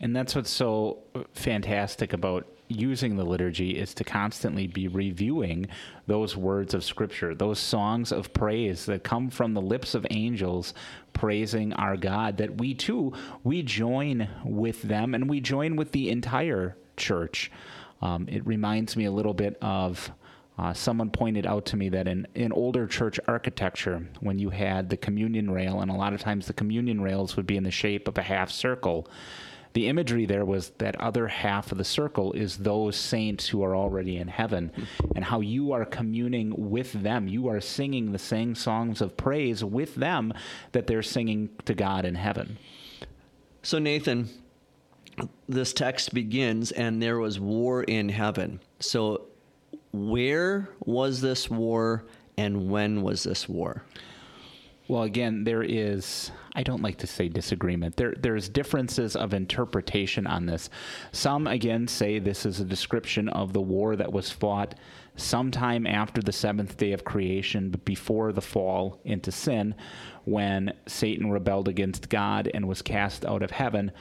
And 0.00 0.16
that's 0.16 0.34
what's 0.34 0.50
so 0.50 0.98
uh, 1.14 1.24
fantastic 1.34 2.12
about 2.12 2.46
using 2.70 3.16
the 3.16 3.24
liturgy 3.24 3.78
is 3.78 3.94
to 3.94 4.04
constantly 4.04 4.66
be 4.66 4.88
reviewing 4.88 5.66
those 6.06 6.36
words 6.36 6.74
of 6.74 6.84
scripture, 6.84 7.34
those 7.34 7.58
songs 7.58 8.12
of 8.12 8.32
praise 8.32 8.86
that 8.86 9.02
come 9.02 9.30
from 9.30 9.54
the 9.54 9.60
lips 9.60 9.94
of 9.94 10.06
angels 10.10 10.74
praising 11.12 11.72
our 11.74 11.96
God 11.96 12.36
that 12.38 12.58
we 12.58 12.74
too 12.74 13.12
we 13.44 13.62
join 13.62 14.28
with 14.44 14.82
them 14.82 15.14
and 15.14 15.28
we 15.28 15.40
join 15.40 15.76
with 15.76 15.92
the 15.92 16.08
entire 16.10 16.76
church. 16.96 17.50
Um, 18.00 18.28
it 18.28 18.46
reminds 18.46 18.96
me 18.96 19.06
a 19.06 19.12
little 19.12 19.34
bit 19.34 19.56
of 19.60 20.10
Uh, 20.58 20.74
someone 20.74 21.10
pointed 21.10 21.46
out 21.46 21.64
to 21.64 21.76
me 21.76 21.88
that 21.88 22.06
in, 22.06 22.26
in 22.34 22.52
older 22.52 22.86
church 22.86 23.18
architecture, 23.26 24.06
when 24.20 24.38
you 24.38 24.50
had 24.50 24.90
the 24.90 24.96
communion 24.96 25.50
rail, 25.50 25.80
and 25.80 25.90
a 25.90 25.94
lot 25.94 26.12
of 26.12 26.20
times 26.20 26.46
the 26.46 26.52
communion 26.52 27.00
rails 27.00 27.34
would 27.34 27.46
be 27.46 27.56
in 27.56 27.64
the 27.64 27.70
shape 27.70 28.06
of 28.08 28.18
a 28.18 28.22
half 28.22 28.50
circle, 28.50 29.06
the 29.72 29.86
imagery 29.86 30.26
there 30.26 30.44
was 30.44 30.70
that 30.78 31.00
other 31.00 31.28
half 31.28 31.70
of 31.70 31.78
the 31.78 31.84
circle 31.84 32.32
is 32.32 32.56
those 32.56 32.96
saints 32.96 33.48
who 33.48 33.62
are 33.62 33.76
already 33.76 34.16
in 34.16 34.26
heaven 34.26 34.72
and 35.14 35.24
how 35.24 35.40
you 35.40 35.72
are 35.72 35.84
communing 35.84 36.52
with 36.70 36.92
them. 36.92 37.28
You 37.28 37.48
are 37.48 37.60
singing 37.60 38.10
the 38.10 38.18
same 38.18 38.54
songs 38.54 39.00
of 39.00 39.16
praise 39.16 39.62
with 39.62 39.94
them 39.94 40.32
that 40.72 40.86
they're 40.86 41.02
singing 41.02 41.50
to 41.66 41.74
God 41.74 42.04
in 42.04 42.16
heaven. 42.16 42.58
So, 43.62 43.78
Nathan, 43.78 44.28
this 45.48 45.72
text 45.72 46.14
begins, 46.14 46.72
and 46.72 47.00
there 47.00 47.18
was 47.18 47.38
war 47.38 47.84
in 47.84 48.08
heaven. 48.08 48.60
So, 48.80 49.26
where 49.92 50.68
was 50.84 51.20
this 51.20 51.50
war, 51.50 52.04
and 52.36 52.70
when 52.70 53.02
was 53.02 53.22
this 53.22 53.48
war? 53.48 53.84
Well, 54.88 55.02
again, 55.02 55.44
there 55.44 55.62
is, 55.62 56.32
I 56.54 56.62
don't 56.64 56.82
like 56.82 56.98
to 56.98 57.06
say 57.06 57.28
disagreement. 57.28 57.96
There, 57.96 58.14
there's 58.18 58.48
differences 58.48 59.14
of 59.14 59.34
interpretation 59.34 60.26
on 60.26 60.46
this. 60.46 60.68
Some, 61.12 61.46
again, 61.46 61.86
say 61.86 62.18
this 62.18 62.44
is 62.44 62.58
a 62.58 62.64
description 62.64 63.28
of 63.28 63.52
the 63.52 63.60
war 63.60 63.94
that 63.96 64.12
was 64.12 64.30
fought 64.30 64.74
sometime 65.16 65.86
after 65.86 66.20
the 66.20 66.32
seventh 66.32 66.76
day 66.76 66.92
of 66.92 67.04
creation, 67.04 67.70
but 67.70 67.84
before 67.84 68.32
the 68.32 68.40
fall 68.40 69.00
into 69.04 69.30
sin, 69.30 69.74
when 70.24 70.72
Satan 70.86 71.30
rebelled 71.30 71.68
against 71.68 72.08
God 72.08 72.50
and 72.52 72.66
was 72.66 72.82
cast 72.82 73.24
out 73.24 73.42
of 73.42 73.50
heaven. 73.50 73.92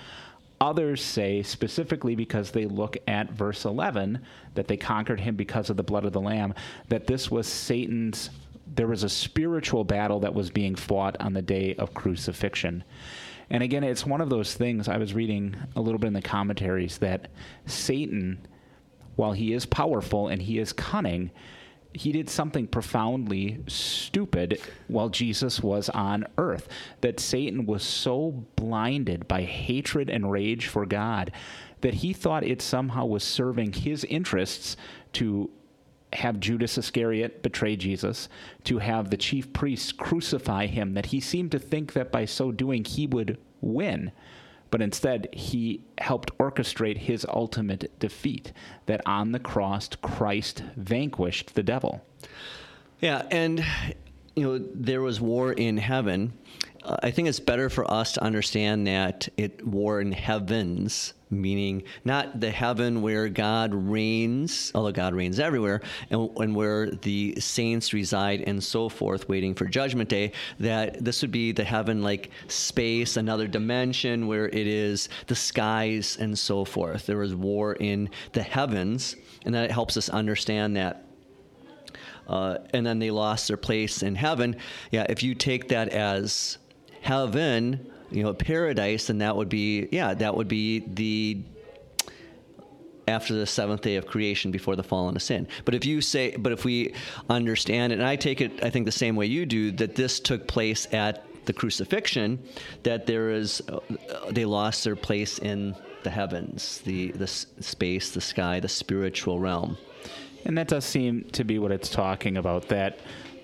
Others 0.61 1.01
say, 1.01 1.41
specifically 1.41 2.15
because 2.15 2.51
they 2.51 2.65
look 2.65 2.97
at 3.07 3.31
verse 3.31 3.63
11, 3.63 4.19
that 4.55 4.67
they 4.67 4.75
conquered 4.75 5.19
him 5.19 5.35
because 5.35 5.69
of 5.69 5.77
the 5.77 5.83
blood 5.83 6.03
of 6.03 6.11
the 6.11 6.19
Lamb, 6.19 6.53
that 6.89 7.07
this 7.07 7.31
was 7.31 7.47
Satan's 7.47 8.29
there 8.75 8.87
was 8.87 9.03
a 9.03 9.09
spiritual 9.09 9.83
battle 9.83 10.19
that 10.21 10.33
was 10.33 10.49
being 10.49 10.75
fought 10.75 11.17
on 11.19 11.33
the 11.33 11.41
day 11.41 11.75
of 11.75 11.93
crucifixion. 11.93 12.83
And 13.49 13.63
again, 13.63 13.83
it's 13.83 14.05
one 14.05 14.21
of 14.21 14.29
those 14.29 14.53
things 14.53 14.87
I 14.87 14.97
was 14.97 15.13
reading 15.13 15.55
a 15.75 15.81
little 15.81 15.99
bit 15.99 16.07
in 16.07 16.13
the 16.13 16.21
commentaries 16.21 16.99
that 16.99 17.29
Satan, 17.65 18.45
while 19.15 19.31
he 19.31 19.53
is 19.53 19.65
powerful 19.65 20.27
and 20.27 20.41
he 20.41 20.59
is 20.59 20.71
cunning, 20.71 21.31
he 21.93 22.11
did 22.11 22.29
something 22.29 22.67
profoundly 22.67 23.63
stupid 23.67 24.61
while 24.87 25.09
Jesus 25.09 25.61
was 25.61 25.89
on 25.89 26.27
earth. 26.37 26.67
That 27.01 27.19
Satan 27.19 27.65
was 27.65 27.81
so 27.81 28.45
blinded 28.55 29.27
by 29.27 29.41
hatred 29.41 30.09
and 30.09 30.31
rage 30.31 30.67
for 30.67 30.85
God 30.85 31.31
that 31.81 31.95
he 31.95 32.13
thought 32.13 32.43
it 32.43 32.61
somehow 32.61 33.05
was 33.05 33.23
serving 33.23 33.73
his 33.73 34.03
interests 34.03 34.77
to 35.13 35.49
have 36.13 36.39
Judas 36.39 36.77
Iscariot 36.77 37.43
betray 37.43 37.75
Jesus, 37.75 38.29
to 38.63 38.79
have 38.79 39.09
the 39.09 39.17
chief 39.17 39.53
priests 39.53 39.91
crucify 39.91 40.65
him, 40.65 40.93
that 40.93 41.07
he 41.07 41.19
seemed 41.19 41.51
to 41.51 41.59
think 41.59 41.93
that 41.93 42.11
by 42.11 42.25
so 42.25 42.51
doing 42.51 42.83
he 42.83 43.07
would 43.07 43.37
win. 43.61 44.11
But 44.71 44.81
instead, 44.81 45.29
he 45.33 45.83
helped 45.97 46.37
orchestrate 46.37 46.97
his 46.97 47.25
ultimate 47.29 47.97
defeat 47.99 48.53
that 48.85 49.01
on 49.05 49.31
the 49.31 49.39
cross, 49.39 49.89
Christ 50.01 50.63
vanquished 50.75 51.55
the 51.55 51.63
devil. 51.63 52.05
Yeah, 52.99 53.25
and 53.31 53.65
you 54.35 54.43
know 54.43 54.65
there 54.73 55.01
was 55.01 55.19
war 55.19 55.53
in 55.53 55.77
heaven. 55.77 56.33
I 56.83 57.11
think 57.11 57.27
it's 57.27 57.39
better 57.39 57.69
for 57.69 57.89
us 57.89 58.13
to 58.13 58.23
understand 58.23 58.87
that 58.87 59.27
it 59.37 59.65
war 59.65 60.01
in 60.01 60.11
heavens 60.11 61.13
meaning 61.29 61.83
not 62.03 62.39
the 62.39 62.49
heaven 62.49 63.01
where 63.01 63.29
God 63.29 63.73
reigns, 63.73 64.71
although 64.73 64.91
God 64.91 65.13
reigns 65.13 65.39
everywhere, 65.39 65.81
and, 66.09 66.29
and, 66.37 66.55
where 66.55 66.89
the 66.89 67.35
saints 67.39 67.93
reside 67.93 68.41
and 68.41 68.63
so 68.63 68.89
forth, 68.89 69.29
waiting 69.29 69.53
for 69.53 69.65
Judgment 69.65 70.09
Day, 70.09 70.31
that 70.59 71.03
this 71.03 71.21
would 71.21 71.31
be 71.31 71.51
the 71.51 71.63
heaven 71.63 72.01
like 72.01 72.31
space, 72.47 73.17
another 73.17 73.47
dimension 73.47 74.27
where 74.27 74.47
it 74.47 74.67
is 74.67 75.09
the 75.27 75.35
skies 75.35 76.17
and 76.19 76.37
so 76.37 76.65
forth. 76.65 77.05
There 77.05 77.21
is 77.21 77.35
war 77.35 77.73
in 77.73 78.09
the 78.33 78.43
heavens, 78.43 79.15
and 79.45 79.53
that 79.53 79.71
helps 79.71 79.97
us 79.97 80.09
understand 80.09 80.75
that. 80.77 81.05
Uh, 82.27 82.59
and 82.73 82.85
then 82.85 82.99
they 82.99 83.09
lost 83.09 83.47
their 83.47 83.57
place 83.57 84.03
in 84.03 84.13
heaven. 84.13 84.55
Yeah, 84.91 85.05
if 85.09 85.23
you 85.23 85.33
take 85.33 85.69
that 85.69 85.89
as 85.89 86.59
heaven, 87.01 87.89
you 88.11 88.23
know 88.23 88.33
paradise 88.33 89.09
and 89.09 89.21
that 89.21 89.35
would 89.35 89.49
be 89.49 89.87
yeah 89.91 90.15
that 90.15 90.35
would 90.35 90.47
be 90.47 90.79
the 90.79 91.43
after 93.09 93.33
the 93.33 93.45
seventh 93.45 93.81
day 93.81 93.95
of 93.95 94.05
creation 94.05 94.51
before 94.51 94.75
the 94.75 94.83
fall 94.83 95.07
into 95.07 95.19
sin. 95.19 95.47
But 95.65 95.73
if 95.73 95.83
you 95.83 95.99
say, 95.99 96.35
but 96.37 96.51
if 96.51 96.63
we 96.63 96.93
understand 97.27 97.91
it, 97.91 97.97
and 97.97 98.07
I 98.07 98.15
take 98.15 98.39
it, 98.39 98.63
I 98.63 98.69
think 98.69 98.85
the 98.85 98.91
same 98.91 99.15
way 99.15 99.25
you 99.25 99.47
do, 99.47 99.71
that 99.71 99.95
this 99.95 100.19
took 100.19 100.47
place 100.47 100.87
at 100.93 101.25
the 101.45 101.53
crucifixion, 101.53 102.37
that 102.83 103.07
there 103.07 103.31
is, 103.31 103.63
uh, 103.67 103.79
they 104.29 104.45
lost 104.45 104.83
their 104.83 104.95
place 104.95 105.39
in 105.39 105.75
the 106.03 106.11
heavens, 106.11 106.81
the 106.85 107.11
the 107.13 107.27
space, 107.27 108.11
the 108.11 108.21
sky, 108.21 108.59
the 108.59 108.69
spiritual 108.69 109.39
realm. 109.39 109.75
And 110.45 110.55
that 110.57 110.67
does 110.67 110.85
seem 110.85 111.23
to 111.31 111.43
be 111.43 111.57
what 111.59 111.71
it's 111.71 111.89
talking 111.89 112.37
about. 112.37 112.69
That 112.69 112.99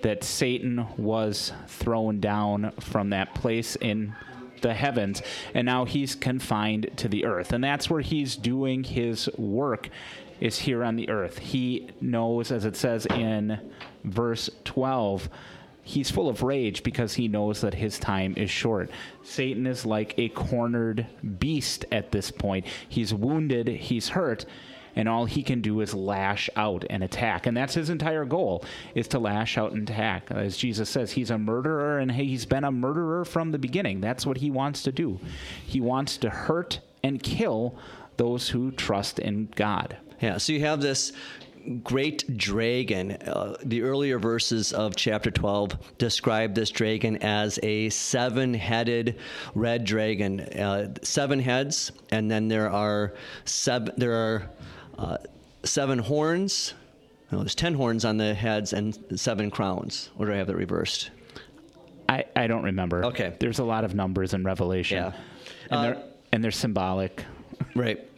that 0.06 0.22
Satan 0.22 0.86
was 0.96 1.52
thrown 1.66 2.20
down 2.20 2.70
from 2.78 3.10
that 3.10 3.34
place 3.34 3.74
in 3.74 4.14
the 4.62 4.72
heavens, 4.72 5.20
and 5.52 5.66
now 5.66 5.84
he's 5.84 6.14
confined 6.14 6.88
to 6.98 7.08
the 7.08 7.24
earth. 7.24 7.52
And 7.52 7.64
that's 7.64 7.90
where 7.90 8.02
he's 8.02 8.36
doing 8.36 8.84
his 8.84 9.28
work 9.36 9.88
is 10.38 10.60
here 10.60 10.84
on 10.84 10.94
the 10.94 11.08
earth. 11.08 11.38
He 11.38 11.88
knows, 12.00 12.52
as 12.52 12.64
it 12.64 12.76
says 12.76 13.06
in 13.06 13.58
verse 14.04 14.48
12, 14.64 15.28
he's 15.82 16.08
full 16.08 16.28
of 16.28 16.44
rage 16.44 16.84
because 16.84 17.14
he 17.14 17.26
knows 17.26 17.60
that 17.62 17.74
his 17.74 17.98
time 17.98 18.34
is 18.36 18.48
short. 18.48 18.92
Satan 19.24 19.66
is 19.66 19.84
like 19.84 20.14
a 20.18 20.28
cornered 20.28 21.04
beast 21.40 21.84
at 21.90 22.12
this 22.12 22.30
point. 22.30 22.64
He's 22.88 23.12
wounded, 23.12 23.66
he's 23.66 24.10
hurt, 24.10 24.46
and 24.96 25.08
all 25.08 25.26
he 25.26 25.42
can 25.42 25.60
do 25.60 25.80
is 25.80 25.94
lash 25.94 26.50
out 26.56 26.84
and 26.90 27.04
attack. 27.04 27.46
And 27.46 27.56
that's 27.56 27.74
his 27.74 27.90
entire 27.90 28.24
goal 28.24 28.64
is 28.94 29.06
to 29.08 29.18
lash 29.18 29.58
out 29.58 29.72
and 29.72 29.88
attack. 29.88 30.30
As 30.30 30.56
Jesus 30.56 30.88
says, 30.88 31.12
he's 31.12 31.30
a 31.30 31.38
murderer 31.38 31.98
and 31.98 32.10
he's 32.10 32.46
been 32.46 32.64
a 32.64 32.72
murderer 32.72 33.24
from 33.24 33.52
the 33.52 33.58
beginning. 33.58 34.00
That's 34.00 34.26
what 34.26 34.38
he 34.38 34.50
wants 34.50 34.82
to 34.84 34.92
do. 34.92 35.20
He 35.64 35.80
wants 35.80 36.16
to 36.18 36.30
hurt 36.30 36.80
and 37.04 37.22
kill 37.22 37.78
those 38.16 38.48
who 38.48 38.70
trust 38.72 39.18
in 39.18 39.48
God. 39.54 39.98
Yeah, 40.20 40.38
so 40.38 40.54
you 40.54 40.60
have 40.60 40.80
this 40.80 41.12
great 41.82 42.36
dragon. 42.38 43.12
Uh, 43.12 43.56
the 43.64 43.82
earlier 43.82 44.18
verses 44.18 44.72
of 44.72 44.96
chapter 44.96 45.30
12 45.30 45.98
describe 45.98 46.54
this 46.54 46.70
dragon 46.70 47.16
as 47.18 47.58
a 47.62 47.90
seven 47.90 48.54
headed 48.54 49.18
red 49.54 49.84
dragon. 49.84 50.40
Uh, 50.40 50.94
seven 51.02 51.38
heads, 51.38 51.92
and 52.10 52.30
then 52.30 52.48
there 52.48 52.70
are 52.70 53.14
seven, 53.44 53.92
there 53.96 54.14
are 54.14 54.50
uh, 54.98 55.18
seven 55.64 55.98
horns. 55.98 56.74
No, 57.32 57.38
there's 57.38 57.54
ten 57.54 57.74
horns 57.74 58.04
on 58.04 58.16
the 58.16 58.34
heads 58.34 58.72
and 58.72 58.96
seven 59.16 59.50
crowns. 59.50 60.10
Or 60.18 60.26
do 60.26 60.32
I 60.32 60.36
have 60.36 60.46
that 60.46 60.56
reversed? 60.56 61.10
I, 62.08 62.24
I 62.36 62.46
don't 62.46 62.62
remember. 62.62 63.04
Okay. 63.06 63.34
There's 63.40 63.58
a 63.58 63.64
lot 63.64 63.84
of 63.84 63.94
numbers 63.94 64.32
in 64.32 64.44
Revelation. 64.44 64.98
Yeah. 64.98 65.12
And, 65.70 65.72
uh, 65.72 65.82
they're, 65.82 66.04
and 66.32 66.44
they're 66.44 66.50
symbolic. 66.52 67.24
Right. 67.74 68.08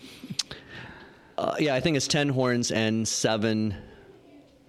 Uh, 1.38 1.54
yeah, 1.58 1.74
I 1.74 1.80
think 1.80 1.96
it's 1.96 2.08
ten 2.08 2.28
horns 2.28 2.70
and 2.70 3.06
seven 3.06 3.74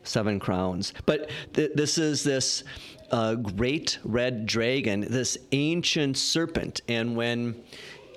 seven 0.04 0.40
crowns. 0.40 0.94
But 1.06 1.30
th- 1.54 1.72
this 1.76 1.98
is 1.98 2.24
this 2.24 2.64
uh, 3.12 3.36
great 3.36 4.00
red 4.04 4.46
dragon, 4.46 5.02
this 5.02 5.38
ancient 5.52 6.18
serpent, 6.18 6.82
and 6.88 7.16
when 7.16 7.62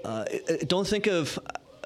uh, 0.04 0.24
don't 0.66 0.86
think 0.86 1.06
of 1.06 1.38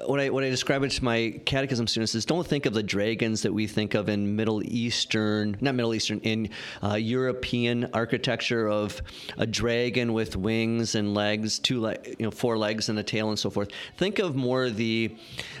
what 0.05 0.19
I 0.19 0.29
what 0.29 0.43
I 0.43 0.49
describe 0.49 0.83
it 0.83 0.91
to 0.91 1.03
my 1.03 1.39
catechism 1.45 1.87
students 1.87 2.13
is 2.13 2.25
don't 2.25 2.45
think 2.45 2.65
of 2.65 2.73
the 2.73 2.83
dragons 2.83 3.41
that 3.41 3.53
we 3.53 3.65
think 3.65 3.95
of 3.95 4.09
in 4.09 4.35
Middle 4.35 4.61
Eastern, 4.63 5.57
not 5.59 5.75
Middle 5.75 5.93
Eastern, 5.93 6.19
in 6.19 6.49
uh, 6.83 6.95
European 6.95 7.89
architecture 7.93 8.67
of 8.67 9.01
a 9.37 9.47
dragon 9.47 10.13
with 10.13 10.35
wings 10.35 10.95
and 10.95 11.13
legs, 11.13 11.57
two 11.57 11.81
le- 11.81 11.97
you 12.05 12.25
know 12.25 12.31
four 12.31 12.57
legs 12.57 12.89
and 12.89 12.99
a 12.99 13.03
tail 13.03 13.29
and 13.29 13.39
so 13.39 13.49
forth. 13.49 13.69
Think 13.97 14.19
of 14.19 14.35
more 14.35 14.69
the 14.69 15.15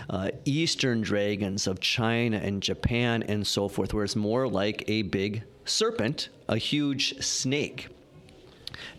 uh, 0.09 0.29
Eastern 0.45 1.01
dragons 1.01 1.65
of 1.65 1.79
China 1.79 2.37
and 2.37 2.61
Japan 2.61 3.23
and 3.23 3.45
so 3.45 3.67
forth, 3.67 3.93
where 3.93 4.03
it's 4.03 4.15
more 4.15 4.47
like 4.47 4.83
a 4.87 5.01
big 5.03 5.43
serpent, 5.65 6.29
a 6.47 6.57
huge 6.57 7.19
snake, 7.23 7.87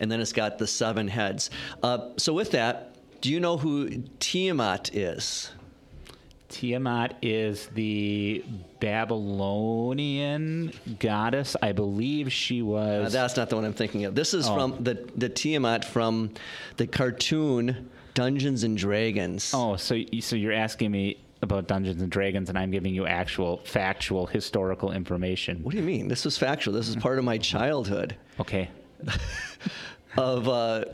and 0.01 0.11
then 0.11 0.21
it's 0.21 0.33
got 0.33 0.59
the 0.59 0.67
seven 0.67 1.07
heads. 1.07 1.51
Uh, 1.83 2.11
so 2.17 2.33
with 2.33 2.51
that 2.51 2.98
do 3.21 3.31
you 3.31 3.41
know 3.41 3.57
who 3.57 4.03
Tiamat 4.21 4.95
is? 4.95 5.51
Tiamat 6.49 7.17
is 7.21 7.67
the 7.75 8.45
Babylonian 8.81 10.73
goddess. 10.99 11.57
I 11.61 11.73
believe 11.73 12.33
she 12.33 12.63
was. 12.63 13.13
That's 13.13 13.37
not 13.37 13.51
the 13.51 13.57
one 13.57 13.65
I'm 13.65 13.75
thinking 13.75 14.05
of. 14.07 14.15
This 14.15 14.33
is 14.33 14.49
oh. 14.49 14.55
from 14.55 14.83
the 14.83 15.07
the 15.17 15.29
Tiamat 15.29 15.85
from 15.85 16.31
the 16.79 16.87
cartoon 16.87 17.91
Dungeons 18.15 18.65
and 18.65 18.79
Dragons. 18.79 19.53
Oh, 19.55 19.77
so 19.77 19.97
so 20.21 20.37
you're 20.37 20.53
asking 20.53 20.91
me 20.91 21.19
about 21.43 21.69
Dungeons 21.69 22.03
and 22.03 22.11
Dragons, 22.11 22.49
and 22.49 22.59
I'm 22.59 22.71
giving 22.71 22.95
you 22.95 23.07
actual 23.07 23.59
factual 23.59 24.27
historical 24.27 24.93
information. 24.93 25.63
What 25.63 25.73
do 25.73 25.79
you 25.79 25.85
mean? 25.85 26.09
This 26.09 26.25
was 26.25 26.39
factual. 26.39 26.75
This 26.75 26.89
is 26.89 26.97
part 26.97 27.19
of 27.19 27.25
my 27.25 27.39
childhood. 27.39 28.17
Okay. 28.41 28.71
of 30.17 30.49
uh, 30.49 30.85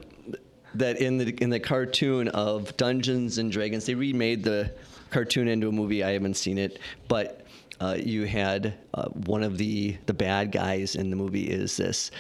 that 0.75 1.01
in 1.01 1.19
the 1.19 1.31
in 1.43 1.51
the 1.51 1.61
cartoon 1.61 2.29
of 2.29 2.77
Dungeons 2.77 3.39
and 3.39 3.51
Dragons, 3.51 3.87
they 3.87 3.95
remade 3.95 4.43
the 4.43 4.73
cartoon 5.11 5.49
into 5.49 5.69
a 5.69 5.73
movie. 5.73 6.03
I 6.03 6.11
haven't 6.11 6.35
seen 6.35 6.59
it, 6.59 6.79
but 7.09 7.47
uh, 7.81 7.97
you 7.99 8.25
had 8.25 8.75
uh, 8.95 9.09
one 9.09 9.43
of 9.43 9.59
the 9.59 9.97
the 10.07 10.15
bad 10.15 10.53
guys 10.53 10.97
in 10.97 11.11
the 11.11 11.17
movie 11.17 11.45
is 11.45 11.77
this 11.77 12.11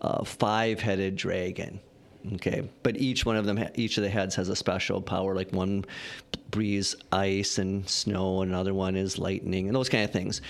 uh, 0.00 0.24
five-headed 0.24 1.16
dragon. 1.16 1.80
Okay, 2.34 2.68
but 2.82 2.98
each 2.98 3.24
one 3.24 3.36
of 3.36 3.46
them, 3.46 3.64
each 3.76 3.96
of 3.96 4.02
the 4.02 4.10
heads 4.10 4.34
has 4.34 4.50
a 4.50 4.56
special 4.56 5.00
power. 5.00 5.34
Like 5.34 5.52
one 5.52 5.84
breathes 6.50 6.94
ice 7.12 7.58
and 7.58 7.88
snow, 7.88 8.42
another 8.42 8.74
one 8.74 8.94
is 8.94 9.18
lightning, 9.18 9.68
and 9.68 9.74
those 9.74 9.88
kind 9.88 10.04
of 10.04 10.10
things. 10.10 10.42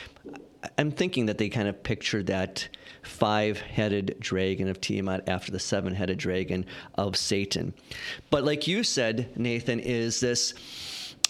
I'm 0.78 0.90
thinking 0.90 1.26
that 1.26 1.38
they 1.38 1.48
kind 1.48 1.68
of 1.68 1.82
pictured 1.82 2.26
that 2.26 2.68
five-headed 3.02 4.16
dragon 4.20 4.68
of 4.68 4.80
Tiamat 4.80 5.28
after 5.28 5.50
the 5.50 5.58
seven-headed 5.58 6.18
dragon 6.18 6.66
of 6.96 7.16
Satan. 7.16 7.72
But 8.30 8.44
like 8.44 8.66
you 8.66 8.84
said, 8.84 9.30
Nathan, 9.36 9.80
is 9.80 10.20
this 10.20 10.54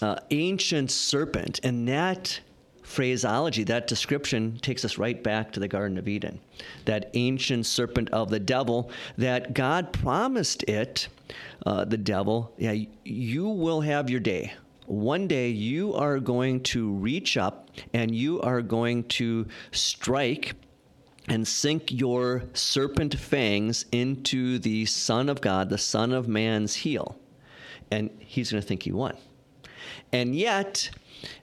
uh, 0.02 0.16
ancient 0.30 0.90
serpent, 0.90 1.60
and 1.62 1.86
that 1.88 2.40
phraseology, 2.82 3.62
that 3.62 3.86
description 3.86 4.58
takes 4.62 4.84
us 4.84 4.98
right 4.98 5.22
back 5.22 5.52
to 5.52 5.60
the 5.60 5.68
Garden 5.68 5.96
of 5.96 6.08
Eden. 6.08 6.40
That 6.86 7.10
ancient 7.14 7.66
serpent 7.66 8.10
of 8.10 8.30
the 8.30 8.40
devil, 8.40 8.90
that 9.16 9.54
God 9.54 9.92
promised 9.92 10.64
it, 10.64 11.06
uh, 11.66 11.84
the 11.84 11.96
devil, 11.96 12.52
yeah, 12.58 12.74
you 13.04 13.48
will 13.48 13.80
have 13.80 14.10
your 14.10 14.18
day. 14.18 14.54
One 14.90 15.28
day 15.28 15.50
you 15.50 15.94
are 15.94 16.18
going 16.18 16.64
to 16.64 16.90
reach 16.94 17.36
up 17.36 17.70
and 17.94 18.12
you 18.12 18.40
are 18.40 18.60
going 18.60 19.04
to 19.04 19.46
strike 19.70 20.56
and 21.28 21.46
sink 21.46 21.92
your 21.92 22.42
serpent 22.54 23.16
fangs 23.16 23.84
into 23.92 24.58
the 24.58 24.86
Son 24.86 25.28
of 25.28 25.40
God, 25.40 25.68
the 25.68 25.78
Son 25.78 26.12
of 26.12 26.26
Man's 26.26 26.74
heel. 26.74 27.16
And 27.92 28.10
he's 28.18 28.50
going 28.50 28.60
to 28.60 28.66
think 28.66 28.82
he 28.82 28.90
won. 28.90 29.16
And 30.12 30.34
yet, 30.34 30.90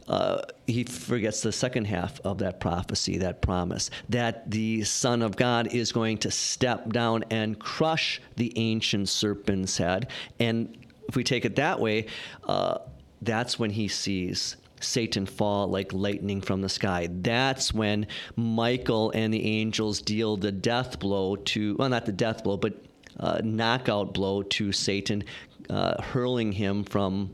uh, 0.09 0.41
he 0.65 0.83
forgets 0.83 1.39
the 1.39 1.53
second 1.53 1.85
half 1.85 2.19
of 2.25 2.39
that 2.39 2.59
prophecy, 2.59 3.17
that 3.19 3.41
promise, 3.41 3.89
that 4.09 4.51
the 4.51 4.83
Son 4.83 5.21
of 5.21 5.37
God 5.37 5.73
is 5.73 5.93
going 5.93 6.17
to 6.17 6.31
step 6.31 6.91
down 6.91 7.23
and 7.29 7.57
crush 7.57 8.21
the 8.35 8.51
ancient 8.57 9.07
serpent's 9.07 9.77
head. 9.77 10.11
And 10.37 10.77
if 11.07 11.15
we 11.15 11.23
take 11.23 11.45
it 11.45 11.55
that 11.55 11.79
way, 11.79 12.07
uh, 12.43 12.79
that's 13.21 13.57
when 13.59 13.71
he 13.71 13.87
sees 13.87 14.55
Satan 14.79 15.25
fall 15.25 15.67
like 15.67 15.93
lightning 15.93 16.41
from 16.41 16.61
the 16.61 16.69
sky. 16.69 17.07
That's 17.11 17.73
when 17.73 18.07
Michael 18.35 19.11
and 19.11 19.33
the 19.33 19.45
angels 19.45 20.01
deal 20.01 20.37
the 20.37 20.51
death 20.51 20.99
blow 20.99 21.35
to, 21.35 21.75
well, 21.77 21.89
not 21.89 22.05
the 22.05 22.11
death 22.11 22.43
blow, 22.43 22.57
but 22.57 22.73
uh, 23.19 23.41
knockout 23.43 24.13
blow 24.13 24.43
to 24.43 24.71
Satan, 24.71 25.23
uh, 25.69 26.01
hurling 26.01 26.51
him 26.51 26.83
from 26.83 27.31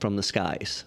from 0.00 0.16
the 0.16 0.22
skies. 0.22 0.84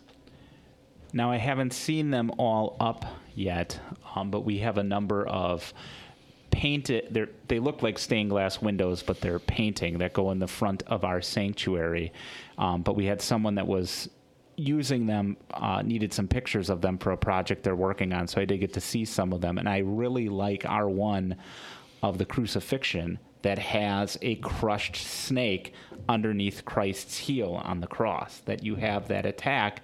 Now, 1.13 1.31
I 1.31 1.37
haven't 1.37 1.73
seen 1.73 2.11
them 2.11 2.31
all 2.37 2.77
up 2.79 3.05
yet, 3.33 3.79
um, 4.15 4.29
but 4.29 4.41
we 4.41 4.59
have 4.59 4.77
a 4.77 4.83
number 4.83 5.27
of 5.27 5.73
painted. 6.51 7.07
They 7.11 7.25
they 7.47 7.59
look 7.59 7.81
like 7.81 7.97
stained 7.97 8.29
glass 8.29 8.61
windows, 8.61 9.03
but 9.03 9.21
they're 9.21 9.39
painting 9.39 9.99
that 9.99 10.13
go 10.13 10.31
in 10.31 10.39
the 10.39 10.47
front 10.47 10.83
of 10.87 11.03
our 11.03 11.21
sanctuary. 11.21 12.11
Um, 12.57 12.81
but 12.81 12.95
we 12.95 13.05
had 13.05 13.21
someone 13.21 13.55
that 13.55 13.67
was 13.67 14.09
using 14.59 15.07
them 15.07 15.37
uh, 15.53 15.81
needed 15.81 16.13
some 16.13 16.27
pictures 16.27 16.69
of 16.69 16.81
them 16.81 16.97
for 16.97 17.11
a 17.11 17.17
project 17.17 17.63
they're 17.63 17.75
working 17.75 18.13
on, 18.13 18.27
so 18.27 18.41
I 18.41 18.45
did 18.45 18.59
get 18.59 18.73
to 18.73 18.81
see 18.81 19.05
some 19.05 19.33
of 19.33 19.41
them, 19.41 19.57
and 19.57 19.67
I 19.67 19.79
really 19.79 20.29
like 20.29 20.65
our 20.65 20.89
one 20.89 21.35
of 22.03 22.17
the 22.17 22.25
crucifixion 22.25 23.19
that 23.41 23.57
has 23.57 24.17
a 24.21 24.35
crushed 24.35 24.97
snake 24.97 25.73
underneath 26.07 26.65
Christ's 26.65 27.17
heel 27.17 27.61
on 27.63 27.79
the 27.79 27.87
cross. 27.87 28.41
That 28.45 28.63
you 28.63 28.75
have 28.75 29.07
that 29.07 29.25
attack 29.25 29.81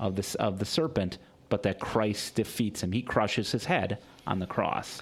of 0.00 0.16
the 0.16 0.36
of 0.40 0.58
the 0.58 0.64
serpent, 0.64 1.18
but 1.48 1.62
that 1.62 1.80
Christ 1.80 2.34
defeats 2.34 2.82
him. 2.82 2.92
He 2.92 3.02
crushes 3.02 3.52
his 3.52 3.64
head 3.64 3.98
on 4.26 4.38
the 4.38 4.46
cross. 4.46 5.00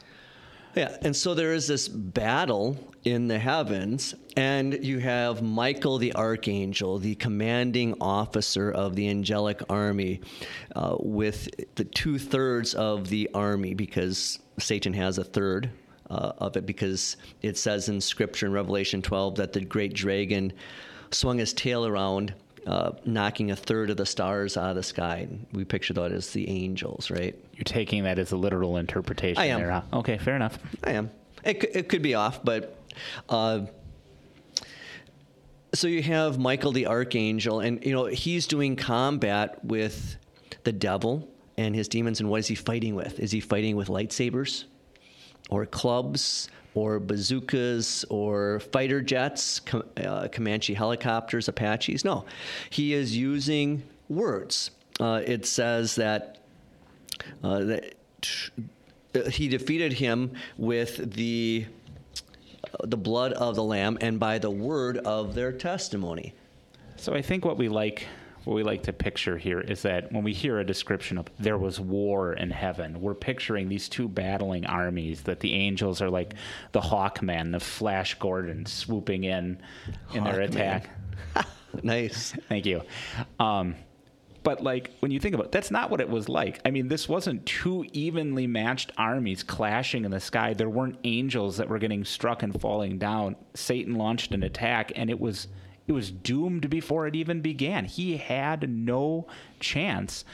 Yeah, 0.76 0.94
and 1.00 1.16
so 1.16 1.32
there 1.32 1.54
is 1.54 1.66
this 1.66 1.88
battle 1.88 2.76
in 3.04 3.28
the 3.28 3.38
heavens, 3.38 4.14
and 4.36 4.84
you 4.84 4.98
have 4.98 5.40
Michael 5.40 5.96
the 5.96 6.14
archangel, 6.14 6.98
the 6.98 7.14
commanding 7.14 7.94
officer 7.98 8.70
of 8.70 8.94
the 8.94 9.08
angelic 9.08 9.62
army, 9.70 10.20
uh, 10.74 10.96
with 11.00 11.48
the 11.76 11.84
two 11.84 12.18
thirds 12.18 12.74
of 12.74 13.08
the 13.08 13.30
army, 13.32 13.72
because 13.72 14.38
Satan 14.58 14.92
has 14.92 15.16
a 15.16 15.24
third 15.24 15.70
uh, 16.10 16.32
of 16.36 16.58
it, 16.58 16.66
because 16.66 17.16
it 17.40 17.56
says 17.56 17.88
in 17.88 17.98
Scripture 17.98 18.44
in 18.44 18.52
Revelation 18.52 19.00
12 19.00 19.36
that 19.36 19.54
the 19.54 19.62
great 19.62 19.94
dragon 19.94 20.52
swung 21.10 21.38
his 21.38 21.54
tail 21.54 21.86
around 21.86 22.34
uh, 22.66 22.92
knocking 23.04 23.50
a 23.50 23.56
third 23.56 23.90
of 23.90 23.96
the 23.96 24.06
stars 24.06 24.56
out 24.56 24.70
of 24.70 24.76
the 24.76 24.82
sky. 24.82 25.28
We 25.52 25.64
picture 25.64 25.94
that 25.94 26.12
as 26.12 26.30
the 26.30 26.48
angels, 26.48 27.10
right? 27.10 27.38
You're 27.52 27.64
taking 27.64 28.04
that 28.04 28.18
as 28.18 28.32
a 28.32 28.36
literal 28.36 28.76
interpretation. 28.76 29.40
I 29.40 29.46
am. 29.46 29.60
There, 29.60 29.70
huh? 29.70 29.82
Okay, 29.92 30.18
fair 30.18 30.36
enough. 30.36 30.58
I 30.84 30.92
am. 30.92 31.10
It, 31.44 31.64
it 31.74 31.88
could 31.88 32.02
be 32.02 32.14
off, 32.14 32.42
but. 32.44 32.76
Uh, 33.28 33.66
so 35.74 35.88
you 35.88 36.02
have 36.02 36.38
Michael 36.38 36.72
the 36.72 36.86
archangel, 36.86 37.60
and 37.60 37.84
you 37.84 37.92
know 37.92 38.06
he's 38.06 38.46
doing 38.46 38.76
combat 38.76 39.62
with 39.64 40.16
the 40.64 40.72
devil 40.72 41.28
and 41.58 41.74
his 41.74 41.88
demons. 41.88 42.20
And 42.20 42.30
what 42.30 42.40
is 42.40 42.48
he 42.48 42.54
fighting 42.54 42.94
with? 42.94 43.20
Is 43.20 43.30
he 43.30 43.40
fighting 43.40 43.76
with 43.76 43.88
lightsabers, 43.88 44.64
or 45.50 45.66
clubs, 45.66 46.48
or 46.76 47.00
bazookas 47.00 48.04
or 48.04 48.60
fighter 48.60 49.00
jets, 49.00 49.62
uh, 49.96 50.28
Comanche 50.28 50.74
helicopters, 50.74 51.48
Apaches. 51.48 52.04
No, 52.04 52.26
he 52.68 52.92
is 52.92 53.16
using 53.16 53.82
words. 54.08 54.70
Uh, 55.00 55.22
it 55.26 55.46
says 55.46 55.94
that, 55.96 56.38
uh, 57.42 57.60
that 57.60 57.94
he 59.30 59.48
defeated 59.48 59.94
him 59.94 60.32
with 60.58 61.14
the 61.14 61.66
uh, 62.64 62.86
the 62.86 62.96
blood 62.96 63.32
of 63.32 63.54
the 63.54 63.62
lamb 63.62 63.96
and 64.00 64.20
by 64.20 64.38
the 64.38 64.50
word 64.50 64.98
of 64.98 65.34
their 65.34 65.52
testimony. 65.52 66.34
So 66.96 67.14
I 67.14 67.22
think 67.22 67.44
what 67.44 67.56
we 67.56 67.68
like 67.68 68.06
what 68.46 68.54
we 68.54 68.62
like 68.62 68.84
to 68.84 68.92
picture 68.92 69.36
here 69.36 69.60
is 69.60 69.82
that 69.82 70.12
when 70.12 70.22
we 70.22 70.32
hear 70.32 70.60
a 70.60 70.64
description 70.64 71.18
of 71.18 71.26
there 71.36 71.58
was 71.58 71.80
war 71.80 72.32
in 72.34 72.48
heaven, 72.48 73.00
we're 73.00 73.12
picturing 73.12 73.68
these 73.68 73.88
two 73.88 74.08
battling 74.08 74.64
armies 74.66 75.22
that 75.22 75.40
the 75.40 75.52
angels 75.52 76.00
are 76.00 76.08
like 76.08 76.34
the 76.70 76.80
Hawkman, 76.80 77.50
the 77.50 77.58
Flash 77.58 78.14
Gordon 78.14 78.64
swooping 78.64 79.24
in 79.24 79.60
in 80.14 80.22
their 80.22 80.42
attack. 80.42 80.90
nice. 81.82 82.34
Thank 82.48 82.66
you. 82.66 82.82
Um, 83.40 83.74
but 84.44 84.62
like 84.62 84.92
when 85.00 85.10
you 85.10 85.18
think 85.18 85.34
about 85.34 85.46
it, 85.46 85.52
that's 85.52 85.72
not 85.72 85.90
what 85.90 86.00
it 86.00 86.08
was 86.08 86.28
like. 86.28 86.60
I 86.64 86.70
mean, 86.70 86.86
this 86.86 87.08
wasn't 87.08 87.44
two 87.46 87.84
evenly 87.92 88.46
matched 88.46 88.92
armies 88.96 89.42
clashing 89.42 90.04
in 90.04 90.12
the 90.12 90.20
sky. 90.20 90.54
There 90.54 90.70
weren't 90.70 91.00
angels 91.02 91.56
that 91.56 91.68
were 91.68 91.80
getting 91.80 92.04
struck 92.04 92.44
and 92.44 92.60
falling 92.60 92.96
down. 92.96 93.34
Satan 93.54 93.96
launched 93.96 94.30
an 94.30 94.44
attack 94.44 94.92
and 94.94 95.10
it 95.10 95.18
was 95.18 95.48
it 95.86 95.92
was 95.92 96.10
doomed 96.10 96.68
before 96.68 97.06
it 97.06 97.14
even 97.14 97.40
began. 97.40 97.84
He 97.84 98.16
had 98.16 98.68
no 98.68 99.26
chance. 99.60 100.24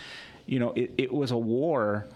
You 0.46 0.58
know, 0.58 0.72
it, 0.72 0.92
it 0.96 1.12
was 1.12 1.30
a 1.30 1.36
war, 1.36 2.06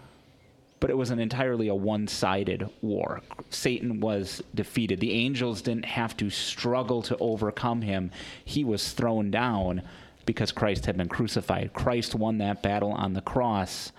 but 0.79 0.89
it 0.89 0.97
was 0.97 1.11
an 1.11 1.19
entirely 1.19 1.67
a 1.67 1.75
one 1.75 2.07
sided 2.07 2.69
war. 2.81 3.21
Satan 3.49 3.99
was 3.99 4.41
defeated. 4.55 4.99
The 4.99 5.13
angels 5.13 5.61
didn't 5.61 5.85
have 5.85 6.17
to 6.17 6.29
struggle 6.29 7.01
to 7.03 7.17
overcome 7.17 7.81
him, 7.81 8.11
he 8.43 8.63
was 8.63 8.91
thrown 8.93 9.31
down 9.31 9.83
because 10.25 10.51
Christ 10.51 10.85
had 10.85 10.97
been 10.97 11.07
crucified. 11.07 11.73
Christ 11.73 12.13
won 12.13 12.39
that 12.39 12.61
battle 12.61 12.91
on 12.91 13.13
the 13.13 13.21
cross, 13.21 13.93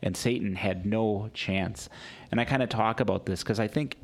and 0.00 0.16
Satan 0.16 0.54
had 0.54 0.86
no 0.86 1.28
chance. 1.34 1.88
And 2.30 2.40
I 2.40 2.44
kind 2.44 2.62
of 2.62 2.68
talk 2.68 3.00
about 3.00 3.26
this 3.26 3.42
because 3.42 3.58
I 3.58 3.66
think 3.66 3.96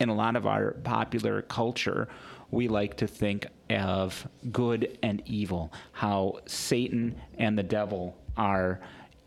in 0.00 0.08
a 0.08 0.14
lot 0.14 0.36
of 0.36 0.46
our 0.46 0.72
popular 0.84 1.42
culture, 1.42 2.08
we 2.50 2.68
like 2.68 2.96
to 2.98 3.06
think 3.06 3.46
of 3.70 4.26
good 4.52 4.98
and 5.02 5.22
evil, 5.26 5.72
how 5.92 6.40
Satan 6.46 7.20
and 7.38 7.58
the 7.58 7.62
devil 7.62 8.16
are 8.36 8.80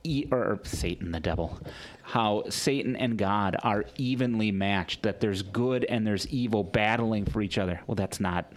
e- 0.03 0.25
or 0.31 0.59
Satan 0.63 1.11
the 1.11 1.19
devil, 1.19 1.59
how 2.03 2.43
Satan 2.49 2.95
and 2.95 3.17
God 3.17 3.57
are 3.63 3.85
evenly 3.97 4.51
matched, 4.51 5.03
that 5.03 5.19
there's 5.19 5.41
good 5.41 5.83
and 5.85 6.05
there's 6.05 6.27
evil 6.27 6.63
battling 6.63 7.25
for 7.25 7.41
each 7.41 7.57
other. 7.57 7.81
Well, 7.87 7.95
that's 7.95 8.19
not 8.19 8.51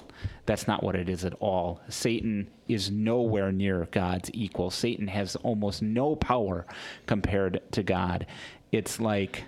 that's 0.46 0.66
not 0.66 0.82
what 0.82 0.96
it 0.96 1.08
is 1.08 1.24
at 1.24 1.34
all. 1.34 1.80
Satan 1.88 2.50
is 2.68 2.90
nowhere 2.90 3.52
near 3.52 3.86
God's 3.90 4.30
equal. 4.32 4.70
Satan 4.70 5.06
has 5.06 5.36
almost 5.36 5.82
no 5.82 6.16
power 6.16 6.66
compared 7.06 7.60
to 7.72 7.82
God. 7.82 8.26
It's 8.72 9.00
like 9.00 9.44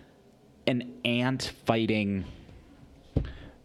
an 0.66 0.94
ant 1.04 1.52
fighting 1.66 2.24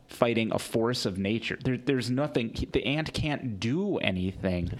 fighting 0.08 0.52
a 0.52 0.60
force 0.60 1.06
of 1.06 1.18
nature. 1.18 1.58
There, 1.64 1.78
there's 1.78 2.10
nothing. 2.10 2.56
The 2.72 2.86
ant 2.86 3.14
can't 3.14 3.60
do 3.60 3.98
anything. 3.98 4.72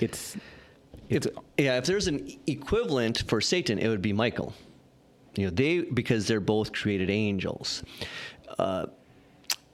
It's 0.00 0.36
if, 1.08 1.26
yeah, 1.56 1.78
if 1.78 1.84
there's 1.84 2.08
an 2.08 2.28
equivalent 2.46 3.22
for 3.28 3.40
Satan, 3.40 3.78
it 3.78 3.88
would 3.88 4.02
be 4.02 4.12
Michael. 4.12 4.52
You 5.36 5.46
know, 5.46 5.50
they 5.50 5.82
because 5.82 6.26
they're 6.26 6.40
both 6.40 6.72
created 6.72 7.10
angels. 7.10 7.82
Uh, 8.58 8.86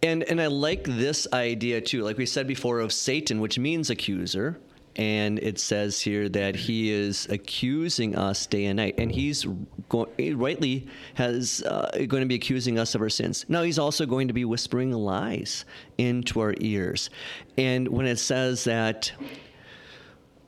and 0.03 0.25
and 0.25 0.41
I 0.41 0.49
like 0.49 0.85
this 0.85 1.27
idea 1.33 1.81
too. 1.81 2.03
Like 2.03 2.19
we 2.19 2.27
said 2.27 2.47
before, 2.47 2.81
of 2.81 2.93
Satan, 2.93 3.41
which 3.41 3.59
means 3.59 3.91
accuser. 3.91 4.59
And 4.97 5.39
it 5.39 5.59
says 5.59 6.01
here 6.01 6.29
that 6.31 6.55
he 6.55 6.91
is 6.91 7.27
accusing 7.31 8.15
us 8.15 8.47
day 8.47 8.67
and 8.67 8.77
night, 8.77 8.97
and 8.99 9.11
he's 9.11 9.47
go- 9.89 10.11
he 10.19 10.35
rightly 10.35 10.87
has 11.15 11.63
uh, 11.63 11.91
going 12.09 12.21
to 12.21 12.27
be 12.27 12.35
accusing 12.35 12.79
us 12.79 12.95
of 12.95 13.01
our 13.01 13.09
sins. 13.09 13.47
Now 13.49 13.63
he's 13.63 13.79
also 13.79 14.05
going 14.05 14.29
to 14.29 14.35
be 14.35 14.45
whispering 14.45 14.93
lies 14.93 15.65
into 15.97 16.41
our 16.41 16.55
ears, 16.61 17.09
and 17.57 17.89
when 17.89 18.07
it 18.07 18.19
says 18.19 18.65
that 18.65 19.13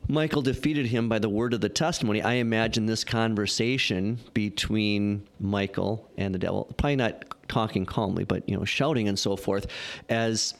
Michael 0.09 0.43
defeated 0.43 0.87
him 0.87 1.09
by 1.09 1.19
the 1.19 1.31
word 1.31 1.55
of 1.55 1.63
the 1.63 1.69
testimony. 1.71 2.21
I 2.21 2.35
imagine 2.35 2.85
this 2.85 3.05
conversation 3.05 4.19
between 4.35 5.27
Michael 5.41 6.11
and 6.19 6.35
the 6.35 6.39
devil, 6.39 6.67
probably 6.77 6.97
not 6.97 7.25
talking 7.49 7.87
calmly, 7.87 8.25
but 8.25 8.47
you 8.47 8.57
know, 8.57 8.67
shouting 8.67 9.09
and 9.09 9.19
so 9.19 9.37
forth, 9.37 9.67
as 10.11 10.55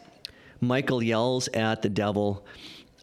Michael 0.63 1.03
yells 1.03 1.49
at 1.49 1.83
the 1.83 1.91
devil, 1.91 2.47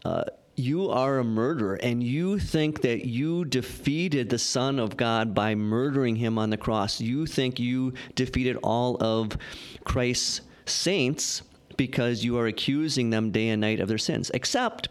uh, 0.04 0.24
"You 0.62 0.88
are 0.90 1.18
a 1.18 1.24
murderer, 1.24 1.74
and 1.74 2.02
you 2.02 2.38
think 2.38 2.82
that 2.82 3.04
you 3.04 3.44
defeated 3.44 4.28
the 4.28 4.38
Son 4.38 4.78
of 4.78 4.96
God 4.96 5.34
by 5.34 5.54
murdering 5.54 6.16
him 6.16 6.38
on 6.38 6.50
the 6.50 6.56
cross. 6.56 7.00
You 7.00 7.26
think 7.26 7.58
you 7.58 7.94
defeated 8.14 8.56
all 8.62 8.96
of 9.02 9.36
Christ's 9.84 10.42
saints." 10.66 11.42
Because 11.78 12.22
you 12.22 12.36
are 12.38 12.46
accusing 12.46 13.10
them 13.10 13.30
day 13.30 13.48
and 13.48 13.60
night 13.60 13.80
of 13.80 13.88
their 13.88 13.96
sins, 13.98 14.30
except 14.34 14.90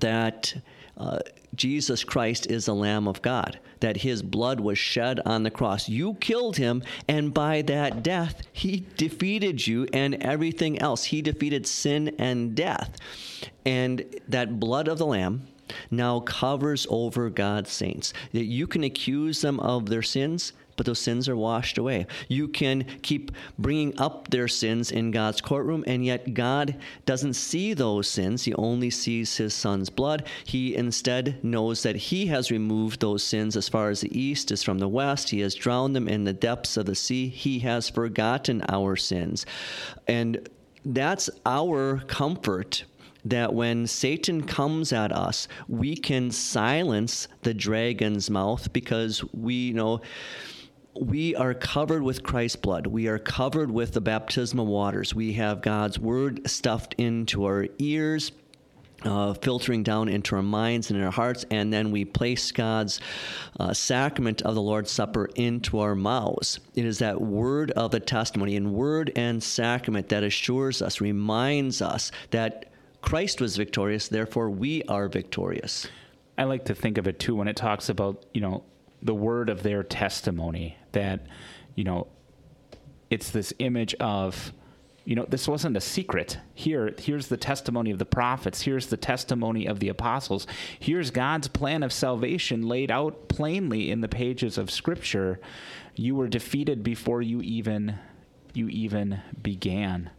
that 0.00 0.52
uh, 0.96 1.20
Jesus 1.54 2.02
Christ 2.02 2.46
is 2.50 2.66
the 2.66 2.74
Lamb 2.74 3.06
of 3.06 3.20
God, 3.20 3.58
that 3.80 3.98
his 3.98 4.22
blood 4.22 4.60
was 4.60 4.78
shed 4.78 5.20
on 5.26 5.42
the 5.42 5.50
cross. 5.50 5.88
You 5.88 6.14
killed 6.14 6.56
him, 6.56 6.82
and 7.08 7.34
by 7.34 7.62
that 7.62 8.02
death, 8.02 8.42
he 8.52 8.86
defeated 8.96 9.66
you 9.66 9.86
and 9.92 10.14
everything 10.22 10.78
else. 10.78 11.04
He 11.04 11.20
defeated 11.20 11.66
sin 11.66 12.14
and 12.18 12.54
death. 12.54 12.96
And 13.66 14.04
that 14.28 14.58
blood 14.58 14.88
of 14.88 14.98
the 14.98 15.06
Lamb 15.06 15.46
now 15.90 16.20
covers 16.20 16.86
over 16.90 17.28
God's 17.30 17.70
saints. 17.70 18.12
That 18.32 18.44
you 18.44 18.66
can 18.66 18.84
accuse 18.84 19.40
them 19.40 19.60
of 19.60 19.88
their 19.88 20.02
sins 20.02 20.52
but 20.82 20.86
those 20.86 20.98
sins 20.98 21.28
are 21.28 21.36
washed 21.36 21.78
away. 21.78 22.08
You 22.26 22.48
can 22.48 22.84
keep 23.02 23.30
bringing 23.56 23.96
up 24.00 24.26
their 24.30 24.48
sins 24.48 24.90
in 24.90 25.12
God's 25.12 25.40
courtroom, 25.40 25.84
and 25.86 26.04
yet 26.04 26.34
God 26.34 26.74
doesn't 27.06 27.34
see 27.34 27.72
those 27.72 28.08
sins. 28.08 28.42
He 28.42 28.52
only 28.54 28.90
sees 28.90 29.36
his 29.36 29.54
son's 29.54 29.90
blood. 29.90 30.26
He 30.44 30.74
instead 30.74 31.38
knows 31.44 31.84
that 31.84 31.94
he 31.94 32.26
has 32.26 32.50
removed 32.50 32.98
those 32.98 33.22
sins 33.22 33.56
as 33.56 33.68
far 33.68 33.90
as 33.90 34.00
the 34.00 34.20
east 34.20 34.50
is 34.50 34.64
from 34.64 34.80
the 34.80 34.88
west. 34.88 35.30
He 35.30 35.38
has 35.38 35.54
drowned 35.54 35.94
them 35.94 36.08
in 36.08 36.24
the 36.24 36.32
depths 36.32 36.76
of 36.76 36.86
the 36.86 36.96
sea. 36.96 37.28
He 37.28 37.60
has 37.60 37.88
forgotten 37.88 38.64
our 38.68 38.96
sins. 38.96 39.46
And 40.08 40.48
that's 40.84 41.30
our 41.46 42.00
comfort 42.08 42.82
that 43.24 43.54
when 43.54 43.86
Satan 43.86 44.42
comes 44.42 44.92
at 44.92 45.12
us, 45.12 45.48
we 45.68 45.96
can 45.96 46.30
silence 46.30 47.28
the 47.42 47.54
dragon's 47.54 48.28
mouth 48.30 48.72
because 48.72 49.22
we 49.32 49.72
know 49.72 50.00
we 50.94 51.34
are 51.36 51.54
covered 51.54 52.02
with 52.02 52.22
Christ's 52.22 52.56
blood. 52.56 52.86
We 52.86 53.08
are 53.08 53.18
covered 53.18 53.70
with 53.70 53.92
the 53.92 54.00
baptismal 54.00 54.66
waters. 54.66 55.14
We 55.14 55.32
have 55.34 55.62
God's 55.62 55.98
word 55.98 56.48
stuffed 56.48 56.94
into 56.98 57.44
our 57.44 57.66
ears. 57.78 58.32
Uh, 59.04 59.34
filtering 59.34 59.82
down 59.82 60.08
into 60.08 60.36
our 60.36 60.42
minds 60.42 60.88
and 60.88 60.96
in 60.96 61.04
our 61.04 61.10
hearts, 61.10 61.44
and 61.50 61.72
then 61.72 61.90
we 61.90 62.04
place 62.04 62.52
God's 62.52 63.00
uh, 63.58 63.72
sacrament 63.72 64.42
of 64.42 64.54
the 64.54 64.62
Lord's 64.62 64.92
Supper 64.92 65.28
into 65.34 65.80
our 65.80 65.96
mouths. 65.96 66.60
It 66.76 66.84
is 66.84 67.00
that 67.00 67.20
word 67.20 67.72
of 67.72 67.90
the 67.90 67.98
testimony 67.98 68.54
and 68.54 68.72
word 68.72 69.10
and 69.16 69.42
sacrament 69.42 70.08
that 70.10 70.22
assures 70.22 70.80
us, 70.80 71.00
reminds 71.00 71.82
us 71.82 72.12
that 72.30 72.66
Christ 73.00 73.40
was 73.40 73.56
victorious, 73.56 74.06
therefore 74.06 74.50
we 74.50 74.84
are 74.84 75.08
victorious. 75.08 75.88
I 76.38 76.44
like 76.44 76.64
to 76.66 76.74
think 76.74 76.96
of 76.96 77.08
it 77.08 77.18
too 77.18 77.34
when 77.34 77.48
it 77.48 77.56
talks 77.56 77.88
about, 77.88 78.24
you 78.32 78.40
know, 78.40 78.62
the 79.02 79.14
word 79.14 79.48
of 79.48 79.62
their 79.62 79.82
testimony 79.82 80.76
that 80.92 81.26
you 81.74 81.84
know 81.84 82.06
it's 83.10 83.30
this 83.30 83.52
image 83.58 83.94
of 83.94 84.52
you 85.04 85.16
know 85.16 85.26
this 85.28 85.48
wasn't 85.48 85.76
a 85.76 85.80
secret. 85.80 86.38
Here 86.54 86.94
here's 86.96 87.26
the 87.26 87.36
testimony 87.36 87.90
of 87.90 87.98
the 87.98 88.06
prophets. 88.06 88.62
Here's 88.62 88.86
the 88.86 88.96
testimony 88.96 89.66
of 89.66 89.80
the 89.80 89.88
apostles. 89.88 90.46
Here's 90.78 91.10
god's 91.10 91.48
plan 91.48 91.82
of 91.82 91.92
salvation 91.92 92.68
laid 92.68 92.90
out 92.90 93.28
plainly 93.28 93.90
in 93.90 94.00
the 94.00 94.08
pages 94.08 94.58
of 94.58 94.70
scripture. 94.70 95.40
You 95.96 96.14
were 96.14 96.28
defeated 96.28 96.82
before 96.84 97.20
you 97.20 97.42
even 97.42 97.98
you 98.54 98.68
even 98.68 99.20
began. 99.42 100.10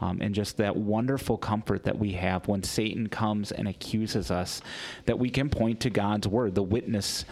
Um, 0.00 0.20
and 0.20 0.34
just 0.34 0.56
that 0.56 0.74
wonderful 0.74 1.38
comfort 1.38 1.84
that 1.84 1.96
we 1.96 2.12
have 2.14 2.48
when 2.48 2.64
Satan 2.64 3.08
comes 3.08 3.52
and 3.52 3.68
accuses 3.68 4.32
us, 4.32 4.60
that 5.06 5.16
we 5.16 5.30
can 5.30 5.48
point 5.48 5.78
to 5.80 5.90
God's 5.90 6.26
word, 6.26 6.56
the 6.56 6.62
witness, 6.62 7.24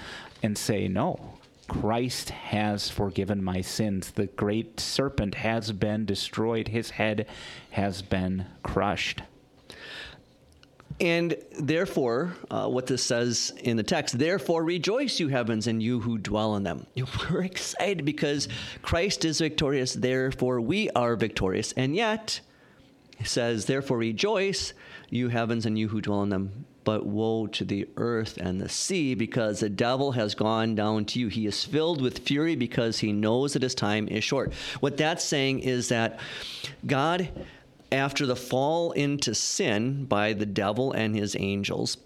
and 0.43 0.57
say, 0.57 0.89
No, 0.89 1.35
Christ 1.71 2.31
has 2.31 2.91
forgiven 2.91 3.45
my 3.45 3.61
sins. 3.61 4.11
The 4.11 4.27
great 4.27 4.81
serpent 4.81 5.37
has 5.37 5.71
been 5.71 6.05
destroyed, 6.05 6.69
his 6.69 6.91
head 6.91 7.27
has 7.71 8.03
been 8.03 8.47
crushed. 8.65 9.23
And 11.01 11.37
therefore, 11.59 12.35
uh, 12.51 12.69
what 12.69 12.87
this 12.87 13.03
says 13.03 13.53
in 13.63 13.77
the 13.77 13.83
text, 13.83 14.19
therefore 14.19 14.65
rejoice, 14.65 15.21
you 15.21 15.29
heavens, 15.29 15.67
and 15.67 15.83
you 15.83 16.01
who 16.01 16.19
dwell 16.19 16.57
in 16.57 16.65
them. 16.65 16.87
We're 17.31 17.45
excited 17.45 18.05
because 18.05 18.49
Christ 18.83 19.25
is 19.25 19.39
victorious, 19.39 19.95
therefore 19.95 20.61
we 20.61 20.91
are 20.91 21.17
victorious. 21.17 21.73
And 21.73 21.95
yet, 21.95 22.41
he 23.17 23.25
says, 23.25 23.67
therefore 23.67 23.99
rejoice, 23.99 24.75
you 25.09 25.29
heavens, 25.29 25.67
and 25.67 25.79
you 25.79 25.89
who 25.89 26.01
dwell 26.01 26.23
in 26.23 26.31
them 26.31 26.67
but 26.85 27.07
woe 27.07 27.47
to 27.47 27.65
the 27.65 27.89
earth 27.97 28.37
and 28.39 28.61
the 28.61 28.69
sea, 28.69 29.15
because 29.15 29.61
the 29.61 29.69
devil 29.69 30.13
has 30.13 30.35
gone 30.35 30.75
down 30.75 31.05
to 31.07 31.21
you. 31.21 31.29
He 31.29 31.47
is 31.47 31.65
filled 31.65 32.01
with 32.01 32.21
fury 32.21 32.57
because 32.57 32.99
he 32.99 33.13
knows 33.13 33.53
that 33.53 33.63
his 33.63 33.75
time 33.75 34.09
is 34.09 34.25
short. 34.25 34.53
What 34.81 34.97
that's 34.97 35.25
saying 35.25 35.61
is 35.61 35.89
that 35.89 36.19
God, 36.87 37.29
after 37.93 38.27
the 38.27 38.37
fall 38.37 38.93
into 38.93 39.35
sin 39.35 40.05
by 40.05 40.33
the 40.33 40.47
devil 40.47 40.93
and 40.93 41.15
his 41.15 41.37
angels, 41.39 41.97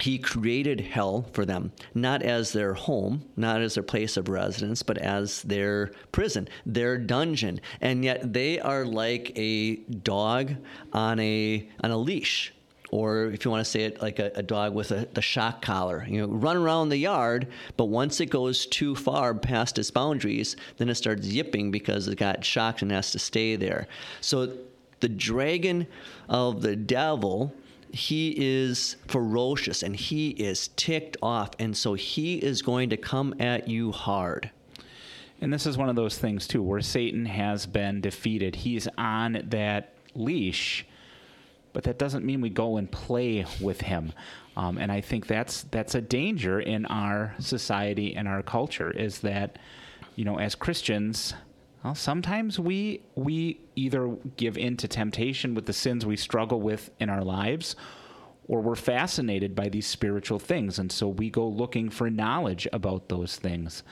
he 0.00 0.18
created 0.18 0.80
hell 0.80 1.26
for 1.32 1.46
them, 1.46 1.72
not 1.94 2.22
as 2.22 2.52
their 2.52 2.74
home, 2.74 3.24
not 3.34 3.62
as 3.62 3.74
their 3.74 3.82
place 3.82 4.16
of 4.16 4.28
residence, 4.28 4.82
but 4.82 4.98
as 4.98 5.42
their 5.42 5.90
prison, 6.12 6.48
their 6.66 6.98
dungeon. 6.98 7.60
And 7.80 8.04
yet 8.04 8.32
they 8.32 8.60
are 8.60 8.84
like 8.84 9.32
a 9.36 9.76
dog 9.76 10.56
on 10.92 11.18
a 11.18 11.66
on 11.82 11.90
a 11.90 11.96
leash 11.96 12.52
or 12.90 13.26
if 13.26 13.44
you 13.44 13.50
want 13.50 13.64
to 13.64 13.70
say 13.70 13.82
it 13.82 14.00
like 14.00 14.18
a, 14.18 14.30
a 14.34 14.42
dog 14.42 14.74
with 14.74 14.90
a, 14.92 15.08
the 15.14 15.22
shock 15.22 15.60
collar, 15.60 16.06
you 16.08 16.20
know, 16.20 16.28
run 16.28 16.56
around 16.56 16.88
the 16.88 16.96
yard, 16.96 17.48
but 17.76 17.86
once 17.86 18.20
it 18.20 18.26
goes 18.26 18.66
too 18.66 18.94
far 18.94 19.34
past 19.34 19.78
its 19.78 19.90
boundaries, 19.90 20.56
then 20.76 20.88
it 20.88 20.94
starts 20.94 21.26
yipping 21.26 21.70
because 21.70 22.08
it 22.08 22.16
got 22.16 22.44
shocked 22.44 22.82
and 22.82 22.92
has 22.92 23.12
to 23.12 23.18
stay 23.18 23.56
there. 23.56 23.88
So 24.20 24.52
the 25.00 25.08
dragon 25.08 25.86
of 26.28 26.62
the 26.62 26.76
devil, 26.76 27.52
he 27.92 28.34
is 28.36 28.96
ferocious 29.08 29.82
and 29.82 29.96
he 29.96 30.30
is 30.30 30.68
ticked 30.76 31.16
off, 31.22 31.50
and 31.58 31.76
so 31.76 31.94
he 31.94 32.36
is 32.36 32.62
going 32.62 32.90
to 32.90 32.96
come 32.96 33.34
at 33.40 33.68
you 33.68 33.92
hard. 33.92 34.50
And 35.40 35.52
this 35.52 35.66
is 35.66 35.76
one 35.76 35.88
of 35.88 35.96
those 35.96 36.16
things 36.16 36.46
too, 36.46 36.62
where 36.62 36.80
Satan 36.80 37.26
has 37.26 37.66
been 37.66 38.00
defeated. 38.00 38.56
He's 38.56 38.88
on 38.96 39.42
that 39.48 39.92
leash 40.14 40.86
but 41.76 41.84
that 41.84 41.98
doesn't 41.98 42.24
mean 42.24 42.40
we 42.40 42.48
go 42.48 42.78
and 42.78 42.90
play 42.90 43.44
with 43.60 43.82
him. 43.82 44.10
Um, 44.56 44.78
and 44.78 44.90
I 44.90 45.02
think 45.02 45.26
that's 45.26 45.64
that's 45.64 45.94
a 45.94 46.00
danger 46.00 46.58
in 46.58 46.86
our 46.86 47.34
society 47.38 48.16
and 48.16 48.26
our 48.26 48.42
culture 48.42 48.90
is 48.90 49.20
that, 49.20 49.58
you 50.14 50.24
know, 50.24 50.38
as 50.38 50.54
Christians, 50.54 51.34
well, 51.84 51.94
sometimes 51.94 52.58
we 52.58 53.02
we 53.14 53.60
either 53.74 54.08
give 54.38 54.56
in 54.56 54.78
to 54.78 54.88
temptation 54.88 55.54
with 55.54 55.66
the 55.66 55.74
sins 55.74 56.06
we 56.06 56.16
struggle 56.16 56.62
with 56.62 56.88
in 56.98 57.10
our 57.10 57.22
lives, 57.22 57.76
or 58.48 58.62
we're 58.62 58.74
fascinated 58.74 59.54
by 59.54 59.68
these 59.68 59.86
spiritual 59.86 60.38
things, 60.38 60.78
and 60.78 60.90
so 60.90 61.06
we 61.06 61.28
go 61.28 61.46
looking 61.46 61.90
for 61.90 62.08
knowledge 62.08 62.66
about 62.72 63.10
those 63.10 63.36
things. 63.36 63.82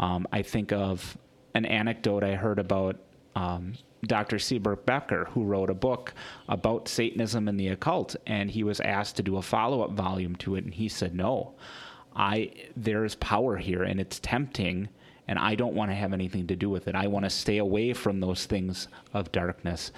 Um, 0.00 0.26
I 0.32 0.42
think 0.42 0.72
of 0.72 1.16
an 1.54 1.66
anecdote 1.66 2.24
I 2.24 2.34
heard 2.34 2.58
about 2.58 2.96
um, 3.36 3.74
Dr. 4.06 4.36
Siegbert 4.36 4.84
Becker, 4.86 5.26
who 5.32 5.44
wrote 5.44 5.70
a 5.70 5.74
book 5.74 6.14
about 6.48 6.88
Satanism 6.88 7.48
and 7.48 7.58
the 7.58 7.68
occult, 7.68 8.14
and 8.26 8.50
he 8.50 8.62
was 8.62 8.80
asked 8.80 9.16
to 9.16 9.22
do 9.22 9.36
a 9.36 9.42
follow-up 9.42 9.92
volume 9.92 10.36
to 10.36 10.54
it, 10.54 10.64
and 10.64 10.74
he 10.74 10.88
said, 10.88 11.14
"No, 11.14 11.54
I 12.14 12.52
there 12.76 13.04
is 13.04 13.14
power 13.16 13.56
here, 13.56 13.82
and 13.82 14.00
it's 14.00 14.20
tempting, 14.20 14.88
and 15.26 15.38
I 15.38 15.54
don't 15.54 15.74
want 15.74 15.90
to 15.90 15.94
have 15.94 16.12
anything 16.12 16.46
to 16.48 16.56
do 16.56 16.70
with 16.70 16.88
it. 16.88 16.94
I 16.94 17.06
want 17.06 17.24
to 17.24 17.30
stay 17.30 17.58
away 17.58 17.92
from 17.92 18.20
those 18.20 18.46
things 18.46 18.88
of 19.14 19.30
darkness. 19.32 19.92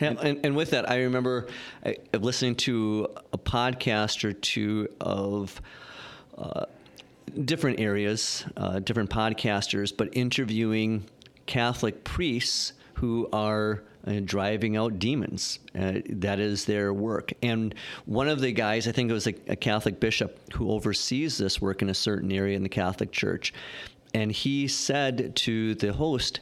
And, 0.00 0.18
and, 0.18 0.40
and, 0.44 0.56
with 0.56 0.70
that, 0.70 0.90
I 0.90 1.02
remember 1.02 1.46
uh, 1.84 1.92
listening 2.18 2.56
to 2.56 3.08
a 3.32 3.38
podcast 3.38 4.24
or 4.24 4.32
two 4.32 4.88
of 5.00 5.60
uh, 6.36 6.64
different 7.44 7.78
areas, 7.78 8.44
uh, 8.56 8.80
different 8.80 9.10
podcasters, 9.10 9.96
but 9.96 10.08
interviewing 10.12 11.04
Catholic 11.46 12.02
priests 12.02 12.72
who 13.02 13.28
are 13.32 13.82
uh, 14.06 14.20
driving 14.24 14.76
out 14.76 15.00
demons. 15.00 15.58
Uh, 15.76 15.94
that 16.08 16.38
is 16.38 16.66
their 16.66 16.94
work. 16.94 17.32
And 17.42 17.74
one 18.06 18.28
of 18.28 18.40
the 18.40 18.52
guys, 18.52 18.86
I 18.86 18.92
think 18.92 19.10
it 19.10 19.12
was 19.12 19.26
a, 19.26 19.34
a, 19.48 19.56
Catholic 19.56 19.98
bishop 19.98 20.38
who 20.52 20.70
oversees 20.70 21.36
this 21.36 21.60
work 21.60 21.82
in 21.82 21.90
a 21.90 21.94
certain 21.94 22.30
area 22.30 22.54
in 22.54 22.62
the 22.62 22.68
Catholic 22.68 23.10
Church, 23.10 23.52
and 24.14 24.30
he 24.30 24.68
said 24.68 25.34
to 25.34 25.74
the 25.74 25.92
host, 25.92 26.38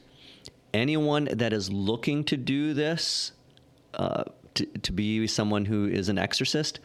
anyone 0.75 1.31
that 1.33 1.55
is 1.55 1.73
looking 1.73 2.25
to 2.25 2.37
do 2.37 2.75
this, 2.75 3.33
uh, 3.95 4.25
to, 4.53 4.67
to 4.67 4.93
be 4.93 5.27
someone 5.27 5.65
who 5.65 5.87
is 5.87 6.11
an 6.11 6.19
exorcist, 6.19 6.79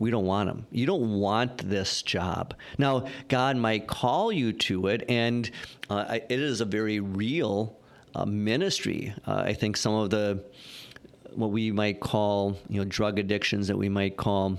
we 0.00 0.10
don't 0.10 0.26
want 0.26 0.48
them. 0.48 0.66
You 0.72 0.86
don't 0.86 1.20
want 1.20 1.58
this 1.70 2.02
job. 2.02 2.54
Now, 2.78 3.06
God 3.28 3.56
might 3.56 3.86
call 3.86 4.32
you 4.32 4.52
to 4.54 4.88
it, 4.88 5.04
and 5.08 5.48
uh, 5.88 6.18
it 6.28 6.40
is 6.40 6.60
a 6.60 6.64
very 6.64 6.98
real 6.98 7.76
uh, 8.14 8.24
ministry. 8.24 9.14
Uh, 9.26 9.42
I 9.46 9.54
think 9.54 9.76
some 9.76 9.94
of 9.94 10.10
the 10.10 10.44
what 11.34 11.50
we 11.50 11.70
might 11.70 12.00
call, 12.00 12.58
you 12.68 12.80
know, 12.80 12.84
drug 12.84 13.18
addictions 13.18 13.68
that 13.68 13.76
we 13.76 13.88
might 13.88 14.16
call 14.16 14.58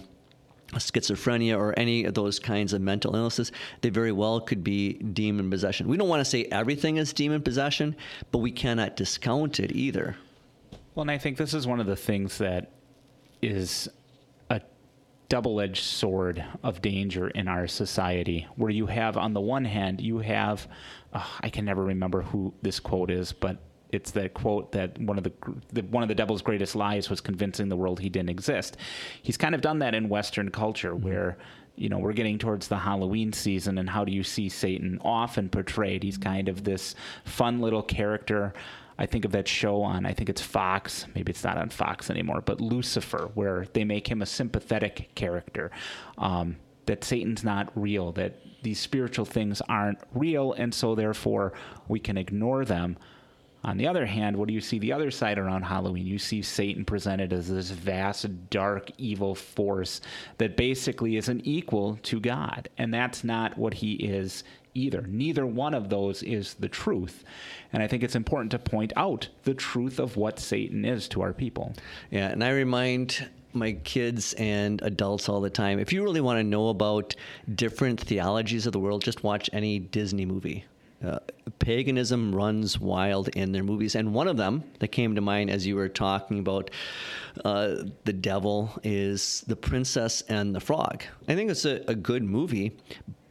schizophrenia 0.74 1.58
or 1.58 1.78
any 1.78 2.06
of 2.06 2.14
those 2.14 2.40
kinds 2.40 2.74
of 2.74 2.82
mental 2.82 3.16
illnesses, 3.16 3.52
they 3.82 3.90
very 3.90 4.12
well 4.12 4.40
could 4.40 4.64
be 4.64 4.94
demon 4.94 5.50
possession. 5.50 5.88
We 5.88 5.98
don't 5.98 6.08
want 6.08 6.22
to 6.22 6.26
say 6.26 6.46
everything 6.46 6.98
is 6.98 7.12
demon 7.14 7.42
possession, 7.42 7.96
but 8.32 8.38
we 8.40 8.52
cannot 8.52 8.96
discount 8.96 9.60
it 9.60 9.74
either. 9.74 10.16
Well, 10.96 11.02
and 11.02 11.12
I 11.12 11.18
think 11.18 11.38
this 11.38 11.54
is 11.54 11.68
one 11.68 11.80
of 11.80 11.88
the 11.88 11.96
things 11.96 12.38
that 12.38 12.72
is 13.42 13.90
double 15.32 15.62
edged 15.62 15.86
sword 15.86 16.44
of 16.62 16.82
danger 16.82 17.30
in 17.30 17.48
our 17.48 17.66
society, 17.66 18.46
where 18.58 18.70
you 18.70 18.86
have, 18.86 19.16
on 19.16 19.34
the 19.34 19.40
one 19.40 19.64
hand, 19.64 20.02
you 20.02 20.20
have, 20.20 20.68
uh, 21.14 21.26
I 21.40 21.50
can 21.50 21.64
never 21.64 21.86
remember 21.86 22.22
who 22.22 22.54
this 22.62 22.82
quote 22.82 23.10
is, 23.10 23.32
but 23.32 23.56
it's 23.92 24.12
that 24.12 24.34
quote 24.34 24.74
that 24.74 25.00
one 25.00 25.18
of 25.18 25.24
the, 25.24 25.32
the, 25.72 25.84
one 25.84 26.04
of 26.04 26.10
the 26.10 26.16
devil's 26.16 26.42
greatest 26.42 26.76
lies 26.76 27.10
was 27.10 27.22
convincing 27.22 27.70
the 27.70 27.78
world 27.78 28.02
he 28.02 28.10
didn't 28.10 28.30
exist. 28.30 28.76
He's 29.24 29.38
kind 29.38 29.56
of 29.56 29.62
done 29.62 29.80
that 29.80 29.96
in 29.96 30.10
Western 30.10 30.52
culture, 30.52 30.92
mm-hmm. 30.92 31.08
where 31.08 31.38
you 31.78 31.88
know 31.88 32.00
we're 32.00 32.12
getting 32.12 32.38
towards 32.38 32.68
the 32.68 32.78
Halloween 32.80 33.32
season, 33.32 33.78
and 33.78 33.90
how 33.90 34.04
do 34.04 34.12
you 34.12 34.24
see 34.24 34.50
Satan 34.50 35.00
often 35.02 35.48
portrayed? 35.48 36.04
He's 36.04 36.18
kind 36.18 36.50
of 36.50 36.66
this 36.66 36.94
fun 37.24 37.62
little 37.62 37.84
character 37.84 38.54
I 39.02 39.08
think 39.08 39.26
of 39.26 39.32
that 39.32 39.48
show 39.48 39.82
on, 39.82 40.06
I 40.06 40.14
think 40.14 40.30
it's 40.30 40.42
Fox, 40.42 41.08
maybe 41.16 41.32
it's 41.32 41.44
not 41.44 41.58
on 41.58 41.70
Fox 41.70 42.12
anymore, 42.12 42.42
but 42.42 42.62
Lucifer, 42.62 43.32
where 43.34 43.66
they 43.74 43.84
make 43.84 44.08
him 44.08 44.22
a 44.22 44.28
sympathetic 44.28 45.10
character. 45.16 45.72
Um, 46.20 46.58
that 46.86 47.04
Satan's 47.04 47.44
not 47.44 47.72
real, 47.74 48.12
that 48.14 48.36
these 48.62 48.80
spiritual 48.80 49.26
things 49.26 49.60
aren't 49.68 49.98
real, 50.14 50.54
and 50.54 50.72
so 50.72 50.94
therefore 50.94 51.54
we 51.88 52.00
can 52.00 52.16
ignore 52.16 52.64
them. 52.64 52.98
On 53.64 53.78
the 53.78 53.88
other 53.88 54.06
hand, 54.06 54.36
what 54.36 54.48
do 54.48 54.54
you 54.54 54.62
see 54.62 54.78
the 54.78 54.94
other 54.94 55.10
side 55.10 55.38
around 55.38 55.64
Halloween? 55.64 56.06
You 56.06 56.20
see 56.20 56.42
Satan 56.42 56.86
presented 56.86 57.34
as 57.34 57.48
this 57.48 57.70
vast, 57.70 58.50
dark, 58.50 58.90
evil 58.98 59.36
force 59.36 60.02
that 60.38 60.58
basically 60.58 61.18
is 61.18 61.30
an 61.30 61.42
equal 61.44 61.98
to 62.04 62.20
God. 62.20 62.70
And 62.78 62.94
that's 62.94 63.24
not 63.24 63.58
what 63.58 63.76
he 63.76 63.94
is 63.94 64.44
either. 64.74 65.02
Neither 65.08 65.46
one 65.46 65.74
of 65.74 65.90
those 65.90 66.24
is 66.24 66.56
the 66.56 66.70
truth. 66.70 67.24
And 67.74 67.82
I 67.82 67.88
think 67.88 68.04
it's 68.04 68.16
important 68.16 68.52
to 68.52 68.60
point 68.60 68.94
out 68.96 69.28
the 69.44 69.54
truth 69.54 70.00
of 70.00 70.18
what 70.18 70.40
Satan 70.40 70.86
is 70.86 71.08
to 71.10 71.22
our 71.22 71.34
people. 71.34 71.74
Yeah, 72.10 72.28
and 72.28 72.44
I 72.44 72.52
remind 72.52 73.30
my 73.54 73.74
kids 73.74 74.34
and 74.34 74.82
adults 74.82 75.28
all 75.28 75.42
the 75.42 75.50
time 75.50 75.78
if 75.78 75.92
you 75.92 76.04
really 76.04 76.22
want 76.22 76.40
to 76.40 76.44
know 76.44 76.70
about 76.70 77.16
different 77.56 78.00
theologies 78.00 78.66
of 78.66 78.74
the 78.74 78.80
world, 78.80 79.04
just 79.04 79.24
watch 79.24 79.50
any 79.54 79.80
Disney 79.80 80.26
movie. 80.26 80.66
Uh, 81.04 81.18
paganism 81.58 82.34
runs 82.34 82.80
wild 82.80 83.28
in 83.30 83.52
their 83.52 83.64
movies. 83.64 83.96
And 83.96 84.14
one 84.14 84.28
of 84.28 84.38
them 84.38 84.64
that 84.80 84.90
came 84.90 85.16
to 85.16 85.22
mind 85.22 85.50
as 85.50 85.66
you 85.66 85.76
were 85.76 85.90
talking 85.90 86.38
about 86.38 86.70
uh, 87.44 87.76
the 88.06 88.14
devil 88.14 88.72
is 88.84 89.44
The 89.48 89.56
Princess 89.56 90.22
and 90.30 90.54
the 90.54 90.60
Frog. 90.60 91.04
I 91.28 91.34
think 91.34 91.50
it's 91.50 91.66
a, 91.66 91.84
a 91.88 91.96
good 91.96 92.24
movie, 92.24 92.78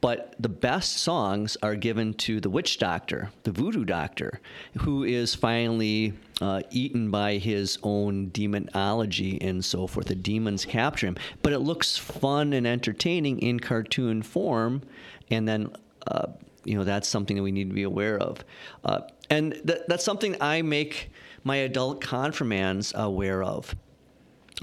but 0.01 0.33
the 0.39 0.49
best 0.49 0.97
songs 0.97 1.55
are 1.61 1.75
given 1.75 2.15
to 2.15 2.41
the 2.41 2.49
witch 2.49 2.79
doctor, 2.79 3.31
the 3.43 3.51
voodoo 3.51 3.85
doctor, 3.85 4.41
who 4.79 5.03
is 5.03 5.35
finally 5.35 6.13
uh, 6.41 6.61
eaten 6.71 7.11
by 7.11 7.37
his 7.37 7.77
own 7.83 8.29
demonology 8.31 9.39
and 9.41 9.63
so 9.63 9.85
forth. 9.85 10.07
The 10.07 10.15
demons 10.15 10.65
capture 10.65 11.05
him. 11.05 11.17
But 11.43 11.53
it 11.53 11.59
looks 11.59 11.97
fun 11.97 12.53
and 12.53 12.65
entertaining 12.65 13.39
in 13.39 13.59
cartoon 13.59 14.23
form. 14.23 14.81
And 15.29 15.47
then, 15.47 15.71
uh, 16.07 16.27
you 16.65 16.75
know, 16.75 16.83
that's 16.83 17.07
something 17.07 17.37
that 17.37 17.43
we 17.43 17.51
need 17.51 17.69
to 17.69 17.75
be 17.75 17.83
aware 17.83 18.17
of. 18.17 18.43
Uh, 18.83 19.01
and 19.29 19.53
th- 19.65 19.81
that's 19.87 20.03
something 20.03 20.35
I 20.41 20.63
make 20.63 21.11
my 21.43 21.57
adult 21.57 22.01
confirmands 22.01 22.91
aware 22.95 23.43
of. 23.43 23.75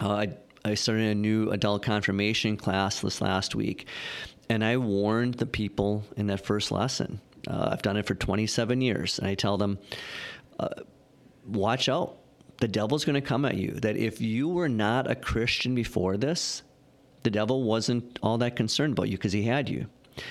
Uh, 0.02 0.10
I, 0.10 0.28
I 0.64 0.74
started 0.74 1.06
a 1.06 1.14
new 1.14 1.50
adult 1.50 1.82
confirmation 1.82 2.56
class 2.56 3.00
this 3.00 3.20
last 3.20 3.54
week 3.54 3.86
and 4.48 4.64
I 4.64 4.76
warned 4.76 5.34
the 5.34 5.46
people 5.46 6.04
in 6.16 6.26
that 6.28 6.44
first 6.44 6.70
lesson. 6.70 7.20
Uh, 7.46 7.70
I've 7.72 7.82
done 7.82 7.96
it 7.96 8.06
for 8.06 8.14
27 8.14 8.80
years. 8.80 9.18
And 9.18 9.28
I 9.28 9.34
tell 9.34 9.58
them, 9.58 9.78
uh, 10.58 10.68
watch 11.46 11.88
out. 11.88 12.16
The 12.60 12.68
devil's 12.68 13.04
going 13.04 13.14
to 13.14 13.20
come 13.20 13.44
at 13.44 13.56
you. 13.56 13.72
That 13.72 13.96
if 13.96 14.20
you 14.20 14.48
were 14.48 14.68
not 14.68 15.10
a 15.10 15.14
Christian 15.14 15.74
before 15.74 16.16
this, 16.16 16.62
the 17.22 17.30
devil 17.30 17.62
wasn't 17.62 18.18
all 18.22 18.38
that 18.38 18.56
concerned 18.56 18.92
about 18.92 19.08
you 19.08 19.16
because 19.16 19.32
he 19.32 19.44
had 19.44 19.68
you. 19.68 19.86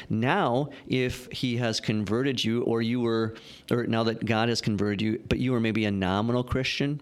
Now, 0.09 0.70
if 0.88 1.32
he 1.32 1.57
has 1.57 1.80
converted 1.80 2.43
you, 2.43 2.63
or 2.63 2.82
you 2.82 2.99
were, 2.99 3.36
or 3.72 3.86
now 3.86 4.03
that 4.03 4.26
God 4.26 4.49
has 4.49 4.59
converted 4.59 5.01
you, 5.01 5.22
but 5.30 5.39
you 5.39 5.53
were 5.53 5.61
maybe 5.61 5.86
a 5.86 5.91
nominal 5.91 6.43
Christian, 6.43 7.01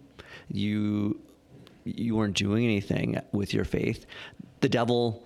you 0.50 1.20
you 1.84 2.16
weren't 2.16 2.36
doing 2.36 2.64
anything 2.64 3.20
with 3.32 3.54
your 3.54 3.64
faith, 3.64 4.06
the 4.62 4.70
devil 4.70 5.26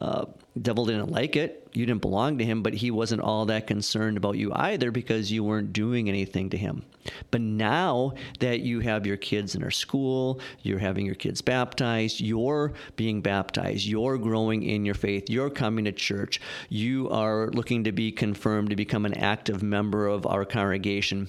uh, 0.00 0.26
devil 0.60 0.86
didn't 0.86 1.10
like 1.10 1.36
it. 1.36 1.68
You 1.72 1.86
didn't 1.86 2.00
belong 2.00 2.38
to 2.38 2.44
him, 2.44 2.62
but 2.62 2.74
he 2.74 2.90
wasn't 2.90 3.22
all 3.22 3.46
that 3.46 3.66
concerned 3.66 4.16
about 4.16 4.36
you 4.36 4.52
either 4.54 4.90
because 4.90 5.30
you 5.32 5.44
weren't 5.44 5.72
doing 5.72 6.08
anything 6.08 6.50
to 6.50 6.56
him. 6.56 6.84
But 7.30 7.40
now 7.40 8.12
that 8.40 8.60
you 8.60 8.80
have 8.80 9.06
your 9.06 9.16
kids 9.16 9.54
in 9.54 9.62
our 9.62 9.70
school, 9.70 10.40
you're 10.62 10.78
having 10.78 11.06
your 11.06 11.14
kids 11.14 11.40
baptized, 11.40 12.20
you're 12.20 12.72
being 12.96 13.20
baptized, 13.20 13.86
you're 13.86 14.18
growing 14.18 14.62
in 14.62 14.84
your 14.84 14.94
faith, 14.94 15.30
you're 15.30 15.50
coming 15.50 15.84
to 15.84 15.92
church, 15.92 16.40
you 16.68 17.08
are 17.10 17.48
looking 17.50 17.84
to 17.84 17.92
be 17.92 18.10
confirmed 18.10 18.70
to 18.70 18.76
become 18.76 19.06
an 19.06 19.14
active 19.14 19.62
member 19.62 20.06
of 20.06 20.26
our 20.26 20.44
congregation 20.44 21.28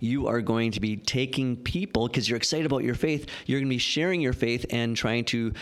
you 0.00 0.26
are 0.26 0.40
going 0.40 0.70
to 0.70 0.80
be 0.80 0.96
taking 0.96 1.56
people 1.56 2.06
because 2.06 2.28
you're 2.28 2.36
excited 2.36 2.66
about 2.66 2.84
your 2.84 2.94
faith 2.94 3.28
you're 3.46 3.60
going 3.60 3.68
to 3.68 3.74
be 3.74 3.78
sharing 3.78 4.20
your 4.20 4.32
faith 4.32 4.64
and 4.70 4.96
trying 4.96 5.24
to 5.24 5.52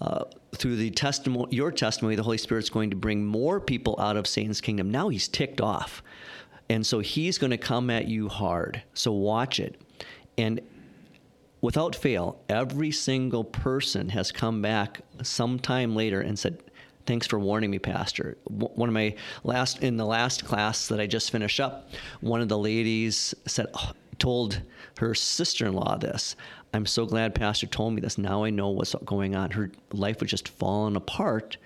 uh, 0.00 0.24
through 0.56 0.76
the 0.76 0.90
testimony, 0.90 1.54
your 1.54 1.70
testimony, 1.70 2.16
the 2.16 2.22
Holy 2.22 2.38
Spirit's 2.38 2.70
going 2.70 2.90
to 2.90 2.96
bring 2.96 3.24
more 3.24 3.60
people 3.60 3.96
out 4.00 4.16
of 4.16 4.26
Satan's 4.26 4.60
kingdom. 4.60 4.90
Now 4.90 5.08
he's 5.08 5.28
ticked 5.28 5.60
off. 5.60 6.02
And 6.68 6.86
so 6.86 7.00
he's 7.00 7.38
going 7.38 7.50
to 7.50 7.58
come 7.58 7.90
at 7.90 8.08
you 8.08 8.28
hard. 8.28 8.82
So 8.94 9.12
watch 9.12 9.60
it. 9.60 9.80
And 10.38 10.60
without 11.60 11.94
fail, 11.94 12.40
every 12.48 12.90
single 12.90 13.44
person 13.44 14.08
has 14.10 14.32
come 14.32 14.62
back 14.62 15.00
sometime 15.22 15.94
later 15.94 16.20
and 16.20 16.38
said, 16.38 16.62
Thanks 17.06 17.26
for 17.26 17.38
warning 17.38 17.70
me, 17.70 17.78
Pastor. 17.78 18.38
One 18.44 18.88
of 18.88 18.94
my 18.94 19.14
last, 19.42 19.82
in 19.82 19.96
the 19.98 20.06
last 20.06 20.44
class 20.44 20.88
that 20.88 21.00
I 21.00 21.06
just 21.06 21.30
finished 21.30 21.60
up, 21.60 21.90
one 22.20 22.40
of 22.40 22.48
the 22.48 22.58
ladies 22.58 23.34
said, 23.46 23.66
oh, 23.74 23.92
told 24.18 24.62
her 24.98 25.14
sister 25.14 25.66
in 25.66 25.74
law 25.74 25.96
this. 25.96 26.34
I'm 26.72 26.86
so 26.86 27.04
glad 27.04 27.34
Pastor 27.34 27.66
told 27.66 27.92
me 27.92 28.00
this. 28.00 28.16
Now 28.16 28.44
I 28.44 28.50
know 28.50 28.70
what's 28.70 28.94
going 29.04 29.36
on. 29.36 29.50
Her 29.50 29.70
life 29.92 30.20
was 30.20 30.30
just 30.30 30.48
falling 30.48 30.96
apart, 30.96 31.58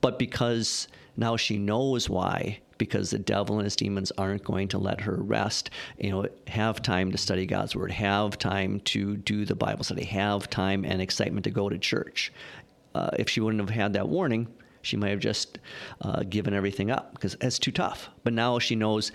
but 0.00 0.18
because 0.18 0.88
now 1.16 1.36
she 1.36 1.58
knows 1.58 2.10
why, 2.10 2.58
because 2.76 3.10
the 3.10 3.18
devil 3.18 3.56
and 3.56 3.64
his 3.64 3.76
demons 3.76 4.12
aren't 4.18 4.44
going 4.44 4.68
to 4.68 4.78
let 4.78 5.00
her 5.00 5.16
rest, 5.16 5.70
you 5.98 6.10
know, 6.10 6.26
have 6.48 6.82
time 6.82 7.12
to 7.12 7.18
study 7.18 7.46
God's 7.46 7.76
word, 7.76 7.92
have 7.92 8.36
time 8.36 8.80
to 8.80 9.16
do 9.16 9.44
the 9.44 9.54
Bible 9.54 9.84
study, 9.84 10.04
have 10.04 10.50
time 10.50 10.84
and 10.84 11.00
excitement 11.00 11.44
to 11.44 11.50
go 11.50 11.68
to 11.68 11.78
church. 11.78 12.32
Uh, 12.96 13.10
if 13.18 13.28
she 13.28 13.40
wouldn't 13.40 13.60
have 13.60 13.68
had 13.68 13.92
that 13.92 14.08
warning, 14.08 14.48
she 14.80 14.96
might 14.96 15.10
have 15.10 15.20
just 15.20 15.58
uh, 16.00 16.22
given 16.22 16.54
everything 16.54 16.90
up 16.90 17.12
because 17.12 17.36
it's 17.42 17.58
too 17.58 17.72
tough. 17.72 18.08
But 18.24 18.32
now 18.32 18.58
she 18.58 18.74
knows. 18.74 19.12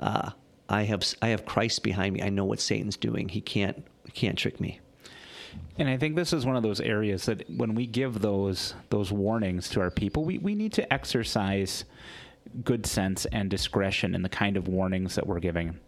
Uh, 0.00 0.30
I 0.68 0.82
have 0.84 1.02
I 1.20 1.28
have 1.28 1.44
Christ 1.44 1.82
behind 1.82 2.14
me. 2.14 2.22
I 2.22 2.30
know 2.30 2.46
what 2.46 2.60
Satan's 2.60 2.96
doing. 2.96 3.28
He 3.28 3.40
can't 3.40 3.84
can't 4.14 4.38
trick 4.38 4.60
me. 4.60 4.80
And 5.78 5.88
I 5.88 5.96
think 5.96 6.16
this 6.16 6.32
is 6.32 6.46
one 6.46 6.56
of 6.56 6.62
those 6.62 6.80
areas 6.80 7.26
that 7.26 7.48
when 7.50 7.74
we 7.74 7.86
give 7.86 8.20
those 8.20 8.74
those 8.88 9.12
warnings 9.12 9.68
to 9.70 9.80
our 9.80 9.90
people, 9.90 10.24
we, 10.24 10.38
we 10.38 10.54
need 10.54 10.72
to 10.74 10.92
exercise 10.92 11.84
good 12.64 12.86
sense 12.86 13.26
and 13.26 13.50
discretion 13.50 14.14
in 14.14 14.22
the 14.22 14.28
kind 14.28 14.56
of 14.56 14.68
warnings 14.68 15.14
that 15.16 15.26
we're 15.26 15.40
giving. 15.40 15.78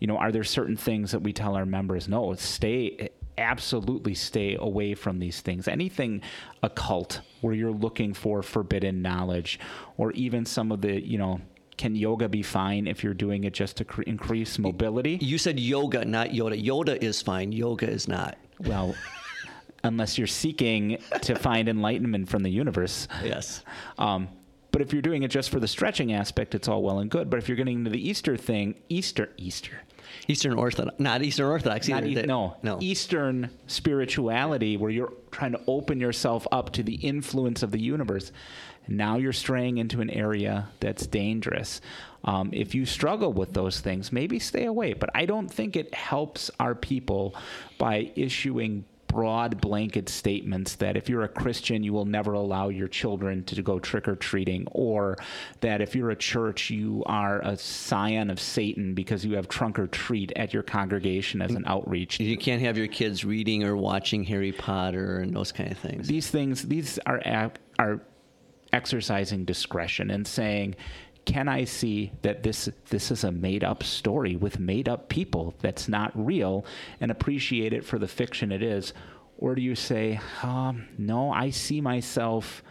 You 0.00 0.08
know, 0.08 0.16
are 0.16 0.32
there 0.32 0.44
certain 0.44 0.76
things 0.76 1.12
that 1.12 1.20
we 1.20 1.32
tell 1.32 1.54
our 1.54 1.66
members, 1.66 2.08
no, 2.08 2.34
stay 2.34 3.10
absolutely 3.40 4.14
stay 4.14 4.56
away 4.58 4.94
from 4.94 5.18
these 5.18 5.40
things. 5.40 5.66
Anything 5.66 6.22
occult 6.62 7.20
where 7.40 7.54
you're 7.54 7.72
looking 7.72 8.14
for 8.14 8.42
forbidden 8.42 9.02
knowledge 9.02 9.58
or 9.96 10.12
even 10.12 10.44
some 10.44 10.70
of 10.70 10.82
the, 10.82 11.00
you 11.04 11.18
know, 11.18 11.40
can 11.76 11.96
yoga 11.96 12.28
be 12.28 12.42
fine 12.42 12.86
if 12.86 13.02
you're 13.02 13.14
doing 13.14 13.44
it 13.44 13.54
just 13.54 13.78
to 13.78 13.84
cre- 13.84 14.02
increase 14.02 14.58
mobility? 14.58 15.18
You 15.22 15.38
said 15.38 15.58
yoga, 15.58 16.04
not 16.04 16.28
Yoda. 16.28 16.62
Yoda 16.62 17.02
is 17.02 17.22
fine. 17.22 17.52
Yoga 17.52 17.88
is 17.88 18.06
not. 18.06 18.36
Well, 18.60 18.94
unless 19.82 20.18
you're 20.18 20.26
seeking 20.26 20.98
to 21.22 21.34
find 21.34 21.68
enlightenment 21.68 22.28
from 22.28 22.42
the 22.42 22.50
universe. 22.50 23.08
Yes. 23.24 23.64
Um, 23.98 24.28
but 24.72 24.82
if 24.82 24.92
you're 24.92 25.02
doing 25.02 25.22
it 25.22 25.28
just 25.28 25.50
for 25.50 25.58
the 25.58 25.66
stretching 25.66 26.12
aspect, 26.12 26.54
it's 26.54 26.68
all 26.68 26.82
well 26.82 26.98
and 26.98 27.10
good. 27.10 27.30
But 27.30 27.38
if 27.38 27.48
you're 27.48 27.56
getting 27.56 27.78
into 27.78 27.90
the 27.90 28.08
Easter 28.08 28.36
thing, 28.36 28.74
Easter, 28.88 29.30
Easter, 29.36 29.80
Eastern 30.28 30.54
Orthodox, 30.54 30.98
not 30.98 31.22
Eastern 31.22 31.46
Orthodox 31.46 31.88
not 31.88 32.04
either. 32.06 32.22
e- 32.22 32.26
no, 32.26 32.56
no. 32.62 32.78
Eastern 32.80 33.50
spirituality, 33.66 34.76
where 34.76 34.90
you're 34.90 35.12
trying 35.30 35.52
to 35.52 35.60
open 35.66 36.00
yourself 36.00 36.46
up 36.52 36.72
to 36.72 36.82
the 36.82 36.94
influence 36.94 37.62
of 37.62 37.70
the 37.70 37.80
universe. 37.80 38.32
Now 38.88 39.16
you're 39.16 39.32
straying 39.32 39.78
into 39.78 40.00
an 40.00 40.10
area 40.10 40.68
that's 40.80 41.06
dangerous. 41.06 41.80
Um, 42.24 42.50
if 42.52 42.74
you 42.74 42.84
struggle 42.86 43.32
with 43.32 43.52
those 43.52 43.80
things, 43.80 44.10
maybe 44.12 44.38
stay 44.38 44.64
away. 44.64 44.94
But 44.94 45.10
I 45.14 45.26
don't 45.26 45.48
think 45.48 45.76
it 45.76 45.94
helps 45.94 46.50
our 46.58 46.74
people 46.74 47.34
by 47.78 48.10
issuing 48.16 48.84
broad 49.10 49.60
blanket 49.60 50.08
statements 50.08 50.76
that 50.76 50.96
if 50.96 51.08
you're 51.08 51.22
a 51.22 51.28
Christian, 51.28 51.82
you 51.82 51.92
will 51.92 52.04
never 52.04 52.32
allow 52.32 52.68
your 52.68 52.88
children 52.88 53.44
to 53.44 53.62
go 53.62 53.78
trick 53.78 54.08
or 54.08 54.16
treating, 54.16 54.66
or 54.72 55.16
that 55.60 55.80
if 55.80 55.94
you're 55.94 56.10
a 56.10 56.16
church, 56.16 56.70
you 56.70 57.02
are 57.06 57.40
a 57.40 57.56
scion 57.56 58.30
of 58.30 58.40
Satan 58.40 58.94
because 58.94 59.24
you 59.24 59.34
have 59.34 59.48
trunk 59.48 59.78
or 59.78 59.86
treat 59.88 60.32
at 60.36 60.54
your 60.54 60.62
congregation 60.62 61.42
as 61.42 61.52
an 61.52 61.64
outreach. 61.66 62.20
You 62.20 62.36
can't 62.36 62.62
have 62.62 62.78
your 62.78 62.88
kids 62.88 63.24
reading 63.24 63.64
or 63.64 63.76
watching 63.76 64.24
Harry 64.24 64.52
Potter 64.52 65.18
and 65.18 65.34
those 65.34 65.52
kind 65.52 65.70
of 65.70 65.78
things. 65.78 66.06
These 66.06 66.30
things, 66.30 66.62
these 66.62 66.98
are 67.06 67.20
uh, 67.26 67.48
are 67.78 68.00
exercising 68.72 69.44
discretion 69.44 70.10
and 70.10 70.26
saying. 70.26 70.76
Can 71.30 71.46
I 71.46 71.62
see 71.62 72.10
that 72.22 72.42
this 72.42 72.68
this 72.88 73.12
is 73.12 73.22
a 73.22 73.30
made 73.30 73.62
up 73.62 73.84
story 73.84 74.34
with 74.34 74.58
made 74.58 74.88
up 74.88 75.08
people 75.08 75.54
that's 75.60 75.88
not 75.88 76.10
real 76.14 76.64
and 77.00 77.08
appreciate 77.12 77.72
it 77.72 77.84
for 77.84 78.00
the 78.00 78.08
fiction 78.08 78.50
it 78.50 78.64
is? 78.64 78.92
Or 79.38 79.54
do 79.54 79.62
you 79.62 79.76
say, 79.76 80.18
um, 80.42 80.88
no, 80.98 81.30
I 81.30 81.50
see 81.50 81.80
myself 81.80 82.64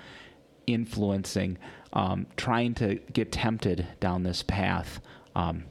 influencing, 0.67 1.57
um, 1.93 2.27
trying 2.35 2.73
to 2.75 2.95
get 3.13 3.31
tempted 3.31 3.87
down 4.01 4.23
this 4.23 4.43
path? 4.43 4.99
Um, 5.37 5.63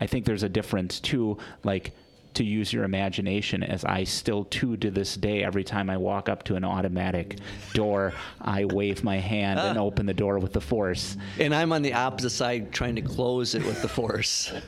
I 0.00 0.06
think 0.06 0.24
there's 0.24 0.42
a 0.42 0.48
difference 0.48 1.00
too, 1.00 1.36
like 1.64 1.92
to 2.36 2.44
use 2.44 2.72
your 2.72 2.84
imagination 2.84 3.62
as 3.62 3.84
I 3.84 4.04
still 4.04 4.44
too 4.44 4.76
to 4.78 4.90
this 4.90 5.16
day 5.16 5.44
every 5.44 5.64
time 5.64 5.90
I 5.90 5.96
walk 5.96 6.28
up 6.28 6.44
to 6.44 6.56
an 6.56 6.64
automatic 6.64 7.38
door 7.72 8.12
I 8.40 8.64
wave 8.64 9.04
my 9.04 9.18
hand 9.18 9.58
and 9.58 9.78
ah. 9.78 9.82
open 9.82 10.06
the 10.06 10.14
door 10.14 10.38
with 10.38 10.52
the 10.52 10.60
force. 10.60 11.16
And 11.38 11.54
I'm 11.54 11.72
on 11.72 11.82
the 11.82 11.94
opposite 11.94 12.30
side 12.30 12.72
trying 12.72 12.96
to 12.96 13.02
close 13.02 13.54
it 13.54 13.64
with 13.64 13.82
the 13.82 13.88
force. 13.88 14.52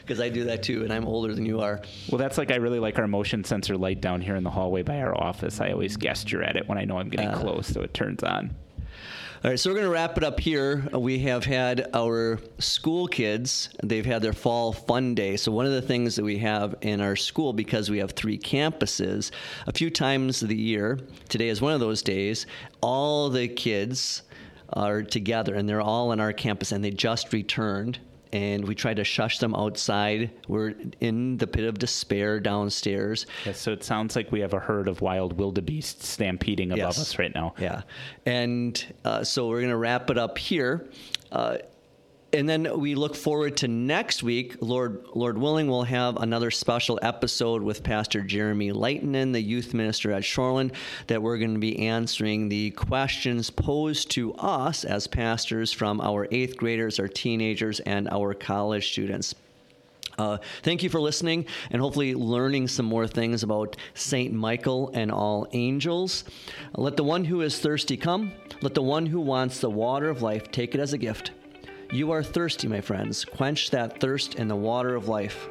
Because 0.00 0.20
I 0.20 0.28
do 0.28 0.44
that 0.44 0.62
too, 0.62 0.84
and 0.84 0.92
I'm 0.92 1.04
older 1.04 1.34
than 1.34 1.44
you 1.44 1.60
are. 1.60 1.80
well 2.10 2.18
that's 2.18 2.38
like 2.38 2.52
I 2.52 2.56
really 2.56 2.78
like 2.78 2.98
our 2.98 3.08
motion 3.08 3.42
sensor 3.42 3.76
light 3.76 4.00
down 4.00 4.20
here 4.20 4.36
in 4.36 4.44
the 4.44 4.50
hallway 4.50 4.82
by 4.82 5.00
our 5.00 5.20
office. 5.20 5.60
I 5.60 5.72
always 5.72 5.96
gesture 5.96 6.42
at 6.42 6.56
it 6.56 6.68
when 6.68 6.78
I 6.78 6.84
know 6.84 6.98
I'm 6.98 7.08
getting 7.08 7.28
ah. 7.28 7.40
close 7.40 7.66
so 7.66 7.82
it 7.82 7.92
turns 7.92 8.22
on 8.22 8.54
All 9.44 9.50
right, 9.50 9.60
so 9.60 9.68
we're 9.68 9.74
going 9.74 9.86
to 9.86 9.92
wrap 9.92 10.16
it 10.16 10.24
up 10.24 10.40
here. 10.40 10.88
We 10.94 11.18
have 11.20 11.44
had 11.44 11.90
our 11.92 12.38
school 12.58 13.06
kids, 13.06 13.68
they've 13.82 14.06
had 14.06 14.22
their 14.22 14.32
fall 14.32 14.72
fun 14.72 15.14
day. 15.14 15.36
So, 15.36 15.52
one 15.52 15.66
of 15.66 15.72
the 15.72 15.82
things 15.82 16.16
that 16.16 16.24
we 16.24 16.38
have 16.38 16.74
in 16.80 17.02
our 17.02 17.16
school, 17.16 17.52
because 17.52 17.90
we 17.90 17.98
have 17.98 18.12
three 18.12 18.38
campuses, 18.38 19.32
a 19.66 19.74
few 19.74 19.90
times 19.90 20.42
of 20.42 20.48
the 20.48 20.56
year, 20.56 20.98
today 21.28 21.48
is 21.48 21.60
one 21.60 21.74
of 21.74 21.80
those 21.80 22.00
days, 22.00 22.46
all 22.80 23.28
the 23.28 23.46
kids 23.46 24.22
are 24.72 25.02
together 25.02 25.54
and 25.54 25.68
they're 25.68 25.82
all 25.82 26.12
on 26.12 26.18
our 26.18 26.32
campus 26.32 26.72
and 26.72 26.82
they 26.82 26.90
just 26.90 27.30
returned. 27.34 27.98
And 28.36 28.68
we 28.68 28.74
try 28.74 28.92
to 28.92 29.02
shush 29.04 29.38
them 29.38 29.54
outside. 29.54 30.30
We're 30.46 30.74
in 31.00 31.38
the 31.38 31.46
pit 31.46 31.64
of 31.64 31.78
despair 31.78 32.38
downstairs. 32.38 33.24
yeah, 33.46 33.52
so 33.52 33.72
it 33.72 33.82
sounds 33.82 34.14
like 34.14 34.30
we 34.30 34.40
have 34.40 34.52
a 34.52 34.58
herd 34.60 34.88
of 34.88 35.00
wild 35.00 35.38
wildebeests 35.38 36.06
stampeding 36.06 36.70
above 36.70 36.78
Yes. 36.96 36.98
us 37.00 37.18
right 37.18 37.34
now 37.34 37.54
Yeah. 37.58 37.82
And 38.26 38.84
uh, 39.04 39.24
so 39.24 39.48
we're 39.48 39.60
going 39.60 39.70
to 39.70 39.76
wrap 39.76 40.10
it 40.10 40.18
up 40.18 40.36
here. 40.36 40.86
Uh, 41.32 41.58
and 42.32 42.48
then 42.48 42.78
we 42.78 42.94
look 42.94 43.14
forward 43.14 43.56
to 43.58 43.68
next 43.68 44.22
week. 44.22 44.56
Lord, 44.60 45.04
Lord 45.14 45.38
willing, 45.38 45.68
we'll 45.68 45.84
have 45.84 46.16
another 46.16 46.50
special 46.50 46.98
episode 47.00 47.62
with 47.62 47.82
Pastor 47.82 48.20
Jeremy 48.20 48.72
Lightnen, 48.72 49.32
the 49.32 49.40
youth 49.40 49.72
minister 49.72 50.12
at 50.12 50.22
Shoreland, 50.22 50.72
that 51.06 51.22
we're 51.22 51.38
going 51.38 51.54
to 51.54 51.60
be 51.60 51.86
answering 51.86 52.48
the 52.48 52.72
questions 52.72 53.48
posed 53.50 54.10
to 54.12 54.34
us 54.34 54.84
as 54.84 55.06
pastors 55.06 55.72
from 55.72 56.00
our 56.00 56.26
eighth 56.30 56.56
graders, 56.56 56.98
our 56.98 57.08
teenagers, 57.08 57.80
and 57.80 58.08
our 58.10 58.34
college 58.34 58.90
students. 58.90 59.34
Uh, 60.18 60.38
thank 60.62 60.82
you 60.82 60.88
for 60.88 61.00
listening 61.00 61.46
and 61.70 61.80
hopefully 61.80 62.14
learning 62.14 62.66
some 62.66 62.86
more 62.86 63.06
things 63.06 63.42
about 63.42 63.76
Saint 63.94 64.32
Michael 64.32 64.90
and 64.94 65.12
all 65.12 65.46
angels. 65.52 66.24
Let 66.74 66.96
the 66.96 67.04
one 67.04 67.24
who 67.24 67.42
is 67.42 67.58
thirsty 67.58 67.96
come. 67.96 68.32
Let 68.62 68.74
the 68.74 68.82
one 68.82 69.06
who 69.06 69.20
wants 69.20 69.60
the 69.60 69.70
water 69.70 70.08
of 70.08 70.22
life 70.22 70.50
take 70.50 70.74
it 70.74 70.80
as 70.80 70.92
a 70.92 70.98
gift. 70.98 71.32
You 71.92 72.10
are 72.10 72.22
thirsty, 72.22 72.66
my 72.66 72.80
friends. 72.80 73.24
Quench 73.24 73.70
that 73.70 74.00
thirst 74.00 74.34
in 74.34 74.48
the 74.48 74.56
water 74.56 74.96
of 74.96 75.08
life. 75.08 75.48